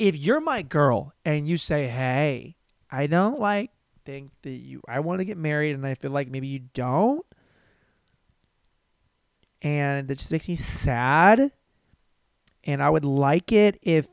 if 0.00 0.16
you're 0.16 0.40
my 0.40 0.62
girl 0.62 1.12
and 1.24 1.46
you 1.46 1.56
say, 1.56 1.86
"Hey, 1.86 2.55
I 2.90 3.06
don't 3.06 3.38
like 3.38 3.70
think 4.04 4.30
that 4.42 4.50
you 4.50 4.80
I 4.88 5.00
want 5.00 5.18
to 5.20 5.24
get 5.24 5.36
married 5.36 5.74
and 5.74 5.86
I 5.86 5.94
feel 5.94 6.10
like 6.10 6.30
maybe 6.30 6.46
you 6.46 6.60
don't." 6.74 7.24
And 9.62 10.10
it 10.10 10.18
just 10.18 10.30
makes 10.30 10.48
me 10.48 10.54
sad. 10.54 11.50
And 12.64 12.82
I 12.82 12.90
would 12.90 13.04
like 13.04 13.52
it 13.52 13.78
if 13.82 14.08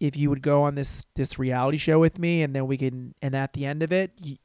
if 0.00 0.16
you 0.16 0.28
would 0.28 0.42
go 0.42 0.62
on 0.64 0.74
this 0.74 1.06
this 1.14 1.38
reality 1.38 1.78
show 1.78 1.98
with 1.98 2.18
me 2.18 2.42
and 2.42 2.54
then 2.54 2.66
we 2.66 2.76
can 2.76 3.14
and 3.22 3.34
at 3.34 3.52
the 3.52 3.64
end 3.64 3.82
of 3.82 3.92
it 3.92 4.12
you, 4.20 4.36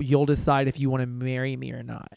you'll 0.00 0.26
decide 0.26 0.68
if 0.68 0.80
you 0.80 0.90
want 0.90 1.02
to 1.02 1.06
marry 1.06 1.56
me 1.56 1.72
or 1.72 1.82
not. 1.82 2.12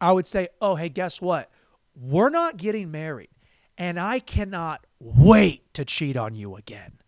I 0.00 0.12
would 0.12 0.26
say, 0.26 0.48
"Oh, 0.60 0.74
hey, 0.74 0.88
guess 0.88 1.20
what? 1.20 1.50
We're 1.94 2.30
not 2.30 2.56
getting 2.56 2.90
married." 2.90 3.28
and 3.76 3.98
I 3.98 4.20
cannot 4.20 4.86
wait 4.98 5.72
to 5.74 5.84
cheat 5.84 6.16
on 6.16 6.34
you 6.34 6.56
again. 6.56 6.98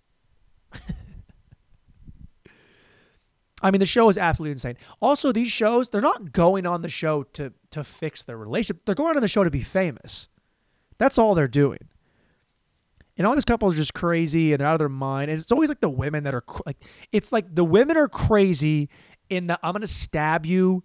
I 3.63 3.71
mean, 3.71 3.81
the 3.81 3.87
show 3.87 4.09
is 4.09 4.19
absolutely 4.19 4.53
insane. 4.53 4.77
Also, 5.01 5.33
these 5.33 5.51
shows, 5.51 5.89
they're 5.89 6.01
not 6.01 6.33
going 6.33 6.67
on 6.67 6.83
the 6.83 6.89
show 6.89 7.23
to, 7.35 7.53
to 7.71 7.83
fix 7.83 8.25
their 8.25 8.37
relationship. 8.37 8.85
They're 8.85 8.95
going 8.95 9.17
on 9.17 9.23
the 9.23 9.29
show 9.29 9.45
to 9.45 9.51
be 9.51 9.63
famous. 9.63 10.29
That's 10.99 11.19
all 11.19 11.35
they're 11.35 11.49
doing. 11.49 11.89
And 13.17 13.27
all 13.27 13.35
these 13.35 13.47
couples 13.47 13.75
are 13.75 13.79
just 13.79 13.95
crazy 13.95 14.53
and 14.53 14.61
they're 14.61 14.69
out 14.69 14.75
of 14.75 14.79
their 14.79 14.89
mind. 14.89 15.31
And 15.31 15.41
it's 15.41 15.53
always 15.53 15.71
like 15.71 15.81
the 15.81 15.89
women 15.89 16.25
that 16.25 16.35
are 16.35 16.45
like, 16.67 16.77
it's 17.13 17.33
like 17.33 17.55
the 17.55 17.65
women 17.65 17.97
are 17.97 18.09
crazy 18.09 18.91
in 19.31 19.47
the 19.47 19.59
I'm 19.63 19.73
gonna 19.73 19.87
stab 19.87 20.45
you 20.45 20.85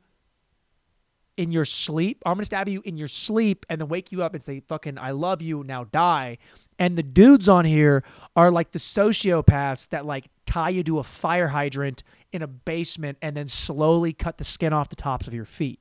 in 1.36 1.52
your 1.52 1.66
sleep. 1.66 2.24
I'm 2.26 2.36
gonna 2.36 2.46
stab 2.46 2.70
you 2.70 2.82
in 2.86 2.98
your 2.98 3.10
sleep 3.10 3.66
and 3.70 3.82
then 3.82 3.90
wake 3.90 4.12
you 4.12 4.24
up 4.24 4.34
and 4.34 4.42
say, 4.42 4.62
fucking, 4.62 4.98
I 4.98 5.12
love 5.12 5.42
you, 5.42 5.64
now 5.64 5.84
die. 5.84 6.38
And 6.82 6.98
the 6.98 7.04
dudes 7.04 7.48
on 7.48 7.64
here 7.64 8.04
are 8.36 8.50
like 8.50 8.72
the 8.72 8.80
sociopaths 8.80 9.90
that 9.90 10.04
like 10.04 10.32
tie 10.48 10.70
you 10.70 10.82
to 10.86 10.98
a 10.98 11.04
fire 11.04 11.48
hydrant 11.48 12.02
in 12.34 12.42
a 12.42 12.48
basement 12.48 13.20
and 13.22 13.38
then 13.38 13.48
slowly 13.48 14.14
cut 14.14 14.40
the 14.40 14.44
skin 14.44 14.74
off 14.74 14.90
the 14.90 14.96
tops 14.96 15.28
of 15.28 15.34
your 15.36 15.46
feet. 15.46 15.80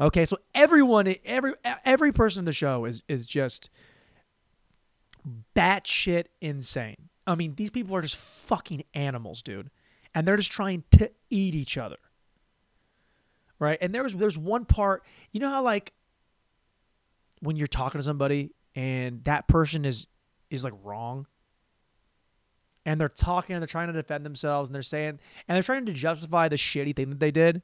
Okay, 0.00 0.24
so 0.24 0.38
everyone, 0.54 1.14
every 1.26 1.52
every 1.84 2.12
person 2.12 2.40
in 2.40 2.44
the 2.46 2.52
show 2.54 2.86
is 2.86 3.04
is 3.08 3.26
just 3.26 3.68
batshit 5.54 6.28
insane. 6.40 7.10
I 7.26 7.34
mean, 7.34 7.54
these 7.56 7.68
people 7.68 7.94
are 7.94 8.00
just 8.00 8.16
fucking 8.16 8.84
animals, 8.94 9.42
dude, 9.42 9.68
and 10.14 10.26
they're 10.26 10.38
just 10.38 10.50
trying 10.50 10.82
to 10.92 11.10
eat 11.28 11.54
each 11.54 11.76
other. 11.76 11.98
Right? 13.58 13.76
And 13.82 13.94
there 13.94 14.00
there's 14.00 14.14
there's 14.14 14.38
one 14.38 14.64
part, 14.64 15.04
you 15.30 15.40
know 15.40 15.50
how 15.50 15.62
like 15.62 15.92
when 17.40 17.56
you're 17.56 17.66
talking 17.66 17.98
to 17.98 18.02
somebody 18.02 18.52
and 18.74 19.24
that 19.24 19.48
person 19.48 19.84
is 19.84 20.06
is 20.50 20.64
like 20.64 20.74
wrong. 20.82 21.26
And 22.86 23.00
they're 23.00 23.08
talking 23.08 23.54
and 23.54 23.62
they're 23.62 23.68
trying 23.68 23.88
to 23.88 23.92
defend 23.92 24.24
themselves 24.24 24.68
and 24.68 24.74
they're 24.74 24.82
saying 24.82 25.20
and 25.46 25.54
they're 25.54 25.62
trying 25.62 25.86
to 25.86 25.92
justify 25.92 26.48
the 26.48 26.56
shitty 26.56 26.96
thing 26.96 27.10
that 27.10 27.20
they 27.20 27.30
did. 27.30 27.62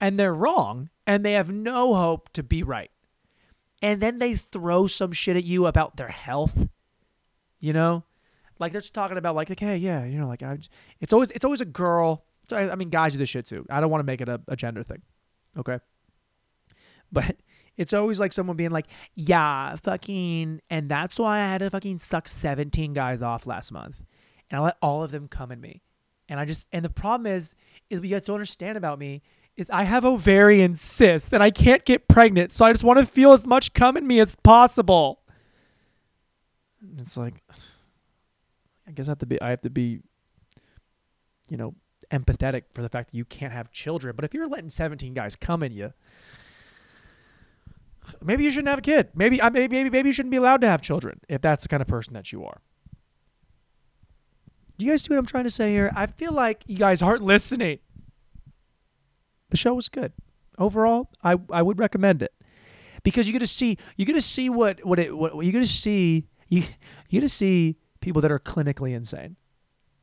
And 0.00 0.18
they're 0.18 0.34
wrong 0.34 0.90
and 1.06 1.24
they 1.24 1.32
have 1.32 1.50
no 1.50 1.94
hope 1.94 2.32
to 2.32 2.42
be 2.42 2.62
right. 2.62 2.90
And 3.82 4.00
then 4.00 4.18
they 4.18 4.34
throw 4.34 4.86
some 4.86 5.12
shit 5.12 5.36
at 5.36 5.44
you 5.44 5.66
about 5.66 5.96
their 5.96 6.08
health 6.08 6.68
you 7.60 7.72
know? 7.72 8.04
Like 8.58 8.72
they're 8.72 8.80
just 8.80 8.94
talking 8.94 9.18
about 9.18 9.36
like 9.36 9.48
like 9.48 9.60
hey 9.60 9.76
yeah 9.76 10.04
you 10.04 10.18
know 10.18 10.26
like 10.26 10.42
I, 10.42 10.58
it's 11.00 11.12
always 11.12 11.30
it's 11.30 11.44
always 11.44 11.60
a 11.60 11.64
girl 11.64 12.24
I, 12.50 12.70
I 12.70 12.74
mean 12.74 12.90
guys 12.90 13.12
do 13.12 13.18
this 13.18 13.28
shit 13.28 13.46
too. 13.46 13.64
I 13.70 13.80
don't 13.80 13.88
want 13.88 14.00
to 14.00 14.04
make 14.04 14.20
it 14.20 14.28
a, 14.28 14.40
a 14.48 14.56
gender 14.56 14.82
thing 14.82 15.02
okay? 15.56 15.78
But 17.12 17.36
it's 17.78 17.94
always 17.94 18.20
like 18.20 18.32
someone 18.32 18.56
being 18.56 18.70
like 18.70 18.86
yeah 19.14 19.74
fucking 19.76 20.60
and 20.68 20.90
that's 20.90 21.18
why 21.18 21.38
i 21.38 21.44
had 21.44 21.58
to 21.58 21.70
fucking 21.70 21.98
suck 21.98 22.28
17 22.28 22.92
guys 22.92 23.22
off 23.22 23.46
last 23.46 23.72
month 23.72 24.04
and 24.50 24.60
i 24.60 24.62
let 24.62 24.76
all 24.82 25.02
of 25.02 25.10
them 25.10 25.28
come 25.28 25.50
in 25.50 25.60
me 25.60 25.80
and 26.28 26.38
i 26.38 26.44
just 26.44 26.66
and 26.72 26.84
the 26.84 26.90
problem 26.90 27.26
is 27.26 27.54
is 27.88 28.00
what 28.00 28.08
you 28.08 28.14
have 28.14 28.24
to 28.24 28.34
understand 28.34 28.76
about 28.76 28.98
me 28.98 29.22
is 29.56 29.68
I 29.70 29.82
have 29.82 30.04
ovarian 30.04 30.76
cysts 30.76 31.32
and 31.32 31.42
I 31.42 31.50
can't 31.50 31.84
get 31.84 32.06
pregnant, 32.06 32.52
so 32.52 32.64
I 32.64 32.70
just 32.70 32.84
want 32.84 33.00
to 33.00 33.04
feel 33.04 33.32
as 33.32 33.44
much 33.44 33.74
cum 33.74 33.96
in 33.96 34.06
me 34.06 34.20
as 34.20 34.36
possible. 34.36 35.22
It's 36.96 37.16
like 37.16 37.42
I 38.86 38.92
guess 38.92 39.08
I 39.08 39.10
have 39.10 39.18
to 39.18 39.26
be 39.26 39.42
I 39.42 39.50
have 39.50 39.62
to 39.62 39.70
be 39.70 39.98
you 41.48 41.56
know, 41.56 41.74
empathetic 42.10 42.64
for 42.74 42.82
the 42.82 42.88
fact 42.88 43.10
that 43.10 43.16
you 43.16 43.24
can't 43.24 43.52
have 43.52 43.70
children. 43.70 44.14
But 44.14 44.24
if 44.24 44.34
you're 44.34 44.48
letting 44.48 44.68
17 44.68 45.14
guys 45.14 45.36
come 45.36 45.62
in 45.62 45.72
you, 45.72 45.92
maybe 48.22 48.44
you 48.44 48.50
shouldn't 48.50 48.68
have 48.68 48.78
a 48.78 48.82
kid. 48.82 49.08
Maybe 49.14 49.40
maybe 49.52 49.68
maybe 49.68 49.90
maybe 49.90 50.08
you 50.08 50.12
shouldn't 50.12 50.30
be 50.30 50.36
allowed 50.36 50.60
to 50.62 50.68
have 50.68 50.82
children 50.82 51.20
if 51.28 51.40
that's 51.40 51.62
the 51.62 51.68
kind 51.68 51.80
of 51.80 51.88
person 51.88 52.14
that 52.14 52.32
you 52.32 52.44
are. 52.44 52.60
Do 54.76 54.86
you 54.86 54.92
guys 54.92 55.02
see 55.02 55.08
what 55.10 55.18
I'm 55.18 55.26
trying 55.26 55.44
to 55.44 55.50
say 55.50 55.72
here? 55.72 55.92
I 55.94 56.06
feel 56.06 56.32
like 56.32 56.62
you 56.66 56.78
guys 56.78 57.02
aren't 57.02 57.22
listening 57.34 57.80
the 59.50 59.56
show 59.56 59.74
was 59.74 59.88
good. 59.88 60.12
Overall, 60.58 61.10
I, 61.22 61.36
I 61.50 61.62
would 61.62 61.78
recommend 61.78 62.22
it 62.22 62.32
because 63.02 63.28
you're 63.28 63.38
gonna 63.38 63.46
see 63.46 63.78
you're 63.96 64.06
gonna 64.06 64.20
see 64.20 64.50
what 64.50 64.84
what 64.84 64.98
it 64.98 65.16
what 65.16 65.34
you're 65.44 65.52
gonna 65.52 65.64
see 65.64 66.26
you 66.48 66.64
you're 67.08 67.20
gonna 67.20 67.28
see 67.28 67.76
people 68.00 68.20
that 68.22 68.30
are 68.30 68.40
clinically 68.40 68.94
insane, 68.94 69.36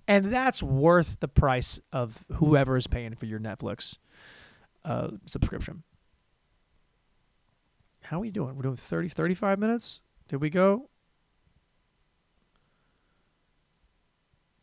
and 0.08 0.26
that's 0.26 0.64
worth 0.64 1.20
the 1.20 1.28
price 1.28 1.80
of 1.92 2.24
whoever 2.36 2.78
is 2.78 2.88
paying 2.88 3.16
for 3.16 3.26
your 3.26 3.40
Netflix 3.40 3.98
uh, 4.86 5.10
subscription. 5.26 5.84
How 8.06 8.18
are 8.18 8.20
we 8.20 8.30
doing? 8.30 8.56
We're 8.56 8.62
doing 8.62 8.76
30, 8.76 9.10
35 9.10 9.58
minutes. 9.58 10.02
Did 10.28 10.38
we 10.38 10.52
go? 10.52 10.90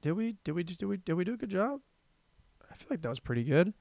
Did 0.00 0.12
we? 0.12 0.36
Did 0.44 0.52
we? 0.52 0.62
Did 0.62 0.84
we? 0.84 0.96
Did 0.96 1.14
we 1.14 1.24
do 1.24 1.34
a 1.34 1.36
good 1.36 1.50
job? 1.50 1.80
I 2.70 2.74
feel 2.74 2.86
like 2.90 3.02
that 3.02 3.08
was 3.08 3.20
pretty 3.20 3.44
good. 3.44 3.72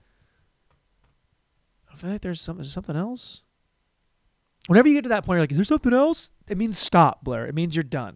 I 1.92 1.96
feel 1.96 2.10
like 2.10 2.22
there's 2.22 2.42
something 2.42 2.66
something 2.66 2.96
else. 2.96 3.44
Whenever 4.68 4.88
you 4.88 4.96
get 4.96 5.04
to 5.04 5.10
that 5.10 5.26
point, 5.26 5.38
you're 5.38 5.44
like, 5.44 5.52
is 5.52 5.58
there 5.58 5.66
something 5.66 5.94
else? 5.94 6.32
It 6.48 6.58
means 6.58 6.78
stop, 6.78 7.24
Blair. 7.24 7.46
It 7.46 7.56
means 7.56 7.76
you're 7.76 7.84
done. 7.84 8.16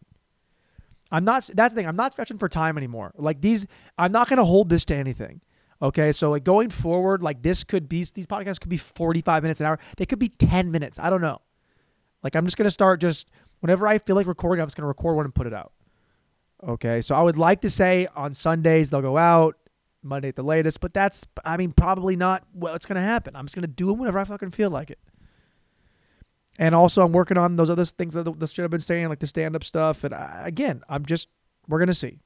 I'm 1.12 1.26
not 1.26 1.50
that's 1.54 1.74
the 1.74 1.80
thing. 1.80 1.88
I'm 1.88 1.96
not 1.96 2.14
stretching 2.14 2.38
for 2.38 2.50
time 2.50 2.78
anymore. 2.78 3.12
Like 3.16 3.42
these 3.42 3.68
I'm 3.98 4.12
not 4.12 4.28
gonna 4.28 4.46
hold 4.46 4.70
this 4.70 4.86
to 4.86 4.96
anything. 4.96 5.42
Okay. 5.82 6.12
So 6.12 6.30
like 6.30 6.44
going 6.44 6.70
forward, 6.70 7.22
like 7.22 7.42
this 7.42 7.64
could 7.64 7.90
be 7.90 8.06
these 8.14 8.28
podcasts 8.28 8.60
could 8.60 8.70
be 8.70 8.78
45 8.78 9.44
minutes 9.44 9.60
an 9.60 9.68
hour. 9.68 9.80
They 9.98 10.06
could 10.06 10.20
be 10.20 10.30
10 10.30 10.72
minutes. 10.72 11.00
I 11.00 11.10
don't 11.10 11.22
know. 11.22 11.40
Like 12.24 12.36
I'm 12.36 12.46
just 12.46 12.58
gonna 12.58 12.72
start 12.72 13.02
just 13.02 13.30
whenever 13.60 13.88
I 13.88 13.98
feel 13.98 14.16
like 14.16 14.28
recording, 14.28 14.62
I'm 14.62 14.68
just 14.68 14.78
gonna 14.78 14.88
record 14.88 15.16
one 15.16 15.26
and 15.26 15.36
put 15.36 15.48
it 15.48 15.54
out. 15.54 15.74
Okay. 16.66 17.02
So 17.02 17.16
I 17.16 17.22
would 17.22 17.38
like 17.38 17.62
to 17.62 17.70
say 17.70 18.08
on 18.16 18.34
Sundays 18.34 18.90
they'll 18.90 19.02
go 19.02 19.18
out. 19.18 19.58
Monday 20.06 20.30
at 20.30 20.36
the 20.36 20.44
latest. 20.44 20.80
But 20.80 20.94
that's, 20.94 21.26
I 21.44 21.58
mean, 21.58 21.72
probably 21.72 22.16
not 22.16 22.44
what's 22.54 22.86
to 22.96 23.02
happen. 23.02 23.36
I'm 23.36 23.46
just 23.46 23.56
to 23.64 23.68
do 23.68 23.88
them 23.88 23.98
whenever 23.98 24.20
I 24.20 24.24
fucking 24.24 24.52
feel 24.52 24.70
like 24.70 24.92
it. 24.92 25.00
And 26.58 26.74
also, 26.74 27.04
I'm 27.04 27.12
working 27.12 27.38
on 27.38 27.58
those 27.58 27.70
other 27.70 27.84
things 27.84 28.14
that 28.14 28.24
the, 28.24 28.32
the 28.32 28.48
shit 28.48 28.64
I've 28.64 28.72
been 28.72 28.80
saying, 28.80 29.10
like 29.10 29.20
the 29.20 29.28
stand 29.28 29.56
up 29.56 29.64
stuff. 29.64 30.06
And 30.06 30.14
I, 30.14 30.44
again, 30.46 30.84
I'm 30.88 31.06
just, 31.06 31.28
we're 31.68 31.80
to 31.88 31.94
see. 31.94 32.20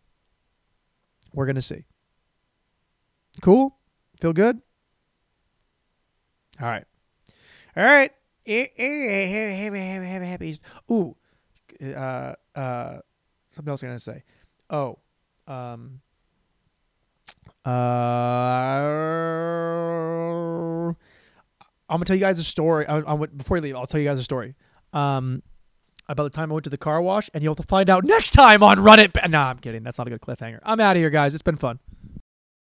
We're 1.33 1.45
to 1.55 1.61
see. 1.61 1.85
Cool? 3.41 3.75
Feel 4.19 4.33
good? 4.33 4.61
All 6.61 6.67
right. 6.67 6.85
All 7.77 7.83
right. 7.83 8.11
Ooh. 10.91 11.15
Uh, 11.81 12.33
uh, 12.55 12.99
something 13.51 13.71
else 13.71 13.83
I'm 13.83 13.89
going 13.89 13.97
to 13.97 13.99
say. 13.99 14.23
Oh. 14.69 14.99
Um, 15.47 16.01
uh, 17.65 17.69
I'm 21.89 21.97
gonna 21.97 22.05
tell 22.05 22.15
you 22.15 22.21
guys 22.21 22.39
a 22.39 22.43
story. 22.43 22.85
I, 22.87 22.99
I, 22.99 23.15
before 23.25 23.57
you 23.57 23.63
leave, 23.63 23.75
I'll 23.75 23.85
tell 23.85 23.99
you 23.99 24.07
guys 24.07 24.19
a 24.19 24.23
story. 24.23 24.55
Um, 24.93 25.43
about 26.07 26.23
the 26.23 26.29
time 26.29 26.51
I 26.51 26.53
went 26.53 26.63
to 26.63 26.69
the 26.69 26.77
car 26.77 27.01
wash, 27.01 27.29
and 27.33 27.43
you'll 27.43 27.51
have 27.51 27.57
to 27.57 27.67
find 27.67 27.89
out 27.89 28.05
next 28.05 28.31
time 28.31 28.63
on 28.63 28.81
Run 28.81 28.99
It. 28.99 29.13
Ba- 29.13 29.27
nah, 29.27 29.49
I'm 29.49 29.59
kidding. 29.59 29.83
That's 29.83 29.97
not 29.97 30.07
a 30.07 30.09
good 30.09 30.21
cliffhanger. 30.21 30.59
I'm 30.63 30.79
out 30.79 30.95
of 30.95 31.01
here, 31.01 31.09
guys. 31.09 31.33
It's 31.33 31.43
been 31.43 31.57
fun. 31.57 31.79